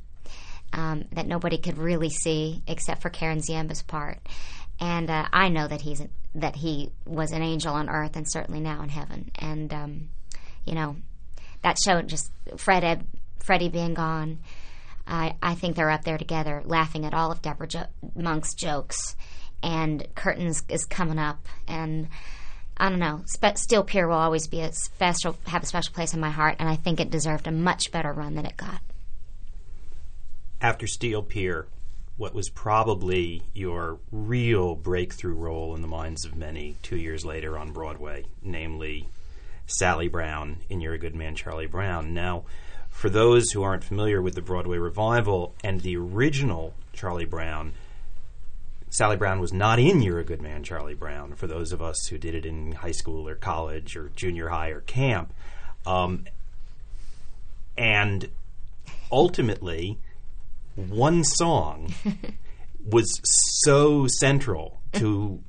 Um, 0.71 1.07
that 1.13 1.27
nobody 1.27 1.57
could 1.57 1.79
really 1.79 2.11
see 2.11 2.63
except 2.67 3.01
for 3.01 3.09
Karen 3.09 3.39
Ziemba's 3.39 3.81
part, 3.81 4.19
and 4.81 5.11
uh, 5.11 5.27
I 5.33 5.49
know 5.49 5.67
that 5.67 5.81
he's 5.81 6.03
that 6.35 6.57
he 6.57 6.91
was 7.07 7.33
an 7.33 7.43
angel 7.43 7.75
on 7.75 7.89
earth 7.89 8.17
and 8.17 8.31
certainly 8.31 8.61
now 8.61 8.83
in 8.83 8.89
heaven. 8.89 9.31
And 9.37 9.73
um, 9.73 10.09
you 10.65 10.75
know, 10.75 10.97
that 11.63 11.79
show 11.85 12.01
just 12.03 12.31
Fred 12.57 12.85
Ed, 12.85 13.07
Freddie 13.41 13.69
being 13.69 13.95
gone. 13.95 14.39
I, 15.07 15.37
I 15.43 15.55
think 15.55 15.75
they're 15.75 15.91
up 15.91 16.05
there 16.05 16.19
together, 16.19 16.63
laughing 16.67 17.07
at 17.07 17.15
all 17.15 17.33
of 17.33 17.41
Debra 17.41 17.67
jo- 17.67 17.87
Monk's 18.15 18.53
jokes, 18.55 19.17
and 19.63 20.07
Curtains 20.15 20.63
is 20.69 20.85
coming 20.85 21.19
up, 21.19 21.47
and 21.67 22.09
I 22.77 22.91
don't 22.91 22.99
know. 22.99 23.23
Spe- 23.25 23.57
Steel 23.57 23.85
Pier 23.85 24.07
will 24.07 24.17
always 24.17 24.47
be 24.47 24.61
a 24.61 24.73
special, 24.73 25.39
have 25.47 25.63
a 25.63 25.67
special 25.67 25.95
place 25.95 26.13
in 26.13 26.21
my 26.21 26.29
heart, 26.29 26.57
and 26.59 26.69
I 26.69 26.77
think 26.77 27.01
it 27.01 27.11
deserved 27.11 27.47
a 27.47 27.51
much 27.51 27.91
better 27.91 28.13
run 28.13 28.35
than 28.35 28.45
it 28.45 28.59
got. 28.59 28.83
After 30.61 30.87
Steel 30.87 31.23
Pier, 31.23 31.67
what 32.19 32.35
was 32.35 32.51
probably 32.51 33.43
your 33.55 33.99
real 34.11 34.75
breakthrough 34.75 35.35
role 35.35 35.75
in 35.75 35.83
the 35.83 35.89
minds 35.89 36.25
of 36.25 36.37
many 36.37 36.75
two 36.83 36.97
years 36.97 37.25
later 37.25 37.57
on 37.57 37.71
Broadway, 37.71 38.25
namely 38.43 39.09
Sally 39.67 40.09
Brown 40.09 40.59
in 40.69 40.81
You're 40.81 40.95
a 40.95 40.99
Good 40.99 41.15
Man, 41.15 41.37
Charlie 41.37 41.67
Brown. 41.67 42.13
Now, 42.13 42.45
for 42.91 43.09
those 43.09 43.53
who 43.53 43.63
aren't 43.63 43.85
familiar 43.85 44.21
with 44.21 44.35
the 44.35 44.43
Broadway 44.43 44.79
revival 44.79 45.55
and 45.63 45.81
the 45.81 45.97
original 45.97 46.75
Charlie 46.93 47.25
Brown, 47.25 47.73
Sally 48.91 49.17
Brown 49.17 49.39
was 49.39 49.53
not 49.53 49.79
in 49.79 50.03
You're 50.03 50.19
a 50.19 50.25
Good 50.25 50.43
Man, 50.43 50.65
Charlie 50.65 50.95
Brown, 50.95 51.35
for 51.35 51.47
those 51.47 51.71
of 51.71 51.81
us 51.81 52.09
who 52.09 52.19
did 52.19 52.35
it 52.35 52.45
in 52.45 52.73
high 52.73 52.91
school 52.91 53.29
or 53.29 53.37
college 53.37 53.97
or 53.97 54.11
junior 54.17 54.49
high 54.49 54.71
or 54.71 54.81
camp. 54.81 55.33
Um, 55.87 56.25
and 57.77 58.29
ultimately, 59.13 59.99
one 60.79 61.25
song 61.25 61.93
was 62.85 63.21
so 63.53 64.07
central 64.07 64.81
to 64.93 65.43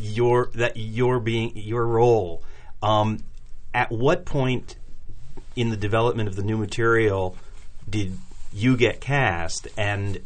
your 0.00 0.50
that 0.54 0.76
your 0.76 1.20
being 1.20 1.52
your 1.56 1.86
role. 1.86 2.42
Um, 2.82 3.18
at 3.74 3.90
what 3.90 4.24
point 4.24 4.76
in 5.54 5.70
the 5.70 5.76
development 5.76 6.28
of 6.28 6.36
the 6.36 6.42
new 6.42 6.56
material 6.56 7.36
did 7.88 8.16
you 8.52 8.76
get 8.76 9.00
cast, 9.00 9.68
and 9.76 10.20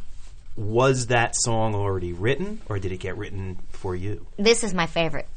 was 0.57 1.07
that 1.07 1.35
song 1.37 1.75
already 1.75 2.12
written, 2.12 2.61
or 2.68 2.79
did 2.79 2.92
it 2.92 2.99
get 2.99 3.16
written 3.16 3.59
for 3.70 3.96
you? 3.96 4.27
This 4.37 4.62
is 4.62 4.75
my 4.75 4.87
favorite 4.87 5.29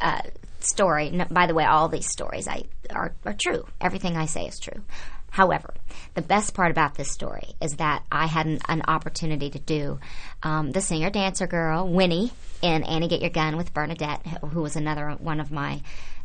uh, 0.00 0.22
story. 0.60 1.10
No, 1.10 1.26
by 1.30 1.46
the 1.46 1.54
way, 1.54 1.64
all 1.64 1.88
these 1.88 2.10
stories 2.10 2.48
I 2.48 2.64
are, 2.90 3.12
are 3.24 3.34
true. 3.34 3.66
Everything 3.80 4.16
I 4.16 4.26
say 4.26 4.46
is 4.46 4.58
true. 4.58 4.82
However, 5.30 5.74
the 6.14 6.22
best 6.22 6.54
part 6.54 6.70
about 6.70 6.94
this 6.94 7.10
story 7.10 7.54
is 7.60 7.72
that 7.76 8.02
I 8.10 8.26
had 8.26 8.46
an, 8.46 8.58
an 8.68 8.82
opportunity 8.88 9.50
to 9.50 9.58
do 9.58 10.00
um, 10.42 10.72
the 10.72 10.80
singer 10.80 11.10
dancer 11.10 11.46
girl 11.46 11.86
Winnie 11.86 12.32
in 12.62 12.82
Annie 12.82 13.08
Get 13.08 13.20
Your 13.20 13.30
Gun 13.30 13.56
with 13.56 13.72
Bernadette, 13.74 14.26
who 14.26 14.62
was 14.62 14.76
another 14.76 15.10
one 15.18 15.40
of 15.40 15.52
my. 15.52 15.80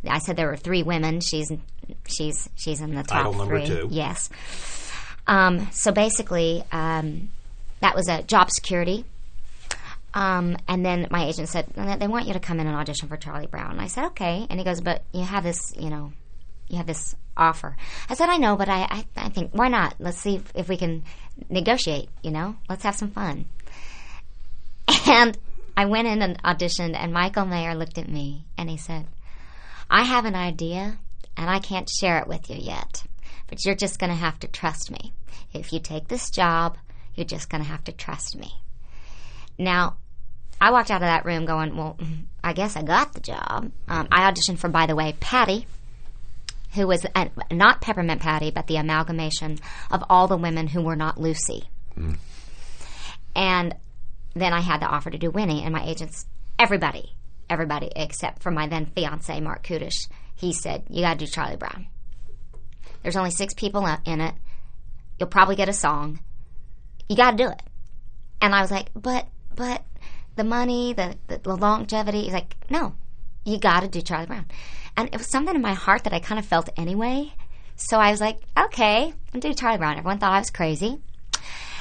I 0.07 0.19
said 0.19 0.35
there 0.35 0.47
were 0.47 0.57
three 0.57 0.83
women. 0.83 1.21
She's 1.21 1.51
she's 2.07 2.49
she's 2.55 2.81
in 2.81 2.95
the 2.95 3.03
top 3.03 3.21
Idol 3.21 3.33
number 3.33 3.65
three. 3.65 3.67
two. 3.67 3.87
Yes. 3.91 4.29
Um, 5.27 5.69
so 5.71 5.91
basically, 5.91 6.63
um, 6.71 7.29
that 7.81 7.95
was 7.95 8.07
a 8.07 8.23
job 8.23 8.51
security. 8.51 9.05
Um, 10.13 10.57
and 10.67 10.85
then 10.85 11.07
my 11.09 11.25
agent 11.25 11.49
said, 11.49 11.67
they 11.75 12.07
want 12.07 12.27
you 12.27 12.33
to 12.33 12.39
come 12.39 12.59
in 12.59 12.67
and 12.67 12.75
audition 12.75 13.07
for 13.07 13.17
Charlie 13.17 13.47
Brown. 13.47 13.71
And 13.71 13.81
I 13.81 13.87
said, 13.87 14.05
okay. 14.07 14.45
And 14.49 14.59
he 14.59 14.63
goes, 14.63 14.79
but 14.79 15.01
you 15.11 15.23
have 15.23 15.43
this, 15.43 15.73
you 15.75 15.89
know, 15.89 16.13
you 16.67 16.77
have 16.77 16.85
this 16.85 17.15
offer. 17.35 17.75
I 18.09 18.15
said, 18.15 18.29
I 18.29 18.37
know, 18.37 18.55
but 18.55 18.69
I, 18.69 18.81
I, 18.89 19.05
I 19.17 19.29
think, 19.29 19.51
why 19.53 19.67
not? 19.67 19.95
Let's 19.99 20.17
see 20.19 20.35
if, 20.35 20.51
if 20.55 20.69
we 20.69 20.77
can 20.77 21.03
negotiate, 21.49 22.09
you 22.21 22.31
know? 22.31 22.55
Let's 22.69 22.83
have 22.83 22.95
some 22.95 23.11
fun. 23.11 23.45
And 25.07 25.37
I 25.75 25.85
went 25.85 26.07
in 26.07 26.21
and 26.21 26.41
auditioned, 26.43 26.95
and 26.95 27.13
Michael 27.13 27.45
Mayer 27.45 27.75
looked 27.75 27.97
at 27.97 28.07
me 28.07 28.45
and 28.57 28.69
he 28.69 28.77
said, 28.77 29.07
I 29.89 30.03
have 30.03 30.25
an 30.25 30.35
idea, 30.35 30.97
and 31.35 31.49
I 31.49 31.59
can't 31.59 31.89
share 31.89 32.19
it 32.19 32.27
with 32.27 32.49
you 32.49 32.57
yet, 32.57 33.03
but 33.47 33.65
you're 33.65 33.75
just 33.75 33.99
going 33.99 34.11
to 34.11 34.15
have 34.15 34.39
to 34.41 34.47
trust 34.47 34.91
me. 34.91 35.13
If 35.53 35.73
you 35.73 35.79
take 35.79 36.07
this 36.07 36.29
job, 36.29 36.77
You're 37.15 37.25
just 37.25 37.49
going 37.49 37.63
to 37.63 37.69
have 37.69 37.83
to 37.85 37.91
trust 37.91 38.35
me. 38.37 38.51
Now, 39.57 39.97
I 40.59 40.71
walked 40.71 40.89
out 40.89 41.01
of 41.01 41.07
that 41.07 41.25
room 41.25 41.45
going, 41.45 41.75
well, 41.75 41.97
I 42.43 42.53
guess 42.53 42.75
I 42.75 42.81
got 42.83 43.13
the 43.13 43.19
job. 43.19 43.71
Um, 43.87 44.07
I 44.11 44.31
auditioned 44.31 44.57
for, 44.57 44.69
by 44.69 44.87
the 44.87 44.95
way, 44.95 45.15
Patty, 45.19 45.67
who 46.73 46.87
was 46.87 47.05
not 47.51 47.81
Peppermint 47.81 48.21
Patty, 48.21 48.51
but 48.51 48.67
the 48.67 48.77
amalgamation 48.77 49.59
of 49.91 50.03
all 50.09 50.27
the 50.27 50.37
women 50.37 50.67
who 50.67 50.81
were 50.81 50.95
not 50.95 51.19
Lucy. 51.19 51.63
And 53.35 53.75
then 54.35 54.53
I 54.53 54.61
had 54.61 54.81
the 54.81 54.87
offer 54.87 55.09
to 55.09 55.17
do 55.17 55.29
Winnie, 55.31 55.63
and 55.63 55.73
my 55.73 55.85
agents, 55.85 56.25
everybody, 56.57 57.13
everybody 57.49 57.91
except 57.95 58.41
for 58.41 58.51
my 58.51 58.67
then 58.67 58.87
fiance, 58.87 59.39
Marc 59.39 59.63
Kudisch, 59.63 60.07
he 60.35 60.53
said, 60.53 60.83
You 60.89 61.01
got 61.01 61.19
to 61.19 61.25
do 61.25 61.31
Charlie 61.31 61.55
Brown. 61.57 61.87
There's 63.01 63.17
only 63.17 63.31
six 63.31 63.53
people 63.53 63.85
in 64.05 64.21
it. 64.21 64.33
You'll 65.19 65.29
probably 65.29 65.55
get 65.55 65.69
a 65.69 65.73
song. 65.73 66.19
You 67.07 67.15
got 67.15 67.31
to 67.31 67.37
do 67.37 67.49
it. 67.49 67.61
And 68.41 68.55
I 68.55 68.61
was 68.61 68.71
like, 68.71 68.89
But, 68.95 69.27
but 69.55 69.83
the 70.35 70.43
money, 70.43 70.93
the, 70.93 71.15
the, 71.27 71.37
the 71.37 71.55
longevity. 71.55 72.23
He's 72.23 72.33
like, 72.33 72.55
No, 72.69 72.95
you 73.45 73.59
got 73.59 73.81
to 73.81 73.87
do 73.87 74.01
Charlie 74.01 74.25
Brown. 74.25 74.45
And 74.95 75.09
it 75.09 75.17
was 75.17 75.27
something 75.29 75.55
in 75.55 75.61
my 75.61 75.73
heart 75.73 76.03
that 76.03 76.13
I 76.13 76.19
kind 76.19 76.39
of 76.39 76.45
felt 76.45 76.69
anyway. 76.77 77.33
So 77.75 77.97
I 77.97 78.11
was 78.11 78.21
like, 78.21 78.39
Okay, 78.57 79.13
I'm 79.33 79.39
doing 79.39 79.55
Charlie 79.55 79.77
Brown. 79.77 79.97
Everyone 79.97 80.19
thought 80.19 80.33
I 80.33 80.39
was 80.39 80.51
crazy. 80.51 80.99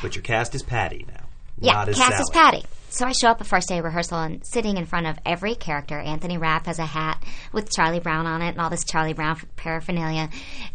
But 0.01 0.17
your 0.17 0.23
cast 0.23 0.55
is 0.55 0.63
Patty 0.63 1.05
now. 1.09 1.27
Yeah, 1.59 1.75
not 1.75 1.89
as 1.91 1.97
cast 1.97 2.21
is 2.21 2.31
Patty. 2.33 2.65
So 2.93 3.07
I 3.07 3.13
show 3.13 3.29
up 3.29 3.41
at 3.41 3.47
first 3.47 3.69
day 3.69 3.79
of 3.79 3.85
rehearsal 3.85 4.19
and 4.19 4.45
sitting 4.45 4.77
in 4.77 4.85
front 4.85 5.07
of 5.07 5.19
every 5.25 5.55
character. 5.55 5.99
Anthony 5.99 6.37
Rapp 6.37 6.67
has 6.67 6.79
a 6.79 6.85
hat 6.85 7.23
with 7.51 7.71
Charlie 7.71 8.01
Brown 8.01 8.27
on 8.27 8.43
it 8.43 8.51
and 8.51 8.61
all 8.61 8.69
this 8.69 8.85
Charlie 8.85 9.15
Brown 9.15 9.39
paraphernalia. 9.57 10.29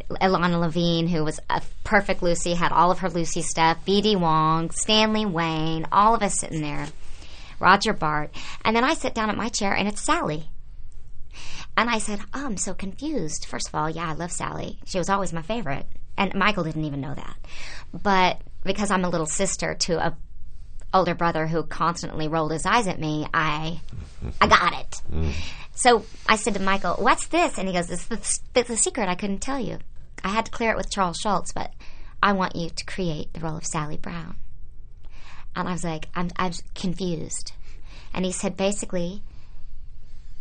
Ilana 0.09 0.59
Levine, 0.59 1.07
who 1.07 1.23
was 1.23 1.39
a 1.49 1.61
perfect 1.83 2.23
Lucy, 2.23 2.55
had 2.55 2.71
all 2.71 2.89
of 2.89 2.99
her 2.99 3.09
Lucy 3.09 3.43
stuff. 3.43 3.85
B.D. 3.85 4.15
Wong, 4.15 4.71
Stanley 4.71 5.27
Wayne, 5.27 5.85
all 5.91 6.15
of 6.15 6.23
us 6.23 6.39
sitting 6.39 6.61
there. 6.61 6.87
Roger 7.59 7.93
Bart. 7.93 8.31
And 8.65 8.75
then 8.75 8.83
I 8.83 8.95
sit 8.95 9.13
down 9.13 9.29
at 9.29 9.37
my 9.37 9.49
chair 9.49 9.73
and 9.73 9.87
it's 9.87 10.01
Sally. 10.01 10.49
And 11.77 11.91
I 11.91 11.99
said, 11.99 12.19
Oh, 12.33 12.45
I'm 12.47 12.57
so 12.57 12.73
confused. 12.73 13.45
First 13.45 13.69
of 13.69 13.75
all, 13.75 13.89
yeah, 13.89 14.09
I 14.09 14.13
love 14.13 14.31
Sally. 14.31 14.79
She 14.85 14.97
was 14.97 15.09
always 15.09 15.31
my 15.31 15.43
favorite. 15.43 15.85
And 16.17 16.33
Michael 16.33 16.63
didn't 16.63 16.85
even 16.85 16.99
know 16.99 17.13
that. 17.13 17.37
But 17.93 18.41
because 18.63 18.89
I'm 18.89 19.05
a 19.05 19.09
little 19.09 19.27
sister 19.27 19.75
to 19.75 20.07
a 20.07 20.17
older 20.93 21.13
brother 21.13 21.45
who 21.45 21.63
constantly 21.63 22.27
rolled 22.27 22.51
his 22.51 22.65
eyes 22.65 22.87
at 22.87 22.99
me, 22.99 23.27
I 23.31 23.79
I 24.41 24.47
got 24.47 24.73
it. 24.73 25.01
Mm. 25.13 25.33
So 25.75 26.03
I 26.27 26.37
said 26.37 26.55
to 26.55 26.59
Michael, 26.59 26.95
"What's 26.95 27.27
this?" 27.27 27.59
And 27.59 27.67
he 27.67 27.73
goes, 27.73 27.91
"It's 27.91 28.09
is 28.11 28.41
the, 28.53 28.63
the 28.63 28.77
secret 28.77 29.07
I 29.07 29.15
couldn't 29.15 29.39
tell 29.39 29.59
you. 29.59 29.77
I 30.23 30.29
had 30.29 30.45
to 30.45 30.51
clear 30.51 30.71
it 30.71 30.77
with 30.77 30.89
Charles 30.89 31.17
Schulz, 31.17 31.51
but 31.53 31.71
I 32.23 32.33
want 32.33 32.55
you 32.55 32.71
to 32.71 32.85
create 32.85 33.33
the 33.33 33.41
role 33.41 33.57
of 33.57 33.65
Sally 33.65 33.97
Brown." 33.97 34.37
And 35.55 35.67
I 35.67 35.73
was 35.73 35.83
like, 35.83 36.09
"I'm 36.15 36.31
I'm 36.37 36.53
confused." 36.73 37.51
And 38.13 38.25
he 38.25 38.31
said, 38.31 38.57
basically, 38.57 39.21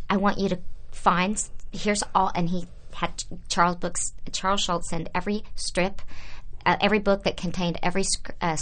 I 0.09 0.17
want 0.17 0.39
you 0.39 0.49
to 0.49 0.59
find 0.97 1.37
here's 1.71 2.03
all, 2.15 2.31
and 2.35 2.49
he 2.49 2.67
had 2.93 3.23
Charles 3.47 3.77
books. 3.77 4.13
Charles 4.31 4.61
Schulz 4.61 4.89
send 4.89 5.09
every 5.13 5.43
strip, 5.55 6.01
uh, 6.65 6.77
every 6.81 6.99
book 6.99 7.23
that 7.23 7.37
contained 7.37 7.79
every 7.83 8.03
uh, 8.41 8.57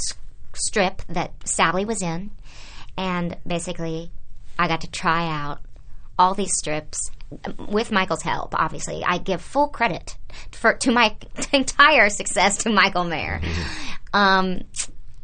strip 0.53 1.01
that 1.07 1.31
Sally 1.45 1.85
was 1.85 2.01
in, 2.01 2.31
and 2.97 3.37
basically, 3.45 4.11
I 4.57 4.67
got 4.67 4.81
to 4.81 4.91
try 4.91 5.27
out 5.27 5.59
all 6.17 6.33
these 6.33 6.53
strips 6.53 7.11
with 7.67 7.91
Michael's 7.91 8.21
help. 8.21 8.53
Obviously, 8.57 9.03
I 9.05 9.17
give 9.17 9.41
full 9.41 9.67
credit 9.67 10.17
for 10.51 10.73
to 10.73 10.91
my 10.91 11.15
entire 11.53 12.09
success 12.09 12.57
to 12.59 12.69
Michael 12.69 13.05
Mayer, 13.05 13.41
um, 14.13 14.61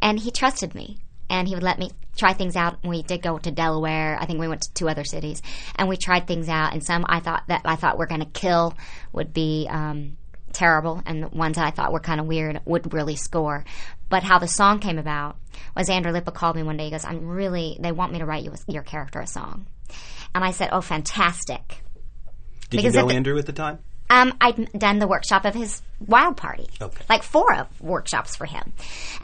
and 0.02 0.20
he 0.20 0.32
trusted 0.32 0.74
me, 0.76 0.98
and 1.30 1.48
he 1.48 1.54
would 1.54 1.64
let 1.64 1.80
me 1.80 1.92
try 2.18 2.34
things 2.34 2.56
out. 2.56 2.84
We 2.84 3.04
did 3.04 3.22
go 3.22 3.38
to 3.38 3.52
Delaware. 3.52 4.18
I 4.20 4.26
think 4.26 4.40
we 4.40 4.48
went 4.48 4.62
to 4.64 4.74
two 4.74 4.90
other 4.90 5.04
cities, 5.04 5.42
and 5.76 5.88
we 5.90 5.98
tried 5.98 6.28
things 6.28 6.50
out. 6.50 6.74
And 6.74 6.84
some 6.84 7.06
I 7.08 7.20
thought 7.20 7.44
that 7.48 7.62
I 7.66 7.76
thought 7.76 7.98
were 7.98 8.08
going 8.08 8.22
to 8.22 8.28
kill 8.28 8.76
would 9.14 9.34
be. 9.34 9.68
Um, 9.70 10.18
terrible 10.54 11.02
and 11.06 11.24
the 11.24 11.28
ones 11.30 11.56
that 11.56 11.66
I 11.66 11.72
thought 11.72 11.94
were 11.94 12.02
kind 12.02 12.20
of 12.20 12.28
weird 12.28 12.60
would 12.66 12.94
really 12.94 13.16
score. 13.16 13.64
But 14.10 14.22
how 14.22 14.38
the 14.38 14.50
song 14.50 14.80
came 14.80 14.98
about 14.98 15.38
was 15.78 15.90
Andrew 15.90 16.12
Lippa 16.12 16.34
called 16.34 16.58
me 16.58 16.64
one 16.64 16.76
day. 16.76 16.84
He 16.86 16.92
goes, 16.92 17.06
"I'm 17.06 17.26
really 17.26 17.78
they 17.80 17.94
want 17.94 18.12
me 18.12 18.20
to 18.20 18.26
write 18.26 18.44
you 18.44 18.52
a, 18.52 18.72
your 18.72 18.84
character 18.84 19.22
a 19.22 19.28
song," 19.28 19.66
and 20.36 20.44
I 20.44 20.52
said, 20.52 20.68
"Oh, 20.74 20.82
fantastic." 20.82 21.82
Did 22.70 22.78
Because 22.78 22.96
you 22.96 23.02
know 23.02 23.08
the- 23.08 23.14
Andrew 23.16 23.38
at 23.38 23.46
the 23.46 23.54
time? 23.54 23.80
Um, 24.12 24.34
I'd 24.42 24.70
done 24.78 25.00
the 25.00 25.08
workshop 25.08 25.46
of 25.46 25.54
his 25.56 25.82
wild 26.06 26.36
party, 26.36 26.68
Okay. 26.82 27.04
like 27.10 27.24
four 27.24 27.54
of 27.56 27.68
workshops 27.80 28.36
for 28.36 28.46
him, 28.46 28.74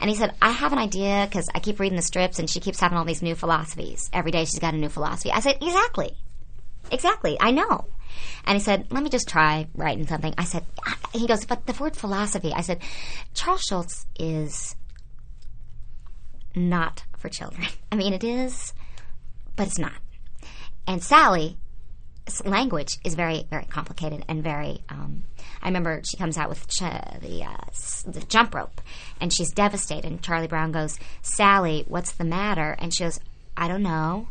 and 0.00 0.08
he 0.08 0.16
said, 0.16 0.34
"I 0.40 0.50
have 0.50 0.72
an 0.72 0.78
idea 0.78 1.26
because 1.28 1.46
I 1.54 1.60
keep 1.60 1.78
reading 1.78 1.96
the 1.96 2.02
strips, 2.02 2.38
and 2.38 2.48
she 2.48 2.58
keeps 2.58 2.80
having 2.80 2.96
all 2.96 3.04
these 3.04 3.20
new 3.20 3.34
philosophies. 3.34 4.08
Every 4.14 4.30
day 4.30 4.46
she's 4.46 4.58
got 4.58 4.72
a 4.72 4.78
new 4.78 4.88
philosophy." 4.88 5.30
I 5.30 5.40
said, 5.40 5.58
"Exactly, 5.60 6.16
exactly, 6.90 7.36
I 7.38 7.50
know." 7.50 7.84
And 8.46 8.56
he 8.56 8.60
said, 8.64 8.86
"Let 8.90 9.02
me 9.02 9.10
just 9.10 9.28
try 9.28 9.68
writing 9.74 10.06
something." 10.06 10.32
I 10.38 10.44
said, 10.44 10.64
"He 11.12 11.26
goes, 11.26 11.44
but 11.44 11.66
the 11.66 11.74
word 11.74 11.94
philosophy." 11.94 12.54
I 12.54 12.62
said, 12.62 12.80
"Charles 13.34 13.60
Schulz 13.68 14.06
is 14.18 14.74
not 16.54 17.04
for 17.18 17.28
children. 17.28 17.66
I 17.92 17.96
mean, 17.96 18.14
it 18.14 18.24
is, 18.24 18.72
but 19.54 19.66
it's 19.66 19.78
not." 19.78 19.92
And 20.86 21.02
Sally 21.02 21.58
language 22.44 22.98
is 23.04 23.14
very 23.14 23.46
very 23.50 23.64
complicated 23.64 24.24
and 24.28 24.42
very 24.42 24.82
um, 24.88 25.24
i 25.62 25.66
remember 25.66 26.00
she 26.04 26.16
comes 26.16 26.36
out 26.36 26.48
with 26.48 26.66
ch- 26.68 26.80
the, 26.80 27.42
uh, 27.44 28.10
the 28.10 28.24
jump 28.28 28.54
rope 28.54 28.80
and 29.20 29.32
she's 29.32 29.50
devastated 29.50 30.04
and 30.06 30.22
charlie 30.22 30.46
brown 30.46 30.72
goes 30.72 30.98
sally 31.22 31.84
what's 31.88 32.12
the 32.12 32.24
matter? 32.24 32.76
And 32.78 32.94
she 32.94 33.04
goes 33.04 33.20
i 33.56 33.66
don't 33.68 33.82
know. 33.82 34.28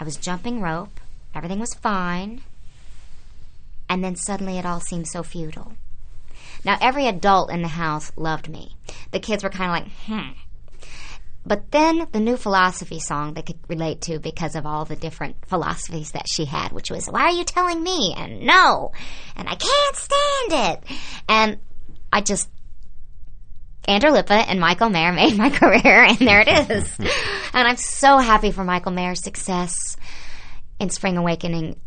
I 0.00 0.04
was 0.04 0.16
jumping 0.16 0.60
rope. 0.60 1.00
Everything 1.34 1.58
was 1.58 1.74
fine. 1.74 2.42
And 3.88 4.04
then 4.04 4.14
suddenly 4.14 4.58
it 4.58 4.66
all 4.66 4.80
seemed 4.80 5.08
so 5.08 5.22
futile. 5.22 5.72
Now 6.64 6.78
every 6.80 7.06
adult 7.06 7.50
in 7.50 7.62
the 7.62 7.68
house 7.68 8.12
loved 8.16 8.48
me. 8.48 8.76
The 9.10 9.20
kids 9.20 9.42
were 9.42 9.50
kind 9.50 9.70
of 9.70 9.86
like 9.86 9.92
hmm 10.06 10.38
but 11.46 11.70
then 11.70 12.06
the 12.12 12.20
new 12.20 12.36
philosophy 12.36 13.00
song 13.00 13.34
they 13.34 13.42
could 13.42 13.58
relate 13.68 14.02
to 14.02 14.18
because 14.18 14.54
of 14.54 14.66
all 14.66 14.84
the 14.84 14.96
different 14.96 15.36
philosophies 15.46 16.12
that 16.12 16.28
she 16.28 16.44
had, 16.44 16.72
which 16.72 16.90
was, 16.90 17.06
why 17.06 17.22
are 17.22 17.32
you 17.32 17.44
telling 17.44 17.82
me? 17.82 18.14
And 18.16 18.42
no. 18.42 18.92
And 19.34 19.48
I 19.48 19.54
can't 19.54 19.96
stand 19.96 20.72
it. 20.72 20.98
And 21.28 21.58
I 22.12 22.20
just, 22.20 22.48
Andrew 23.86 24.10
Lippa 24.10 24.44
and 24.46 24.60
Michael 24.60 24.90
Mayer 24.90 25.12
made 25.12 25.38
my 25.38 25.48
career, 25.58 26.04
and 26.04 26.18
there 26.18 26.40
it 26.40 26.70
is. 26.70 26.92
and 26.98 27.68
I'm 27.68 27.76
so 27.76 28.18
happy 28.18 28.50
for 28.50 28.62
Michael 28.64 28.92
Mayer's 28.92 29.22
success 29.22 29.96
in 30.78 30.90
Spring 30.90 31.16
Awakening. 31.16 31.80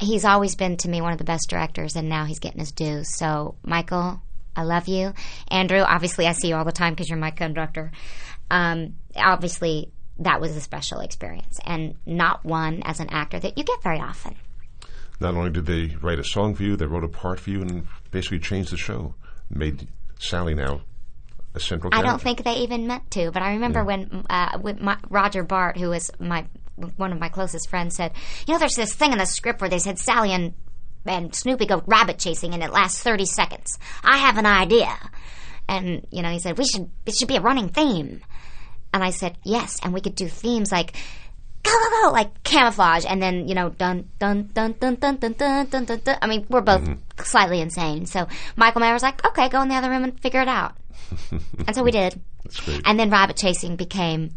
He's 0.00 0.24
always 0.24 0.56
been 0.56 0.76
to 0.78 0.88
me 0.88 1.00
one 1.00 1.12
of 1.12 1.18
the 1.18 1.24
best 1.24 1.48
directors, 1.48 1.94
and 1.94 2.08
now 2.08 2.24
he's 2.24 2.40
getting 2.40 2.58
his 2.58 2.72
due. 2.72 3.04
So, 3.04 3.54
Michael, 3.62 4.20
I 4.56 4.62
love 4.62 4.88
you. 4.88 5.14
Andrew, 5.48 5.80
obviously, 5.80 6.26
I 6.26 6.32
see 6.32 6.48
you 6.48 6.56
all 6.56 6.64
the 6.64 6.72
time 6.72 6.94
because 6.94 7.08
you're 7.08 7.18
my 7.18 7.30
conductor. 7.30 7.92
Um, 8.54 8.94
obviously, 9.16 9.90
that 10.20 10.40
was 10.40 10.56
a 10.56 10.60
special 10.60 11.00
experience, 11.00 11.58
and 11.64 11.96
not 12.06 12.44
one 12.44 12.82
as 12.84 13.00
an 13.00 13.08
actor 13.10 13.40
that 13.40 13.58
you 13.58 13.64
get 13.64 13.82
very 13.82 13.98
often. 13.98 14.36
Not 15.18 15.34
only 15.34 15.50
did 15.50 15.66
they 15.66 15.96
write 16.00 16.20
a 16.20 16.24
song 16.24 16.54
for 16.54 16.62
you, 16.62 16.76
they 16.76 16.86
wrote 16.86 17.02
a 17.02 17.08
part 17.08 17.40
for 17.40 17.50
you 17.50 17.62
and 17.62 17.88
basically 18.12 18.38
changed 18.38 18.70
the 18.70 18.76
show. 18.76 19.14
Made 19.50 19.88
Sally 20.20 20.54
now 20.54 20.82
a 21.54 21.60
central 21.60 21.92
I 21.92 22.02
don't 22.02 22.20
think 22.20 22.44
they 22.44 22.58
even 22.58 22.86
meant 22.86 23.10
to, 23.12 23.32
but 23.32 23.42
I 23.42 23.54
remember 23.54 23.84
when 23.84 24.24
uh, 24.30 24.58
with 24.62 24.80
my, 24.80 24.98
Roger 25.10 25.42
Bart, 25.42 25.76
who 25.76 25.90
was 25.90 26.12
my 26.20 26.46
one 26.96 27.12
of 27.12 27.18
my 27.18 27.28
closest 27.28 27.68
friends, 27.68 27.96
said, 27.96 28.12
"You 28.46 28.54
know, 28.54 28.60
there's 28.60 28.76
this 28.76 28.94
thing 28.94 29.12
in 29.12 29.18
the 29.18 29.26
script 29.26 29.60
where 29.60 29.70
they 29.70 29.80
said 29.80 29.98
Sally 29.98 30.32
and 30.32 30.54
and 31.04 31.34
Snoopy 31.34 31.66
go 31.66 31.82
rabbit 31.86 32.20
chasing, 32.20 32.54
and 32.54 32.62
it 32.62 32.72
lasts 32.72 33.02
thirty 33.02 33.26
seconds. 33.26 33.80
I 34.04 34.18
have 34.18 34.38
an 34.38 34.46
idea." 34.46 34.96
And 35.68 36.06
you 36.10 36.22
know, 36.22 36.30
he 36.30 36.38
said 36.38 36.58
we 36.58 36.64
should 36.64 36.90
it 37.06 37.14
should 37.14 37.28
be 37.28 37.36
a 37.36 37.40
running 37.40 37.68
theme. 37.68 38.22
And 38.92 39.02
I 39.02 39.10
said 39.10 39.36
yes, 39.44 39.78
and 39.82 39.92
we 39.92 40.00
could 40.00 40.14
do 40.14 40.28
themes 40.28 40.70
like 40.70 40.94
go 41.62 41.72
go 41.72 42.02
go 42.02 42.12
like 42.12 42.42
camouflage, 42.44 43.04
and 43.08 43.20
then 43.20 43.48
you 43.48 43.54
know 43.54 43.70
dun 43.70 44.08
dun 44.18 44.50
dun 44.54 44.74
dun 44.78 44.94
dun 44.96 45.16
dun 45.16 45.32
dun 45.32 45.66
dun 45.66 45.84
dun. 45.84 46.00
dun. 46.04 46.18
I 46.22 46.26
mean, 46.26 46.46
we're 46.48 46.60
both 46.60 46.82
mm-hmm. 46.82 47.22
slightly 47.22 47.60
insane. 47.60 48.06
So 48.06 48.28
Michael 48.56 48.80
Mayer 48.80 48.92
was 48.92 49.02
like, 49.02 49.24
okay, 49.26 49.48
go 49.48 49.62
in 49.62 49.68
the 49.68 49.74
other 49.74 49.90
room 49.90 50.04
and 50.04 50.20
figure 50.20 50.42
it 50.42 50.48
out. 50.48 50.76
and 51.30 51.74
so 51.74 51.82
we 51.82 51.90
did. 51.90 52.20
That's 52.44 52.60
great. 52.60 52.82
And 52.84 52.98
then 52.98 53.10
rabbit 53.10 53.36
chasing 53.36 53.76
became 53.76 54.30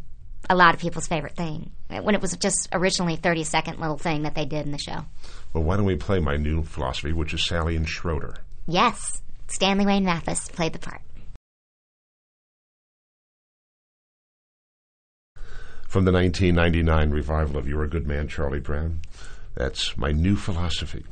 a 0.50 0.56
lot 0.56 0.74
of 0.74 0.80
people's 0.80 1.08
favorite 1.08 1.36
thing 1.36 1.72
when 1.90 2.16
it 2.16 2.22
was 2.22 2.36
just 2.38 2.70
originally 2.72 3.16
30 3.16 3.44
second 3.44 3.80
little 3.80 3.98
thing 3.98 4.24
that 4.24 4.36
they 4.36 4.46
did 4.46 4.66
in 4.66 4.72
the 4.72 4.78
show. 4.78 5.06
well, 5.54 5.64
why 5.64 5.76
don't 5.76 5.86
we 5.86 5.96
play 5.96 6.20
my 6.20 6.38
new 6.38 6.64
philosophy, 6.64 7.14
which 7.14 7.34
is 7.34 7.46
Sally 7.46 7.76
and 7.76 7.88
Schroeder? 7.88 8.36
Yes, 8.66 9.22
Stanley 9.48 9.86
Wayne 9.86 10.06
Mathis 10.06 10.48
played 10.50 10.74
the 10.74 10.80
part. 10.80 11.02
From 15.88 16.04
the 16.06 16.12
1999 16.12 17.12
revival 17.12 17.58
of 17.58 17.68
You're 17.68 17.84
a 17.84 17.90
Good 17.90 18.06
Man, 18.08 18.28
Charlie 18.28 18.60
Brown. 18.60 19.02
That's 19.56 19.98
my 19.98 20.12
new 20.12 20.36
philosophy. 20.36 21.06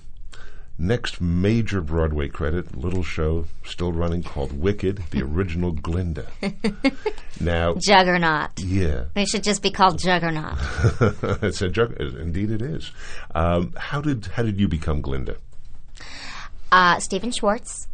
next 0.77 1.21
major 1.21 1.79
Broadway 1.79 2.27
credit, 2.27 2.75
little 2.75 3.01
show 3.01 3.45
still 3.63 3.93
running 3.93 4.21
called 4.21 4.51
Wicked, 4.51 5.01
the 5.11 5.21
original 5.31 5.71
Glinda. 5.71 6.27
now, 7.39 7.75
Juggernaut. 7.79 8.59
yeah, 8.59 9.05
They 9.13 9.25
should 9.25 9.43
just 9.43 9.61
be 9.63 9.71
called 9.71 9.97
Juggernaut. 9.97 10.57
it's 11.41 11.61
a 11.61 11.69
jug- 11.69 11.95
indeed 11.99 12.51
it 12.51 12.61
is. 12.61 12.91
Um, 13.33 13.73
how 13.77 14.01
did 14.01 14.25
how 14.27 14.43
did 14.43 14.59
you 14.59 14.67
become 14.67 14.99
Glinda? 15.01 15.37
Uh, 16.71 16.99
Stephen 16.99 17.31
Schwartz. 17.31 17.87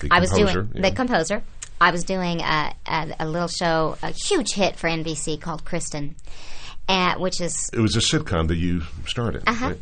The 0.00 0.08
I 0.12 0.20
was 0.20 0.30
doing 0.30 0.70
yeah. 0.74 0.82
the 0.82 0.92
composer. 0.94 1.42
I 1.80 1.90
was 1.90 2.04
doing 2.04 2.40
a, 2.40 2.74
a, 2.86 3.14
a 3.20 3.28
little 3.28 3.48
show, 3.48 3.96
a 4.02 4.10
huge 4.10 4.52
hit 4.52 4.76
for 4.76 4.88
NBC 4.88 5.40
called 5.40 5.64
Kristin, 5.64 6.14
uh, 6.88 7.14
which 7.18 7.40
is 7.40 7.70
It 7.72 7.80
was 7.80 7.96
a 7.96 8.00
sitcom 8.00 8.48
that 8.48 8.56
you 8.56 8.82
started. 9.06 9.44
Uh-huh. 9.46 9.68
right? 9.68 9.80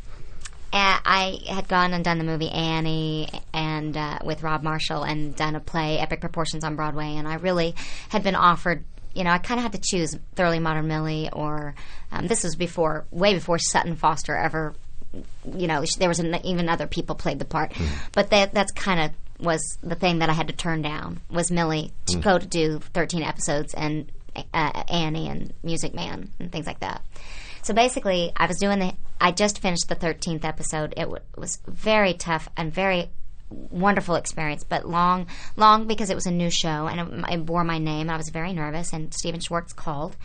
Uh, 0.73 0.99
I 1.05 1.39
had 1.49 1.69
gone 1.69 1.95
and 1.95 2.05
done 2.05 2.19
the 2.19 2.25
movie 2.25 2.51
Annie 2.51 3.29
and 3.55 3.97
uh, 3.97 4.19
with 4.25 4.43
Rob 4.43 4.63
Marshall 4.63 5.05
and 5.05 5.35
done 5.35 5.55
a 5.55 5.61
play 5.61 5.99
Epic 5.99 6.21
Proportions 6.21 6.65
on 6.65 6.77
Broadway, 6.77 7.17
and 7.17 7.27
I 7.27 7.37
really 7.37 7.75
had 8.09 8.23
been 8.23 8.35
offered. 8.35 8.85
You 9.15 9.25
know, 9.25 9.31
I 9.31 9.39
kind 9.39 9.59
of 9.59 9.63
had 9.63 9.73
to 9.73 9.81
choose 9.81 10.15
Thoroughly 10.35 10.59
Modern 10.59 10.87
Millie, 10.87 11.31
or 11.33 11.75
um, 12.13 12.27
this 12.27 12.45
was 12.45 12.57
before, 12.57 13.07
way 13.11 13.33
before 13.33 13.59
Sutton 13.59 13.97
Foster 13.97 14.37
ever. 14.37 14.75
You 15.57 15.67
know, 15.67 15.83
there 15.99 16.09
was 16.09 16.19
an, 16.19 16.35
even 16.45 16.69
other 16.69 16.87
people 16.87 17.15
played 17.15 17.39
the 17.39 17.47
part, 17.47 17.73
but 18.13 18.29
that 18.31 18.53
that's 18.53 18.73
kind 18.73 19.01
of 19.01 19.13
was 19.41 19.61
the 19.83 19.95
thing 19.95 20.21
that 20.21 20.31
I 20.31 20.33
had 20.33 20.49
to 20.49 20.55
turn 20.55 20.83
down 20.83 21.21
was 21.31 21.51
Millie 21.51 21.93
to 22.07 22.19
go 22.19 22.39
to 22.39 22.47
do 22.47 22.79
thirteen 22.95 23.23
episodes 23.23 23.75
and 23.75 24.11
uh, 24.55 24.83
Annie 24.89 25.29
and 25.29 25.53
Music 25.63 25.95
Man 25.95 26.31
and 26.39 26.51
things 26.53 26.67
like 26.67 26.81
that. 26.81 27.03
So 27.63 27.75
basically, 27.75 28.33
I 28.37 28.47
was 28.47 28.59
doing 28.59 28.79
the. 28.79 28.95
I 29.21 29.33
just 29.33 29.61
finished 29.61 29.89
the 29.89 29.95
thirteenth 29.95 30.45
episode. 30.45 30.95
It 30.97 31.03
w- 31.03 31.23
was 31.37 31.59
very 31.67 32.15
tough 32.15 32.49
and 32.57 32.73
very 32.73 33.11
wonderful 33.49 34.17
experience, 34.17 34.65
but 34.65 34.89
long, 34.89 35.27
long 35.57 35.87
because 35.87 36.11
it 36.11 36.15
was 36.15 36.27
a 36.27 36.31
new 36.31 36.51
show 36.51 36.87
and 36.87 37.01
it, 37.01 37.33
it 37.33 37.47
bore 37.47 37.65
my 37.65 37.79
name. 37.79 38.11
I 38.11 38.17
was 38.17 38.29
very 38.31 38.53
nervous, 38.53 38.93
and 38.93 39.13
Stephen 39.15 39.41
Schwartz 39.41 39.73
called 39.73 40.17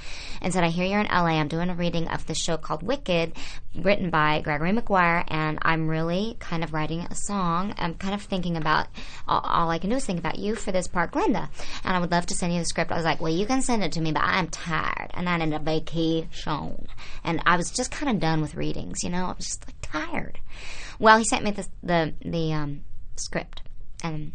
and 0.42 0.54
said, 0.54 0.64
"I 0.64 0.70
hear 0.70 0.86
you're 0.86 1.00
in 1.00 1.08
LA. 1.08 1.40
I'm 1.40 1.48
doing 1.48 1.70
a 1.70 1.76
reading 1.76 2.08
of 2.08 2.26
this 2.26 2.40
show 2.40 2.58
called 2.58 2.84
Wicked, 2.84 3.34
written 3.76 4.10
by 4.10 4.42
Gregory 4.42 4.72
Maguire, 4.72 5.24
and 5.28 5.60
I'm 5.62 5.88
really 5.88 6.36
kind 6.40 6.64
of 6.64 6.74
writing 6.74 7.02
a 7.02 7.16
song. 7.16 7.76
I'm 7.78 7.96
kind 7.96 8.14
of 8.14 8.22
thinking 8.22 8.58
about 8.58 8.88
all, 9.28 9.42
all 9.42 9.70
I 9.70 9.78
can 9.78 9.90
do 9.90 9.98
is 9.98 10.06
think 10.06 10.20
about 10.20 10.40
you 10.40 10.56
for 10.56 10.72
this 10.72 10.88
part, 10.88 11.12
Glinda, 11.12 11.50
and 11.84 11.96
I 11.96 12.00
would 12.00 12.12
love 12.12 12.26
to 12.28 12.36
send 12.36 12.54
you 12.54 12.60
the 12.60 12.66
script." 12.66 12.92
I 12.92 12.96
was 12.96 13.06
like, 13.06 13.22
"Well, 13.22 13.34
you 13.34 13.46
can 13.46 13.62
send 13.62 13.84
it 13.84 13.92
to 13.94 14.02
me, 14.02 14.12
but 14.12 14.24
I'm 14.24 14.48
tired 14.48 15.12
and 15.14 15.30
I'm 15.30 15.42
in 15.42 15.54
a 15.54 15.60
vacation, 15.60 16.88
and 17.24 17.42
I 17.46 17.58
was 17.58 17.72
just 17.72 17.92
kind 17.92 18.10
of 18.10 18.20
done 18.20 18.42
with 18.42 18.56
readings. 18.56 19.04
You 19.04 19.12
know, 19.12 19.26
I 19.26 19.34
was 19.34 19.46
just 19.46 19.68
like 19.68 19.76
tired." 19.82 20.40
Well, 21.00 21.18
he 21.18 21.24
sent 21.24 21.44
me 21.44 21.52
the 21.52 21.68
the 21.82 22.14
the 22.24 22.54
um, 22.54 22.84
script 23.16 23.62
and 24.04 24.32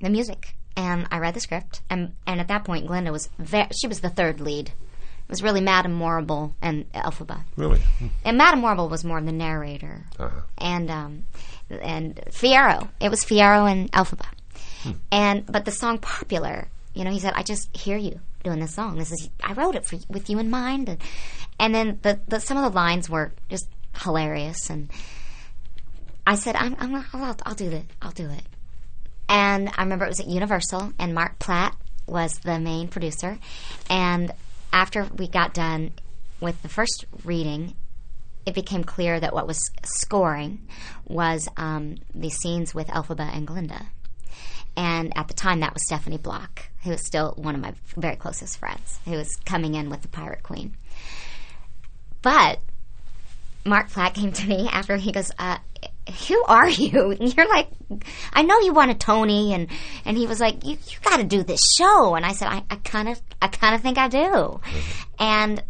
the 0.00 0.10
music, 0.10 0.54
and 0.76 1.06
I 1.10 1.18
read 1.18 1.34
the 1.34 1.40
script, 1.40 1.82
and 1.88 2.14
and 2.26 2.40
at 2.40 2.48
that 2.48 2.64
point, 2.64 2.86
Glinda 2.86 3.12
was 3.12 3.28
ve- 3.38 3.68
she 3.78 3.86
was 3.86 4.00
the 4.00 4.10
third 4.10 4.40
lead. 4.40 4.68
It 4.68 5.30
was 5.30 5.42
really 5.42 5.60
Madame 5.60 5.92
Morrible 5.94 6.54
and 6.62 6.90
Elphaba, 6.92 7.44
Really? 7.56 7.80
and 8.24 8.38
Madame 8.38 8.60
Morrible 8.60 8.88
was 8.88 9.04
more 9.04 9.20
the 9.20 9.32
narrator, 9.32 10.04
Uh-huh. 10.18 10.40
and 10.58 10.90
um, 10.90 11.24
and 11.70 12.16
Fiyero. 12.30 12.88
It 13.00 13.08
was 13.10 13.24
Fiyero 13.24 13.70
and 13.70 13.90
Elphaba, 13.92 14.26
and 15.10 15.44
but 15.46 15.64
the 15.64 15.72
song 15.72 15.98
popular. 15.98 16.68
You 16.94 17.04
know, 17.04 17.10
he 17.10 17.18
said, 17.20 17.32
"I 17.36 17.42
just 17.42 17.74
hear 17.76 17.96
you 17.96 18.20
doing 18.44 18.60
this 18.60 18.74
song. 18.74 18.96
This 18.98 19.10
is 19.12 19.28
I 19.42 19.52
wrote 19.54 19.74
it 19.74 19.84
for 19.86 19.98
with 20.08 20.30
you 20.30 20.38
in 20.38 20.48
mind." 20.50 20.88
And, 20.88 21.00
and 21.58 21.74
then 21.74 21.98
the, 22.02 22.20
the 22.28 22.38
some 22.40 22.56
of 22.58 22.62
the 22.70 22.76
lines 22.76 23.08
were 23.10 23.32
just 23.48 23.68
hilarious, 24.02 24.70
and 24.70 24.90
I 26.26 26.34
said, 26.34 26.56
"I'm, 26.56 26.76
I'm 26.78 26.94
I'll, 27.12 27.36
I'll 27.44 27.54
do 27.54 27.70
it. 27.70 27.84
I'll 28.02 28.10
do 28.10 28.28
it." 28.28 28.42
And 29.28 29.70
I 29.76 29.82
remember 29.82 30.04
it 30.04 30.08
was 30.08 30.20
at 30.20 30.26
Universal, 30.26 30.92
and 30.98 31.14
Marc 31.14 31.38
Platt 31.38 31.76
was 32.06 32.38
the 32.40 32.58
main 32.58 32.88
producer. 32.88 33.38
And 33.90 34.32
after 34.72 35.04
we 35.16 35.28
got 35.28 35.54
done 35.54 35.92
with 36.40 36.60
the 36.62 36.68
first 36.68 37.04
reading, 37.24 37.74
it 38.44 38.54
became 38.54 38.84
clear 38.84 39.18
that 39.18 39.34
what 39.34 39.46
was 39.46 39.70
scoring 39.84 40.68
was 41.06 41.48
um, 41.56 41.96
the 42.14 42.30
scenes 42.30 42.74
with 42.74 42.86
Elphaba 42.88 43.34
and 43.34 43.46
Glinda. 43.46 43.86
And 44.76 45.16
at 45.16 45.28
the 45.28 45.34
time, 45.34 45.60
that 45.60 45.72
was 45.72 45.84
Stephanie 45.86 46.18
Block, 46.18 46.68
who 46.84 46.92
is 46.92 47.04
still 47.04 47.32
one 47.36 47.54
of 47.54 47.60
my 47.60 47.72
very 47.96 48.16
closest 48.16 48.58
friends, 48.58 49.00
who 49.04 49.12
was 49.12 49.34
coming 49.44 49.74
in 49.74 49.88
with 49.88 50.02
the 50.02 50.08
Pirate 50.08 50.42
Queen. 50.42 50.76
But 52.20 52.60
Marc 53.64 53.88
Platt 53.90 54.14
came 54.14 54.32
to 54.32 54.46
me 54.46 54.68
after 54.70 54.96
he 54.96 55.12
goes, 55.12 55.32
uh, 55.38 55.58
"Who 56.28 56.42
are 56.46 56.68
you?" 56.68 57.10
And 57.20 57.34
you're 57.34 57.48
like, 57.48 57.68
"I 58.32 58.42
know 58.42 58.60
you 58.60 58.72
want 58.72 58.90
a 58.90 58.94
Tony," 58.94 59.54
and 59.54 59.68
and 60.04 60.16
he 60.16 60.26
was 60.26 60.40
like, 60.40 60.64
"You 60.64 60.72
you 60.72 60.98
got 61.02 61.18
to 61.18 61.24
do 61.24 61.42
this 61.42 61.60
show." 61.78 62.14
And 62.14 62.24
I 62.24 62.32
said, 62.32 62.48
"I 62.48 62.76
kind 62.76 63.08
of 63.08 63.20
I 63.40 63.48
kind 63.48 63.74
of 63.74 63.82
think 63.82 63.98
I 63.98 64.08
do," 64.08 64.60
and 65.18 65.62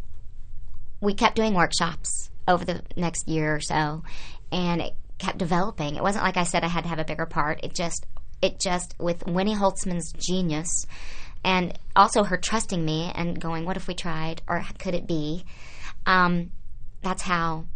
we 1.01 1.15
kept 1.15 1.37
doing 1.37 1.55
workshops 1.55 2.31
over 2.49 2.65
the 2.65 2.83
next 2.97 3.29
year 3.29 3.57
or 3.57 3.61
so, 3.61 4.03
and 4.53 4.81
it 4.81 4.95
kept 5.19 5.39
developing. 5.39 5.97
It 5.97 6.03
wasn't 6.03 6.25
like 6.25 6.37
I 6.37 6.45
said 6.45 6.65
I 6.65 6.69
had 6.69 6.85
to 6.85 6.89
have 6.89 6.99
a 6.99 7.05
bigger 7.05 7.27
part. 7.27 7.61
It 7.63 7.75
just 7.75 8.07
it 8.43 8.61
just 8.61 8.95
with 8.99 9.27
Winnie 9.27 9.55
Holzman's 9.55 10.13
genius. 10.13 10.87
And 11.45 11.79
also 11.95 12.25
her 12.25 12.37
trusting 12.37 12.85
me 12.85 13.13
and 13.15 13.41
going, 13.41 13.65
what 13.65 13.77
if 13.77 13.87
we 13.87 13.95
tried, 13.95 14.43
or 14.49 14.65
could 14.79 14.95
it 14.95 15.07
be? 15.07 15.45
Um, 16.05 16.51
that's 17.03 17.23
how 17.23 17.67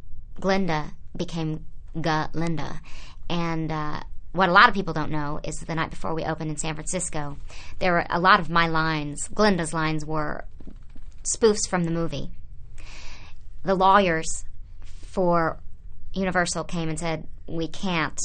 Glinda 0.40 0.92
became 1.16 1.66
Glinda. 1.98 2.80
And 3.28 3.70
uh, 3.70 4.00
what 4.32 4.48
a 4.48 4.52
lot 4.52 4.68
of 4.68 4.74
people 4.74 4.92
don't 4.94 5.10
know 5.10 5.40
is 5.44 5.56
that 5.56 5.66
the 5.66 5.74
night 5.74 5.90
before 5.90 6.14
we 6.14 6.24
opened 6.24 6.50
in 6.50 6.56
San 6.56 6.74
Francisco, 6.74 7.36
there 7.78 7.92
were 7.92 8.06
a 8.10 8.20
lot 8.20 8.40
of 8.40 8.50
my 8.50 8.66
lines, 8.66 9.28
Glinda's 9.28 9.72
lines, 9.72 10.04
were 10.04 10.44
spoofs 11.24 11.68
from 11.68 11.84
the 11.84 11.90
movie. 11.90 12.30
The 13.62 13.74
lawyers 13.74 14.44
for 14.82 15.58
Universal 16.12 16.64
came 16.64 16.88
and 16.88 16.98
said, 16.98 17.26
we 17.46 17.68
can't 17.68 18.18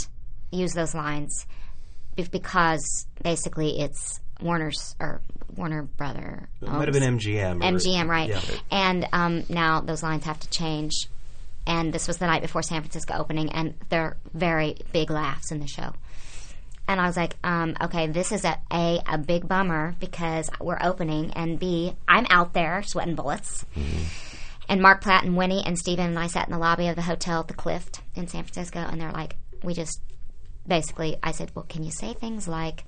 use 0.51 0.73
those 0.73 0.95
lines 0.95 1.45
because 2.31 3.07
basically 3.21 3.79
it's 3.79 4.19
Warner's 4.41 4.95
or 4.99 5.21
Warner 5.55 5.83
Brother. 5.83 6.49
It 6.61 6.67
might 6.69 6.87
have 6.87 6.93
been 6.93 7.17
MGM. 7.17 7.57
or- 7.57 7.77
MGM, 7.77 8.07
right? 8.07 8.29
Yeah. 8.29 8.41
And 8.71 9.07
um, 9.11 9.43
now 9.49 9.81
those 9.81 10.03
lines 10.03 10.25
have 10.25 10.39
to 10.39 10.49
change. 10.49 10.93
And 11.67 11.91
this 11.91 12.07
was 12.07 12.17
the 12.17 12.27
night 12.27 12.41
before 12.41 12.61
San 12.61 12.81
Francisco 12.81 13.15
opening, 13.17 13.49
and 13.51 13.73
there 13.89 14.01
are 14.01 14.17
very 14.33 14.77
big 14.91 15.09
laughs 15.09 15.51
in 15.51 15.59
the 15.59 15.67
show. 15.67 15.93
And 16.87 17.01
I 17.01 17.07
was 17.07 17.17
like, 17.17 17.35
um, 17.43 17.75
okay, 17.81 18.07
this 18.07 18.31
is 18.31 18.45
a, 18.45 18.57
a 18.71 19.01
a 19.07 19.17
big 19.17 19.47
bummer 19.47 19.95
because 19.99 20.49
we're 20.61 20.77
opening, 20.81 21.31
and 21.31 21.59
B, 21.59 21.95
I'm 22.07 22.27
out 22.29 22.53
there 22.53 22.83
sweating 22.83 23.15
bullets. 23.15 23.65
And 24.67 24.81
Marc 24.81 25.01
Platt 25.01 25.23
and 25.23 25.35
Winnie 25.35 25.63
and 25.65 25.77
Stephen 25.77 26.07
and 26.07 26.19
I 26.19 26.27
sat 26.27 26.47
in 26.47 26.53
the 26.53 26.59
lobby 26.59 26.87
of 26.87 26.95
the 26.95 27.01
hotel 27.01 27.39
at 27.41 27.47
the 27.47 27.53
Clift 27.53 28.01
in 28.15 28.27
San 28.27 28.43
Francisco, 28.43 28.79
and 28.79 29.01
they're 29.01 29.11
like, 29.11 29.35
we 29.63 29.73
just 29.73 29.99
basically, 30.67 31.17
I 31.23 31.31
said, 31.31 31.51
well, 31.55 31.65
can 31.67 31.83
you 31.83 31.91
say 31.91 32.13
things 32.13 32.47
like, 32.47 32.83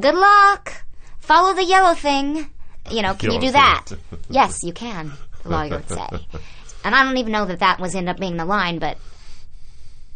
good 0.00 0.14
luck, 0.14 0.84
follow 1.18 1.54
the 1.54 1.64
yellow 1.64 1.94
thing? 1.94 2.50
You 2.90 3.02
know, 3.02 3.14
can 3.18 3.32
you 3.32 3.40
do 3.40 3.46
thing. 3.46 3.52
that? 3.52 3.86
yes, 4.30 4.62
you 4.62 4.72
can, 4.72 5.12
the 5.42 5.48
lawyer 5.50 5.70
would 5.70 5.88
say. 5.88 6.08
And 6.84 6.94
I 6.94 7.04
don't 7.04 7.16
even 7.16 7.32
know 7.32 7.46
that 7.46 7.60
that 7.60 7.80
was 7.80 7.94
end 7.94 8.08
up 8.08 8.18
being 8.18 8.36
the 8.36 8.44
line, 8.44 8.78
but 8.78 8.98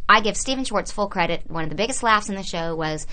I 0.09 0.21
give 0.21 0.37
Stephen 0.37 0.65
Schwartz 0.65 0.93
full 0.93 1.09
credit. 1.09 1.51
One 1.51 1.65
of 1.65 1.71
the 1.71 1.77
biggest 1.77 2.03
laughs 2.03 2.29
in 2.29 2.35
the 2.35 2.43
show 2.43 2.75
was 2.77 3.07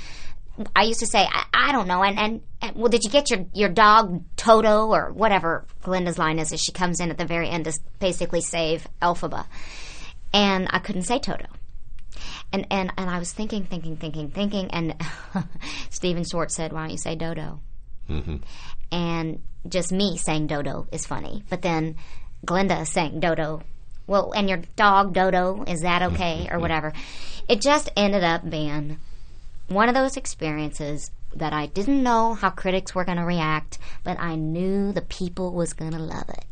I 0.75 0.83
used 0.83 0.99
to 0.99 1.07
say, 1.07 1.19
I, 1.19 1.45
I 1.53 1.71
don't 1.71 1.87
know, 1.87 2.03
and, 2.03 2.19
and, 2.19 2.41
and 2.61 2.75
well, 2.75 2.89
did 2.89 3.03
you 3.03 3.09
get 3.09 3.29
your, 3.29 3.45
your 3.53 3.69
dog 3.69 4.23
Toto 4.35 4.87
or 4.87 5.11
whatever 5.13 5.65
Glinda's 5.81 6.17
line 6.17 6.39
is 6.39 6.51
as 6.51 6.61
she 6.61 6.71
comes 6.71 6.99
in 6.99 7.09
at 7.11 7.17
the 7.17 7.25
very 7.25 7.49
end 7.49 7.65
to 7.65 7.79
basically 7.99 8.41
save 8.41 8.87
Elphaba, 9.01 9.45
and 10.33 10.67
I 10.71 10.79
couldn't 10.79 11.03
say 11.03 11.19
Toto. 11.19 11.45
And, 12.51 12.67
and 12.71 12.91
and 12.97 13.09
I 13.09 13.19
was 13.19 13.31
thinking, 13.31 13.63
thinking, 13.63 13.95
thinking, 13.95 14.31
thinking, 14.31 14.71
and 14.71 14.95
Stephen 15.89 16.25
Schwartz 16.25 16.55
said, 16.55 16.73
"Why 16.73 16.81
don't 16.81 16.89
you 16.89 16.97
say 16.97 17.15
Dodo?" 17.15 17.61
Mm-hmm. 18.09 18.37
And 18.91 19.41
just 19.67 19.91
me 19.91 20.17
saying 20.17 20.47
Dodo 20.47 20.87
is 20.91 21.05
funny, 21.05 21.43
but 21.49 21.61
then 21.61 21.95
Glinda 22.45 22.85
saying 22.85 23.19
Dodo. 23.19 23.61
Well, 24.07 24.31
and 24.31 24.49
your 24.49 24.61
dog 24.75 25.13
Dodo 25.13 25.63
is 25.67 25.81
that 25.81 26.01
mm-hmm, 26.01 26.15
okay 26.15 26.47
or 26.47 26.53
mm-hmm. 26.53 26.61
whatever? 26.61 26.93
It 27.47 27.61
just 27.61 27.89
ended 27.95 28.23
up 28.23 28.49
being 28.49 28.99
one 29.67 29.87
of 29.87 29.95
those 29.95 30.17
experiences 30.17 31.11
that 31.35 31.53
I 31.53 31.67
didn't 31.67 32.01
know 32.01 32.33
how 32.33 32.49
critics 32.49 32.95
were 32.95 33.05
going 33.05 33.17
to 33.17 33.23
react, 33.23 33.77
but 34.03 34.19
I 34.19 34.35
knew 34.35 34.91
the 34.91 35.01
people 35.01 35.53
was 35.53 35.73
going 35.73 35.91
to 35.91 35.99
love 35.99 36.29
it. 36.29 36.45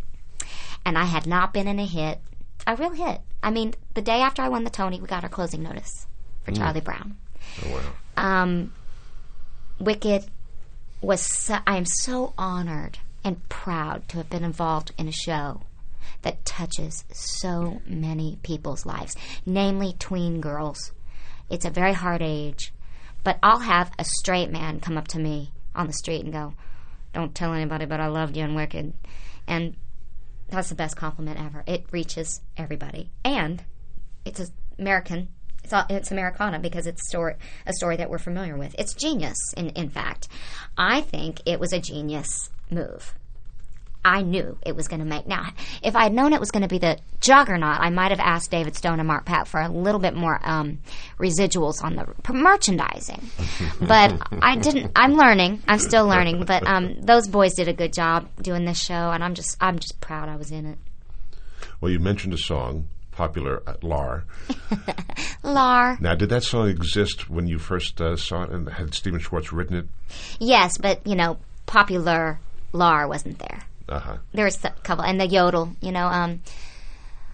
And 0.86 0.98
I 0.98 1.06
had 1.06 1.26
not 1.26 1.54
been 1.54 1.68
in 1.68 1.80
a 1.80 1.86
hit, 1.86 2.20
a 2.66 2.76
real 2.76 2.92
hit. 2.92 3.22
I 3.42 3.50
mean, 3.50 3.74
the 3.96 4.02
day 4.02 4.22
after 4.22 4.42
I 4.42 4.50
won 4.50 4.64
the 4.64 4.70
Tony, 4.70 5.02
we 5.02 5.08
got 5.08 5.24
our 5.24 5.30
closing 5.30 5.64
notice 5.64 6.06
for 6.44 6.52
mm. 6.52 6.58
Charlie 6.58 6.82
Brown. 6.82 7.18
Oh, 7.66 7.72
wow. 7.72 8.24
Um, 8.24 8.74
Wicked 9.80 10.26
was. 11.02 11.22
So, 11.22 11.58
I 11.66 11.78
am 11.78 11.86
so 11.86 12.34
honored 12.38 13.00
and 13.24 13.48
proud 13.50 14.08
to 14.10 14.18
have 14.18 14.30
been 14.30 14.44
involved 14.44 14.92
in 14.98 15.08
a 15.08 15.12
show 15.12 15.62
that 16.28 16.43
touches 16.43 17.05
so 17.13 17.80
many 17.86 18.38
people's 18.43 18.86
lives, 18.86 19.15
namely 19.45 19.95
tween 19.97 20.41
girls. 20.41 20.91
It's 21.49 21.63
a 21.63 21.69
very 21.69 21.93
hard 21.93 22.21
age. 22.21 22.73
But 23.23 23.39
I'll 23.41 23.59
have 23.59 23.93
a 23.97 24.03
straight 24.03 24.51
man 24.51 24.82
come 24.82 24.97
up 24.97 25.07
to 25.09 25.19
me 25.19 25.53
on 25.73 25.88
the 25.88 25.93
street 25.93 26.25
and 26.25 26.34
go, 26.34 26.53
Don't 27.13 27.34
tell 27.34 27.53
anybody, 27.53 27.86
but 27.86 28.01
I 28.01 28.07
loved 28.07 28.36
you 28.36 28.43
in 28.43 28.55
Wicked. 28.55 28.93
And 29.47 29.78
that's 30.49 30.67
the 30.67 30.75
best 30.75 30.97
compliment 30.97 31.39
ever. 31.39 31.63
It 31.65 31.86
reaches 31.91 32.41
everybody. 32.57 33.09
And 33.23 33.63
it's 34.25 34.51
American. 34.78 35.30
It's, 35.63 35.71
all, 35.71 35.86
it's 35.89 36.11
Americana 36.11 36.59
because 36.59 36.88
it's 36.88 37.07
story, 37.07 37.36
a 37.65 37.71
story 37.71 37.95
that 37.95 38.09
we're 38.09 38.17
familiar 38.17 38.57
with. 38.57 38.75
It's 38.78 38.93
genius, 38.93 39.38
in, 39.55 39.69
in 39.69 39.89
fact. 39.89 40.28
I 40.78 40.99
think 40.99 41.41
it 41.45 41.57
was 41.57 41.71
a 41.71 41.80
genius 41.80 42.49
move. 42.69 43.13
I 44.08 44.22
knew 44.22 44.58
it 44.66 44.74
was 44.74 44.88
going 44.88 45.01
to 45.01 45.05
make. 45.05 45.28
Now, 45.28 45.49
if 45.84 45.95
I 45.95 46.03
had 46.03 46.14
known 46.14 46.32
it 46.32 46.39
was 46.39 46.49
going 46.49 46.62
to 46.62 46.70
be 46.70 46.78
the 46.78 46.97
juggernaut, 47.20 47.80
I 47.82 47.89
might 47.89 48.12
have 48.12 48.22
asked 48.22 48.51
David 48.51 48.76
Stone 48.76 48.99
and 48.99 49.08
Marc 49.08 49.26
Platt 49.26 49.49
for 49.49 49.60
a 49.60 49.68
little 49.68 49.99
bit 49.99 50.16
more 50.16 50.39
um, 50.43 50.80
residuals 51.20 51.84
on 51.84 51.97
the 51.97 52.34
merchandising. 52.34 53.30
but 53.82 54.16
I 54.41 54.55
didn't. 54.55 54.93
I'm 54.95 55.16
learning. 55.16 55.62
I'm 55.68 55.80
still 55.80 56.08
learning. 56.08 56.45
But 56.45 56.66
um, 56.66 57.01
those 57.01 57.28
boys 57.28 57.53
did 57.53 57.68
a 57.68 57.74
good 57.74 57.91
job 57.91 58.30
doing 58.41 58.64
this 58.64 58.80
show, 58.80 59.12
and 59.12 59.22
I'm 59.22 59.34
just 59.34 59.58
I'm 59.60 59.78
just 59.78 59.99
proud 59.99 60.30
I 60.30 60.38
was 60.38 60.51
in 60.51 60.66
it. 60.66 60.78
Well, 61.82 61.91
you 61.91 61.99
mentioned 61.99 62.34
a 62.34 62.38
song 62.38 62.88
popular 63.12 63.62
at 63.68 63.84
LAR. 63.84 64.24
Lar. 65.43 65.97
Now, 66.01 66.16
did 66.16 66.30
that 66.30 66.43
song 66.43 66.70
exist 66.70 67.30
when 67.30 67.47
you 67.47 67.60
first 67.60 67.99
uh, 67.99 68.16
saw 68.16 68.43
it, 68.43 68.51
and 68.51 68.70
had 68.70 68.93
Stephen 68.93 69.20
Schwartz 69.20 69.51
written 69.51 69.76
it? 69.76 69.88
Yes, 70.39 70.78
but 70.78 71.05
you 71.05 71.16
know, 71.16 71.38
popular 71.66 72.39
Lar 72.72 73.08
wasn't 73.08 73.39
there. 73.39 73.64
Uh 73.90 74.00
huh. 74.00 74.18
There 74.34 74.46
was 74.46 74.64
a 74.66 74.72
couple, 74.84 75.06
and 75.06 75.20
the 75.20 75.28
yodel, 75.28 75.76
you 75.82 75.92
know, 75.92 76.08
um, 76.08 76.42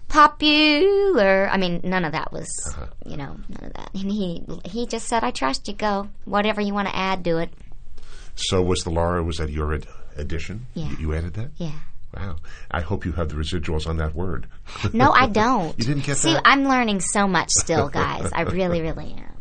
popular. 0.08 1.50
I 1.52 1.58
mean, 1.58 1.82
none 1.84 2.06
of 2.06 2.12
that 2.12 2.32
was, 2.32 2.50
you 3.06 3.18
know, 3.18 3.36
none 3.50 3.64
of 3.64 3.74
that. 3.74 3.90
And 3.94 4.12
he 4.12 4.44
he 4.66 4.86
just 4.88 5.08
said, 5.08 5.24
"I 5.24 5.32
trust 5.32 5.68
you. 5.68 5.74
Go. 5.74 6.10
Whatever 6.26 6.62
you 6.62 6.74
want 6.74 6.88
to 6.88 6.96
add, 6.96 7.24
do 7.24 7.38
it." 7.40 7.50
So 8.36 8.62
was 8.62 8.84
the 8.84 8.90
Lara? 8.90 9.24
Was 9.24 9.38
that 9.38 9.50
your 9.50 9.74
ed- 9.74 9.88
addition? 10.18 10.68
Yeah. 10.74 10.90
You, 10.90 10.98
you 10.98 11.14
added 11.14 11.34
that? 11.36 11.52
Yeah. 11.58 11.72
Wow. 12.16 12.36
I 12.70 12.82
hope 12.82 13.06
you 13.06 13.12
have 13.14 13.30
the 13.30 13.36
residuals 13.36 13.88
on 13.88 13.98
that 13.98 14.14
word. 14.14 14.48
No, 14.92 15.12
I 15.12 15.28
don't. 15.42 15.78
You 15.80 15.86
didn't 15.86 16.04
get 16.06 16.18
See, 16.18 16.34
that? 16.34 16.44
I'm 16.46 16.64
learning 16.66 17.02
so 17.02 17.28
much 17.28 17.50
still, 17.50 17.90
guys. 17.90 18.30
I 18.34 18.42
really, 18.42 18.82
really 18.82 19.14
am. 19.18 19.38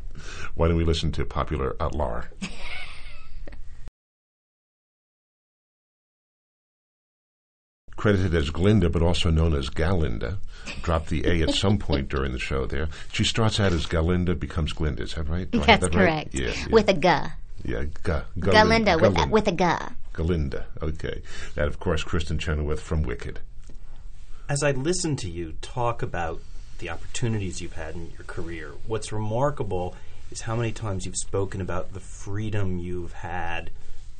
Why 0.54 0.68
don't 0.68 0.76
we 0.76 0.84
listen 0.84 1.12
to 1.12 1.24
popular 1.24 1.76
at 1.80 1.94
LAR? 1.94 2.30
Credited 8.02 8.34
as 8.34 8.50
Glinda, 8.50 8.90
but 8.90 9.00
also 9.00 9.30
known 9.30 9.54
as 9.54 9.70
Galinda. 9.70 10.38
Dropped 10.82 11.08
the 11.08 11.24
A 11.24 11.40
at 11.42 11.54
some 11.54 11.78
point 11.78 12.08
during 12.08 12.32
the 12.32 12.38
show 12.40 12.66
there. 12.66 12.88
She 13.12 13.22
starts 13.22 13.60
out 13.60 13.72
as 13.72 13.86
Galinda, 13.86 14.36
becomes 14.36 14.72
Glinda. 14.72 15.04
Is 15.04 15.14
that 15.14 15.28
right? 15.28 15.48
Do 15.48 15.62
I 15.62 15.66
have 15.66 15.80
That's 15.82 15.92
that 15.92 15.98
right? 16.00 16.08
correct. 16.08 16.34
Yeah, 16.34 16.48
yeah. 16.48 16.66
With 16.72 16.88
a 16.88 16.94
G. 16.94 17.08
yeah, 17.64 17.84
Ga, 18.02 18.22
Galinda 18.40 19.00
with 19.00 19.16
a, 19.16 19.28
with 19.28 19.46
a 19.46 19.52
G. 19.52 19.94
Galinda. 20.14 20.64
Okay. 20.82 21.22
That, 21.54 21.68
of 21.68 21.78
course, 21.78 22.02
Kristin 22.02 22.40
Chenoweth 22.40 22.80
from 22.80 23.04
Wicked. 23.04 23.38
As 24.48 24.64
I 24.64 24.72
listen 24.72 25.14
to 25.18 25.30
you 25.30 25.54
talk 25.62 26.02
about 26.02 26.40
the 26.78 26.90
opportunities 26.90 27.60
you've 27.60 27.74
had 27.74 27.94
in 27.94 28.10
your 28.10 28.24
career, 28.26 28.72
what's 28.84 29.12
remarkable 29.12 29.94
is 30.32 30.40
how 30.40 30.56
many 30.56 30.72
times 30.72 31.06
you've 31.06 31.16
spoken 31.16 31.60
about 31.60 31.92
the 31.92 32.00
freedom 32.00 32.80
you've 32.80 33.12
had 33.12 33.70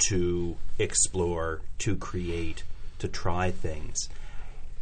to 0.07 0.57
explore, 0.79 1.63
to 1.79 1.97
create, 1.97 2.63
to 3.03 3.09
try 3.09 3.51
things. 3.51 4.09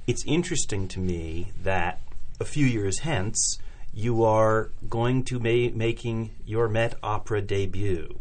It's 0.06 0.24
interesting 0.26 0.88
to 0.88 1.00
me 1.00 1.52
that 1.62 2.00
a 2.38 2.44
few 2.44 2.64
years 2.64 3.00
hence, 3.00 3.58
you 3.92 4.24
are 4.24 4.70
going 4.88 5.24
to 5.24 5.38
be 5.38 5.70
making 5.70 6.30
your 6.46 6.68
Met 6.68 6.94
Opera 7.02 7.42
debut. 7.42 8.20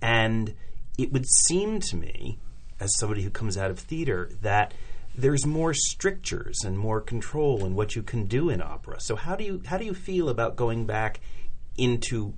And 0.00 0.54
it 0.98 1.12
would 1.12 1.26
seem 1.26 1.80
to 1.80 1.96
me, 1.96 2.38
as 2.80 2.96
somebody 2.98 3.22
who 3.22 3.30
comes 3.30 3.56
out 3.56 3.70
of 3.70 3.78
theater, 3.78 4.30
that 4.42 4.74
there's 5.14 5.44
more 5.44 5.74
strictures 5.74 6.58
and 6.64 6.78
more 6.78 7.00
control 7.00 7.64
in 7.64 7.74
what 7.74 7.94
you 7.94 8.02
can 8.02 8.24
do 8.26 8.48
in 8.48 8.62
opera. 8.62 9.00
So 9.00 9.14
how 9.14 9.36
do 9.36 9.44
you 9.44 9.62
how 9.66 9.76
do 9.76 9.84
you 9.84 9.94
feel 9.94 10.28
about 10.28 10.56
going 10.56 10.86
back 10.86 11.20
into 11.76 12.32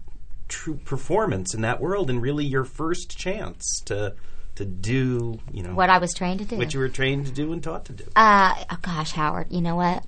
true 0.49 0.81
performance 0.85 1.55
in 1.55 1.61
that 1.63 1.81
world 1.81 2.11
and 2.11 2.21
really 2.21 2.45
your 2.45 2.65
first 2.65 3.17
chance 3.17 3.81
to 3.87 4.15
to 4.57 4.65
do, 4.65 5.39
you 5.53 5.63
know, 5.63 5.75
What 5.75 5.91
I 5.91 5.99
was 5.99 6.15
trained 6.15 6.39
to 6.41 6.45
do. 6.45 6.57
what 6.57 6.73
you 6.75 6.81
were 6.81 6.89
trained 6.89 7.27
to 7.27 7.33
do 7.33 7.53
and 7.53 7.63
taught 7.63 7.85
to 7.87 7.93
do? 7.93 8.05
Uh, 8.15 8.55
oh 8.71 8.79
gosh, 8.83 9.13
Howard, 9.13 9.49
you 9.51 9.61
know 9.61 9.77
what? 9.77 10.05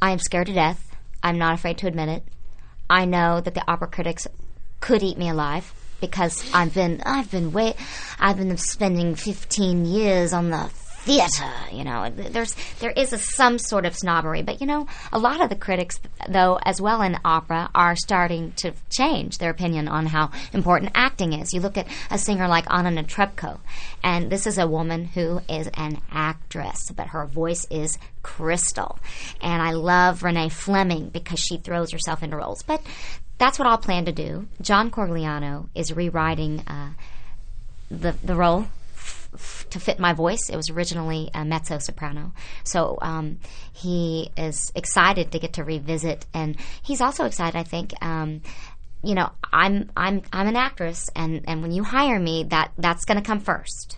I 0.00 0.12
am 0.12 0.18
scared 0.20 0.46
to 0.46 0.52
death. 0.52 0.94
I'm 1.22 1.38
not 1.38 1.54
afraid 1.54 1.78
to 1.78 1.86
admit 1.88 2.08
it. 2.08 2.22
I 2.88 3.04
know 3.04 3.40
that 3.40 3.54
the 3.54 3.68
opera 3.70 3.88
critics 3.88 4.26
could 4.80 5.02
eat 5.02 5.18
me 5.18 5.28
alive 5.28 5.72
because 6.00 6.48
I've 6.54 6.72
been 6.72 7.02
I've 7.04 7.30
been 7.30 7.52
wait 7.52 7.74
I've 8.20 8.36
been 8.36 8.56
spending 8.56 9.16
15 9.16 9.84
years 9.84 10.32
on 10.32 10.50
the 10.50 10.70
theater, 11.04 11.50
you 11.72 11.84
know. 11.84 12.10
There's 12.10 12.54
there 12.80 12.90
is 12.90 13.12
a, 13.12 13.18
some 13.18 13.58
sort 13.58 13.86
of 13.86 13.96
snobbery, 13.96 14.42
but 14.42 14.60
you 14.60 14.66
know, 14.66 14.86
a 15.12 15.18
lot 15.18 15.40
of 15.40 15.48
the 15.48 15.56
critics 15.56 16.00
though 16.28 16.58
as 16.64 16.80
well 16.80 17.02
in 17.02 17.18
opera 17.24 17.70
are 17.74 17.96
starting 17.96 18.52
to 18.56 18.72
change 18.90 19.38
their 19.38 19.50
opinion 19.50 19.88
on 19.88 20.06
how 20.06 20.30
important 20.52 20.92
acting 20.94 21.32
is. 21.32 21.52
You 21.52 21.60
look 21.60 21.78
at 21.78 21.88
a 22.10 22.18
singer 22.18 22.48
like 22.48 22.66
Anna 22.70 22.90
Netrebko, 22.90 23.58
and 24.02 24.30
this 24.30 24.46
is 24.46 24.58
a 24.58 24.66
woman 24.66 25.04
who 25.06 25.40
is 25.48 25.68
an 25.74 26.00
actress, 26.10 26.90
but 26.90 27.08
her 27.08 27.26
voice 27.26 27.66
is 27.70 27.98
crystal. 28.22 28.98
And 29.40 29.62
I 29.62 29.72
love 29.72 30.22
Renee 30.22 30.50
Fleming 30.50 31.08
because 31.08 31.40
she 31.40 31.56
throws 31.56 31.92
herself 31.92 32.22
into 32.22 32.36
roles. 32.36 32.62
But 32.62 32.82
that's 33.38 33.58
what 33.58 33.68
I'll 33.68 33.78
plan 33.78 34.04
to 34.06 34.12
do. 34.12 34.48
John 34.60 34.90
Corigliano 34.90 35.68
is 35.74 35.92
rewriting 35.92 36.60
uh, 36.66 36.90
the 37.90 38.14
the 38.22 38.34
role 38.34 38.66
f- 39.38 39.66
to 39.70 39.80
fit 39.80 39.98
my 39.98 40.12
voice. 40.12 40.48
It 40.50 40.56
was 40.56 40.70
originally 40.70 41.30
a 41.34 41.44
mezzo 41.44 41.78
soprano, 41.78 42.32
so 42.64 42.98
um, 43.00 43.38
he 43.72 44.30
is 44.36 44.72
excited 44.74 45.32
to 45.32 45.38
get 45.38 45.54
to 45.54 45.64
revisit, 45.64 46.26
and 46.34 46.56
he's 46.82 47.00
also 47.00 47.24
excited. 47.24 47.58
I 47.58 47.64
think. 47.64 47.92
Um, 48.02 48.42
you 49.00 49.14
know, 49.14 49.30
I'm 49.52 49.92
I'm 49.96 50.22
I'm 50.32 50.48
an 50.48 50.56
actress, 50.56 51.08
and, 51.14 51.44
and 51.46 51.62
when 51.62 51.70
you 51.70 51.84
hire 51.84 52.18
me, 52.18 52.42
that 52.48 52.72
that's 52.76 53.04
going 53.04 53.16
to 53.16 53.22
come 53.24 53.38
first 53.38 53.96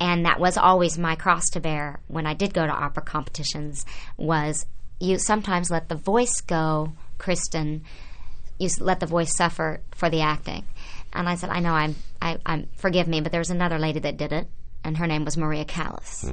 and 0.00 0.24
that 0.24 0.40
was 0.40 0.56
always 0.56 0.98
my 0.98 1.14
cross 1.14 1.50
to 1.50 1.60
bear 1.60 2.00
when 2.08 2.26
I 2.26 2.34
did 2.34 2.54
go 2.54 2.66
to 2.66 2.72
opera 2.72 3.02
competitions 3.02 3.84
was 4.16 4.66
you 4.98 5.18
sometimes 5.18 5.70
let 5.70 5.88
the 5.88 5.94
voice 5.94 6.40
go, 6.40 6.92
Kristin. 7.18 7.82
You 8.58 8.68
let 8.80 9.00
the 9.00 9.06
voice 9.06 9.34
suffer 9.34 9.80
for 9.94 10.10
the 10.10 10.20
acting. 10.20 10.64
And 11.12 11.28
I 11.28 11.34
said, 11.34 11.50
I 11.50 11.60
know 11.60 11.72
I'm, 11.72 11.96
I, 12.20 12.38
I'm, 12.46 12.68
forgive 12.76 13.08
me, 13.08 13.20
but 13.20 13.32
there 13.32 13.40
was 13.40 13.50
another 13.50 13.78
lady 13.78 14.00
that 14.00 14.16
did 14.16 14.32
it, 14.32 14.46
and 14.84 14.96
her 14.98 15.06
name 15.06 15.24
was 15.24 15.36
Maria 15.36 15.64
Callas. 15.64 16.30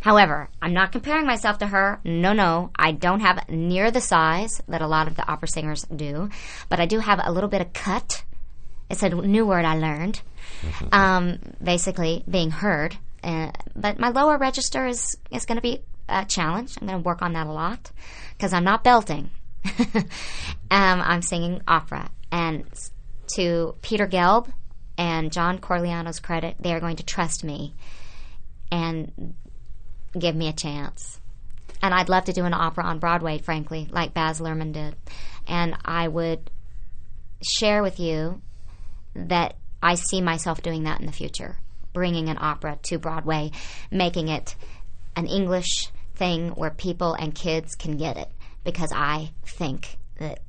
However, 0.00 0.48
I'm 0.62 0.74
not 0.74 0.92
comparing 0.92 1.26
myself 1.26 1.58
to 1.58 1.66
her. 1.66 2.00
No, 2.04 2.32
no, 2.32 2.70
I 2.76 2.92
don't 2.92 3.20
have 3.20 3.48
near 3.48 3.90
the 3.90 4.00
size 4.00 4.62
that 4.68 4.82
a 4.82 4.86
lot 4.86 5.08
of 5.08 5.16
the 5.16 5.28
opera 5.28 5.48
singers 5.48 5.84
do, 5.84 6.28
but 6.68 6.80
I 6.80 6.86
do 6.86 7.00
have 7.00 7.20
a 7.22 7.32
little 7.32 7.48
bit 7.48 7.60
of 7.60 7.72
cut. 7.72 8.22
It's 8.88 9.02
a 9.02 9.08
new 9.08 9.44
word 9.46 9.64
I 9.64 9.76
learned. 9.76 10.20
Um, 10.92 11.38
basically, 11.62 12.24
being 12.30 12.50
heard. 12.50 12.96
Uh, 13.22 13.50
but 13.74 13.98
my 13.98 14.08
lower 14.10 14.38
register 14.38 14.86
is 14.86 15.16
is 15.30 15.44
going 15.44 15.56
to 15.56 15.62
be 15.62 15.82
a 16.08 16.24
challenge. 16.24 16.76
I'm 16.80 16.86
going 16.86 17.02
to 17.02 17.06
work 17.06 17.20
on 17.20 17.32
that 17.34 17.46
a 17.46 17.52
lot 17.52 17.90
because 18.36 18.52
I'm 18.52 18.64
not 18.64 18.84
belting. 18.84 19.30
um, 19.94 20.04
I'm 20.70 21.22
singing 21.22 21.60
opera, 21.66 22.10
and 22.30 22.64
to 23.34 23.74
Peter 23.82 24.06
Gelb 24.06 24.52
and 24.96 25.32
John 25.32 25.58
Corigliano's 25.58 26.20
credit, 26.20 26.56
they 26.60 26.72
are 26.72 26.80
going 26.80 26.96
to 26.96 27.04
trust 27.04 27.44
me 27.44 27.74
and 28.70 29.34
give 30.18 30.34
me 30.34 30.48
a 30.48 30.52
chance. 30.52 31.20
And 31.80 31.94
I'd 31.94 32.08
love 32.08 32.24
to 32.24 32.32
do 32.32 32.44
an 32.44 32.54
opera 32.54 32.84
on 32.84 32.98
Broadway, 32.98 33.38
frankly, 33.38 33.88
like 33.90 34.14
Baz 34.14 34.40
Luhrmann 34.40 34.72
did. 34.72 34.96
And 35.46 35.76
I 35.84 36.08
would 36.08 36.50
share 37.42 37.82
with 37.82 38.00
you 38.00 38.42
that 39.14 39.54
I 39.82 39.94
see 39.94 40.20
myself 40.20 40.62
doing 40.62 40.84
that 40.84 41.00
in 41.00 41.06
the 41.06 41.12
future, 41.12 41.56
bringing 41.92 42.28
an 42.28 42.38
opera 42.40 42.78
to 42.84 42.98
Broadway, 42.98 43.52
making 43.90 44.28
it 44.28 44.56
an 45.14 45.26
English 45.26 45.88
thing 46.16 46.50
where 46.50 46.70
people 46.70 47.14
and 47.14 47.34
kids 47.34 47.76
can 47.76 47.96
get 47.96 48.16
it 48.16 48.28
because 48.64 48.92
I 48.92 49.30
think 49.44 49.98
that 50.18 50.40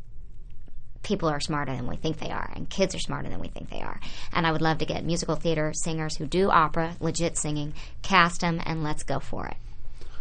people 1.04 1.30
are 1.30 1.40
smarter 1.40 1.76
than 1.76 1.88
we 1.88 1.96
think 1.96 2.20
they 2.20 2.30
are 2.30 2.52
and 2.56 2.70
kids 2.70 2.94
are 2.96 3.00
smarter 3.00 3.30
than 3.30 3.40
we 3.40 3.48
think 3.48 3.70
they 3.70 3.82
are. 3.82 4.00
And 4.34 4.46
I 4.46 4.52
would 4.52 4.62
love 4.62 4.80
to 4.80 4.86
get 4.86 5.06
musical 5.06 5.36
theater 5.36 5.72
singers 5.74 6.18
who 6.18 6.26
do 6.26 6.50
opera, 6.50 6.96
legit 7.00 7.38
singing, 7.38 7.74
cast 8.02 8.42
them 8.42 8.62
and 8.66 8.84
let's 8.84 9.04
go 9.04 9.20
for 9.20 9.48
it. 9.48 9.58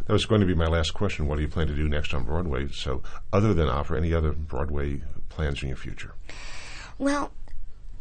That 0.07 0.13
was 0.15 0.25
going 0.25 0.41
to 0.41 0.47
be 0.47 0.55
my 0.55 0.67
last 0.67 0.95
question. 0.95 1.27
What 1.27 1.37
do 1.37 1.43
you 1.43 1.49
plan 1.49 1.67
to 1.67 1.75
do 1.75 1.87
next 1.87 2.15
on 2.15 2.25
Broadway? 2.25 2.69
So, 2.73 3.03
other 3.31 3.53
than 3.53 3.69
opera, 3.69 3.99
any 3.99 4.15
other 4.15 4.33
Broadway 4.33 5.03
plans 5.29 5.63
in 5.63 5.69
your 5.69 5.77
future? 5.77 6.15
Well, 6.97 7.31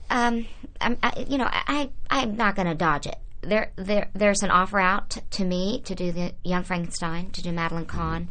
um, 0.09 0.47
I'm, 0.79 0.97
I, 1.03 1.25
you 1.27 1.37
know, 1.37 1.49
I, 1.49 1.89
I'm 2.09 2.37
not 2.37 2.55
going 2.55 2.67
to 2.67 2.75
dodge 2.75 3.07
it. 3.07 3.17
There, 3.41 3.71
there, 3.75 4.09
there's 4.13 4.41
an 4.41 4.51
offer 4.51 4.79
out 4.79 5.09
t- 5.09 5.21
to 5.31 5.43
me 5.43 5.81
to 5.81 5.95
do 5.95 6.13
the 6.13 6.33
Young 6.45 6.63
Frankenstein, 6.63 7.29
to 7.31 7.41
do 7.41 7.51
Madeline 7.51 7.85
Kahn. 7.85 8.29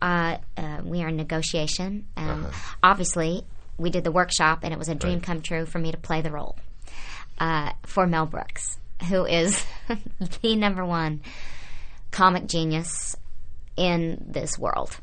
Uh, 0.00 0.38
uh, 0.56 0.80
we 0.82 1.02
are 1.02 1.08
in 1.08 1.16
negotiation. 1.16 2.06
Um, 2.16 2.46
Obviously, 2.82 3.44
we 3.78 3.90
did 3.90 4.04
the 4.04 4.12
workshop, 4.12 4.60
and 4.62 4.72
it 4.72 4.78
was 4.78 4.88
a 4.88 4.94
dream 4.94 5.20
come 5.20 5.40
true 5.40 5.64
for 5.64 5.78
me 5.78 5.92
to 5.92 5.98
play 5.98 6.20
the 6.20 6.30
role 6.30 6.56
uh, 7.38 7.72
for 7.86 8.06
Mel 8.06 8.26
Brooks, 8.26 8.78
who 9.08 9.24
is 9.24 9.64
the 10.42 10.56
number 10.56 10.84
one 10.84 11.20
comic 12.10 12.46
genius 12.46 13.16
in 13.76 14.24
this 14.28 14.58
world. 14.58 14.98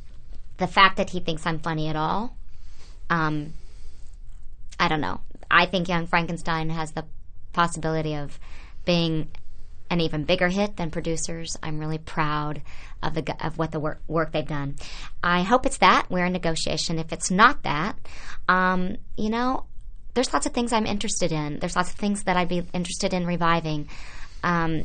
The 0.57 0.67
fact 0.67 0.97
that 0.97 1.09
he 1.09 1.19
thinks 1.19 1.45
I'm 1.45 1.59
funny 1.59 1.87
at 1.87 1.95
all, 1.95 2.35
um, 3.09 3.53
I 4.79 4.87
don't 4.87 5.01
know. 5.01 5.21
I 5.49 5.65
think 5.65 5.87
Young 5.87 6.07
Frankenstein 6.07 6.69
has 6.69 6.91
the 6.91 7.05
possibility 7.53 8.15
of 8.15 8.39
being 8.83 9.29
an 9.89 10.01
even 10.01 10.23
bigger 10.23 10.49
hit 10.49 10.77
than 10.77 10.91
producers. 10.91 11.57
I'm 11.61 11.79
really 11.79 11.97
proud 11.97 12.61
of 13.03 13.13
the 13.13 13.35
of 13.45 13.57
what 13.57 13.71
the 13.71 13.79
work 13.79 14.01
work 14.07 14.31
they've 14.31 14.47
done. 14.47 14.75
I 15.23 15.43
hope 15.43 15.65
it's 15.65 15.77
that. 15.77 16.07
We're 16.09 16.25
in 16.25 16.33
negotiation. 16.33 16.99
If 16.99 17.13
it's 17.13 17.31
not 17.31 17.63
that, 17.63 17.97
um, 18.47 18.97
you 19.17 19.29
know, 19.29 19.65
there's 20.13 20.33
lots 20.33 20.45
of 20.45 20.53
things 20.53 20.73
I'm 20.73 20.85
interested 20.85 21.31
in. 21.31 21.59
There's 21.59 21.75
lots 21.75 21.91
of 21.91 21.97
things 21.97 22.23
that 22.23 22.37
I'd 22.37 22.49
be 22.49 22.63
interested 22.73 23.13
in 23.13 23.25
reviving. 23.25 23.89
Um, 24.43 24.83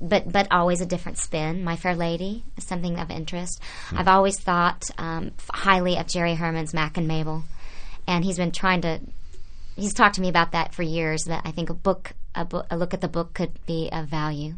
but 0.00 0.30
but 0.30 0.46
always 0.52 0.80
a 0.80 0.86
different 0.86 1.18
spin. 1.18 1.64
My 1.64 1.76
Fair 1.76 1.96
Lady 1.96 2.44
is 2.56 2.64
something 2.64 2.98
of 2.98 3.10
interest. 3.10 3.60
I've 3.92 4.08
always 4.08 4.38
thought 4.38 4.88
um, 4.96 5.32
highly 5.50 5.96
of 5.96 6.06
Jerry 6.06 6.34
Herman's 6.34 6.72
Mack 6.72 6.96
and 6.96 7.08
Mabel, 7.08 7.44
and 8.06 8.24
he's 8.24 8.36
been 8.36 8.52
trying 8.52 8.82
to. 8.82 9.00
He's 9.76 9.94
talked 9.94 10.16
to 10.16 10.20
me 10.20 10.28
about 10.28 10.52
that 10.52 10.74
for 10.74 10.82
years. 10.82 11.24
That 11.24 11.42
I 11.44 11.50
think 11.50 11.70
a 11.70 11.74
book, 11.74 12.12
a, 12.34 12.44
book, 12.44 12.66
a 12.70 12.76
look 12.76 12.94
at 12.94 13.00
the 13.00 13.08
book 13.08 13.34
could 13.34 13.52
be 13.66 13.88
of 13.92 14.06
value, 14.06 14.54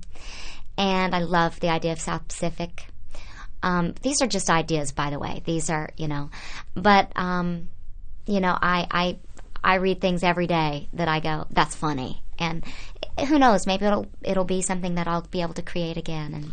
and 0.77 1.15
I 1.15 1.21
love 1.21 1.61
the 1.61 1.69
idea 1.69 1.93
of 1.93 2.01
South 2.01 2.27
Pacific. 2.29 2.87
Um, 3.63 3.95
these 4.03 4.23
are 4.23 4.29
just 4.29 4.49
ideas, 4.49 4.93
by 4.93 5.11
the 5.11 5.19
way. 5.19 5.43
These 5.45 5.71
are 5.71 5.91
you 5.97 6.09
know, 6.09 6.31
but 6.75 7.11
um, 7.17 7.69
you 8.27 8.41
know, 8.41 8.57
I, 8.61 8.87
I 8.91 9.19
I 9.63 9.75
read 9.77 10.01
things 10.01 10.23
every 10.23 10.47
day 10.47 10.89
that 10.93 11.09
I 11.09 11.21
go, 11.21 11.47
that's 11.51 11.75
funny, 11.75 12.23
and 12.39 12.65
who 13.27 13.39
knows, 13.39 13.67
maybe 13.67 13.87
it'll 13.87 14.07
it'll 14.23 14.45
be 14.45 14.63
something 14.63 14.95
that 14.95 15.09
I'll 15.09 15.23
be 15.23 15.43
able 15.43 15.55
to 15.55 15.63
create 15.63 15.97
again. 15.97 16.35
And 16.35 16.53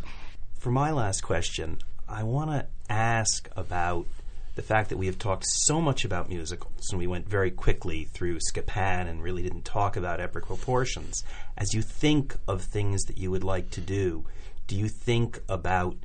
For 0.58 0.72
my 0.72 0.92
last 0.92 1.22
question, 1.22 1.78
I 2.10 2.24
want 2.24 2.50
to 2.52 2.66
ask 2.90 3.50
about 3.56 4.08
the 4.56 4.62
fact 4.62 4.90
that 4.90 4.98
we 4.98 5.06
have 5.06 5.20
talked 5.20 5.46
so 5.48 5.80
much 5.80 6.06
about 6.06 6.30
musicals 6.30 6.90
and 6.90 7.00
we 7.00 7.08
went 7.08 7.28
very 7.28 7.52
quickly 7.52 8.06
through 8.06 8.40
Scapin 8.40 9.08
and 9.08 9.22
really 9.22 9.44
didn't 9.44 9.66
talk 9.66 9.98
about 9.98 10.20
epic 10.20 10.46
proportions. 10.46 11.24
As 11.58 11.74
you 11.74 11.82
think 11.82 12.36
of 12.48 12.62
things 12.62 13.04
that 13.04 13.18
you 13.18 13.32
would 13.32 13.44
like 13.44 13.70
to 13.72 13.82
do, 13.82 14.26
do 14.68 14.76
you 14.76 14.88
think 14.88 15.42
about 15.50 15.98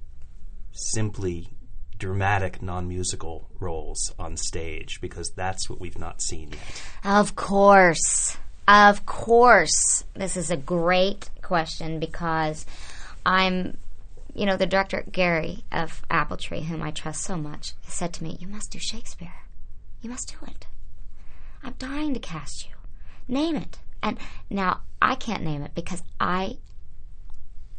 simply 0.72 1.48
dramatic 2.00 2.62
non-musical 2.62 3.48
roles 3.60 4.12
on 4.18 4.36
stage 4.36 5.00
because 5.00 5.30
that's 5.36 5.70
what 5.70 5.78
we've 5.78 5.98
not 5.98 6.20
seen 6.20 6.50
yet. 6.50 6.82
Of 7.04 7.36
course. 7.36 8.36
Of 8.66 9.06
course. 9.06 10.04
This 10.14 10.36
is 10.36 10.50
a 10.50 10.56
great 10.56 11.30
question 11.42 12.00
because 12.00 12.66
I'm, 13.24 13.76
you 14.34 14.46
know, 14.46 14.56
the 14.56 14.66
director, 14.66 15.04
Gary 15.10 15.64
of 15.72 16.02
Apple 16.10 16.36
Tree, 16.36 16.62
whom 16.62 16.82
I 16.82 16.90
trust 16.90 17.22
so 17.22 17.36
much, 17.36 17.74
said 17.86 18.12
to 18.14 18.24
me, 18.24 18.36
You 18.40 18.48
must 18.48 18.70
do 18.70 18.78
Shakespeare. 18.78 19.34
You 20.00 20.10
must 20.10 20.28
do 20.28 20.46
it. 20.46 20.66
I'm 21.62 21.74
dying 21.78 22.14
to 22.14 22.20
cast 22.20 22.66
you. 22.66 22.74
Name 23.28 23.56
it. 23.56 23.78
And 24.02 24.18
now 24.48 24.80
I 25.00 25.14
can't 25.14 25.42
name 25.42 25.62
it 25.62 25.74
because 25.74 26.02
I 26.18 26.56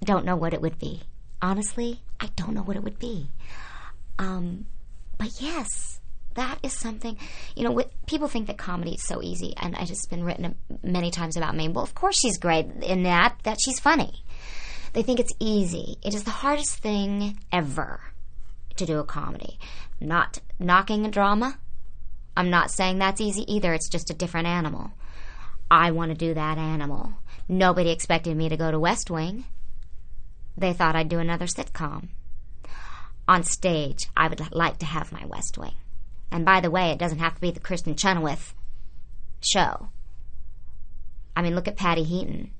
don't 0.03 0.25
know 0.25 0.35
what 0.35 0.53
it 0.53 0.61
would 0.61 0.77
be. 0.77 1.01
Honestly, 1.41 2.01
I 2.19 2.29
don't 2.35 2.53
know 2.53 2.61
what 2.61 2.75
it 2.75 2.83
would 2.83 2.99
be. 2.99 3.29
Um, 4.19 4.67
but 5.17 5.29
yes, 5.39 5.99
that 6.35 6.59
is 6.63 6.73
something. 6.73 7.17
You 7.55 7.63
know, 7.63 7.71
with, 7.71 7.87
people 8.05 8.27
think 8.27 8.47
that 8.47 8.57
comedy 8.57 8.93
is 8.93 9.03
so 9.03 9.21
easy, 9.21 9.53
and 9.57 9.75
it's 9.77 9.89
just 9.89 10.09
been 10.09 10.23
written 10.23 10.55
many 10.83 11.11
times 11.11 11.35
about 11.35 11.55
me. 11.55 11.67
Well, 11.69 11.83
of 11.83 11.95
course 11.95 12.19
she's 12.19 12.37
great 12.37 12.67
in 12.81 13.03
that. 13.03 13.37
That 13.43 13.57
she's 13.59 13.79
funny. 13.79 14.23
They 14.93 15.03
think 15.03 15.19
it's 15.19 15.33
easy. 15.39 15.97
It 16.03 16.13
is 16.13 16.23
the 16.23 16.31
hardest 16.31 16.77
thing 16.77 17.39
ever 17.51 18.01
to 18.75 18.85
do 18.85 18.99
a 18.99 19.03
comedy. 19.03 19.59
Not 19.99 20.39
knocking 20.59 21.05
a 21.05 21.11
drama. 21.11 21.57
I'm 22.35 22.49
not 22.49 22.71
saying 22.71 22.99
that's 22.99 23.21
easy 23.21 23.51
either. 23.53 23.73
It's 23.73 23.89
just 23.89 24.09
a 24.09 24.15
different 24.15 24.47
animal. 24.47 24.91
I 25.69 25.91
want 25.91 26.11
to 26.11 26.17
do 26.17 26.33
that 26.33 26.57
animal. 26.57 27.13
Nobody 27.47 27.91
expected 27.91 28.35
me 28.35 28.49
to 28.49 28.57
go 28.57 28.71
to 28.71 28.79
West 28.79 29.09
Wing. 29.09 29.45
They 30.57 30.73
thought 30.73 30.95
I'd 30.95 31.09
do 31.09 31.19
another 31.19 31.45
sitcom 31.45 32.09
on 33.31 33.43
stage, 33.43 34.07
I 34.15 34.27
would 34.27 34.51
like 34.51 34.77
to 34.79 34.85
have 34.85 35.13
my 35.13 35.25
West 35.25 35.57
Wing. 35.57 35.75
And 36.31 36.45
by 36.45 36.59
the 36.59 36.71
way, 36.71 36.91
it 36.91 36.99
doesn't 36.99 37.19
have 37.19 37.35
to 37.35 37.41
be 37.41 37.51
the 37.51 37.61
Kristin 37.61 37.97
Chenoweth 37.97 38.53
show. 39.39 39.89
I 41.35 41.41
mean, 41.41 41.55
look 41.55 41.67
at 41.67 41.77
Patty 41.77 42.03
Heaton. 42.03 42.51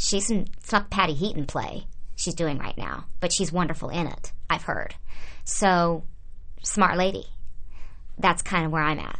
She's 0.00 0.30
in, 0.30 0.48
it's 0.56 0.72
not 0.72 0.84
the 0.84 0.96
Patty 0.96 1.14
Heaton 1.14 1.46
play 1.46 1.86
she's 2.20 2.34
doing 2.34 2.58
right 2.58 2.76
now, 2.76 3.04
but 3.18 3.32
she's 3.32 3.52
wonderful 3.52 3.88
in 3.88 4.06
it. 4.06 4.32
I've 4.48 4.62
heard. 4.62 4.94
So, 5.44 6.04
smart 6.62 6.96
lady. 6.96 7.26
That's 8.18 8.42
kind 8.42 8.66
of 8.66 8.72
where 8.72 8.82
I'm 8.82 8.98
at. 8.98 9.18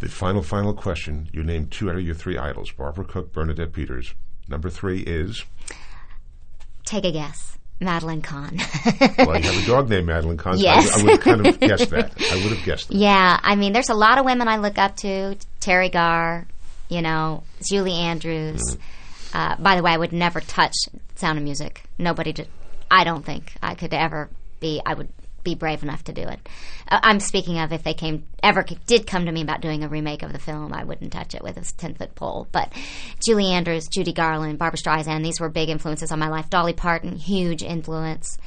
The 0.00 0.08
final, 0.08 0.42
final 0.42 0.74
question. 0.74 1.28
You 1.32 1.42
named 1.44 1.70
two 1.70 1.90
out 1.90 1.96
of 1.96 2.02
your 2.02 2.14
three 2.14 2.36
idols 2.36 2.72
Barbara 2.72 3.04
Cook, 3.04 3.32
Bernadette 3.32 3.72
Peters. 3.72 4.14
Number 4.48 4.68
three 4.68 5.00
is. 5.00 5.44
Take 6.84 7.04
a 7.04 7.12
guess. 7.12 7.56
Madeline 7.80 8.22
Kahn. 8.22 8.56
well, 9.18 9.36
you 9.38 9.42
have 9.50 9.62
a 9.62 9.66
dog 9.66 9.90
named 9.90 10.06
Madeline 10.06 10.36
Kahn. 10.36 10.56
so 10.56 10.62
Yes. 10.62 10.96
I, 10.96 11.00
I 11.00 11.02
would 11.02 11.10
have 11.12 11.20
kind 11.20 11.46
of 11.46 11.60
guessed 11.60 11.90
that. 11.90 12.12
I 12.32 12.34
would 12.36 12.56
have 12.56 12.64
guessed 12.64 12.88
that. 12.88 12.96
Yeah, 12.96 13.38
I 13.42 13.56
mean, 13.56 13.72
there's 13.72 13.90
a 13.90 13.94
lot 13.94 14.18
of 14.18 14.24
women 14.24 14.48
I 14.48 14.56
look 14.56 14.78
up 14.78 14.96
to. 14.98 15.36
Teri 15.60 15.92
Garr, 15.92 16.46
you 16.88 17.02
know, 17.02 17.42
Julie 17.62 17.94
Andrews. 17.94 18.62
Mm-hmm. 18.62 18.82
Uh, 19.34 19.56
by 19.56 19.76
the 19.76 19.82
way, 19.82 19.90
I 19.90 19.96
would 19.98 20.12
never 20.12 20.40
touch 20.40 20.74
Sound 21.16 21.36
of 21.38 21.44
Music. 21.44 21.82
Nobody 21.98 22.32
did. 22.32 22.48
I 22.90 23.04
don't 23.04 23.24
think 23.24 23.52
I 23.62 23.74
could 23.74 23.92
ever 23.92 24.30
be. 24.60 24.80
I 24.86 24.94
would 24.94 25.08
be 25.42 25.54
brave 25.54 25.82
enough 25.82 26.04
to 26.04 26.12
do 26.12 26.22
it. 26.22 26.38
Uh, 26.88 27.00
I'm 27.02 27.20
speaking 27.20 27.58
of 27.58 27.72
if 27.72 27.82
they 27.82 27.92
came 27.92 28.24
ever 28.42 28.64
c- 28.66 28.78
did 28.86 29.06
come 29.06 29.26
to 29.26 29.32
me 29.32 29.42
about 29.42 29.60
doing 29.60 29.84
a 29.84 29.88
remake 29.88 30.22
of 30.22 30.32
the 30.32 30.38
film, 30.38 30.72
I 30.72 30.84
wouldn't 30.84 31.12
touch 31.12 31.34
it 31.34 31.42
with 31.42 31.56
a 31.58 31.72
ten 31.76 31.94
foot 31.94 32.14
pole. 32.14 32.48
But 32.52 32.72
Julie 33.26 33.52
Andrews, 33.52 33.88
Judy 33.88 34.12
Garland, 34.12 34.58
Barbra 34.58 34.78
Streisand, 34.78 35.22
these 35.22 35.40
were 35.40 35.50
big 35.50 35.68
influences 35.68 36.12
on 36.12 36.18
my 36.18 36.28
life. 36.28 36.48
Dolly 36.48 36.72
Parton, 36.72 37.16
huge 37.16 37.62
influence. 37.62 38.38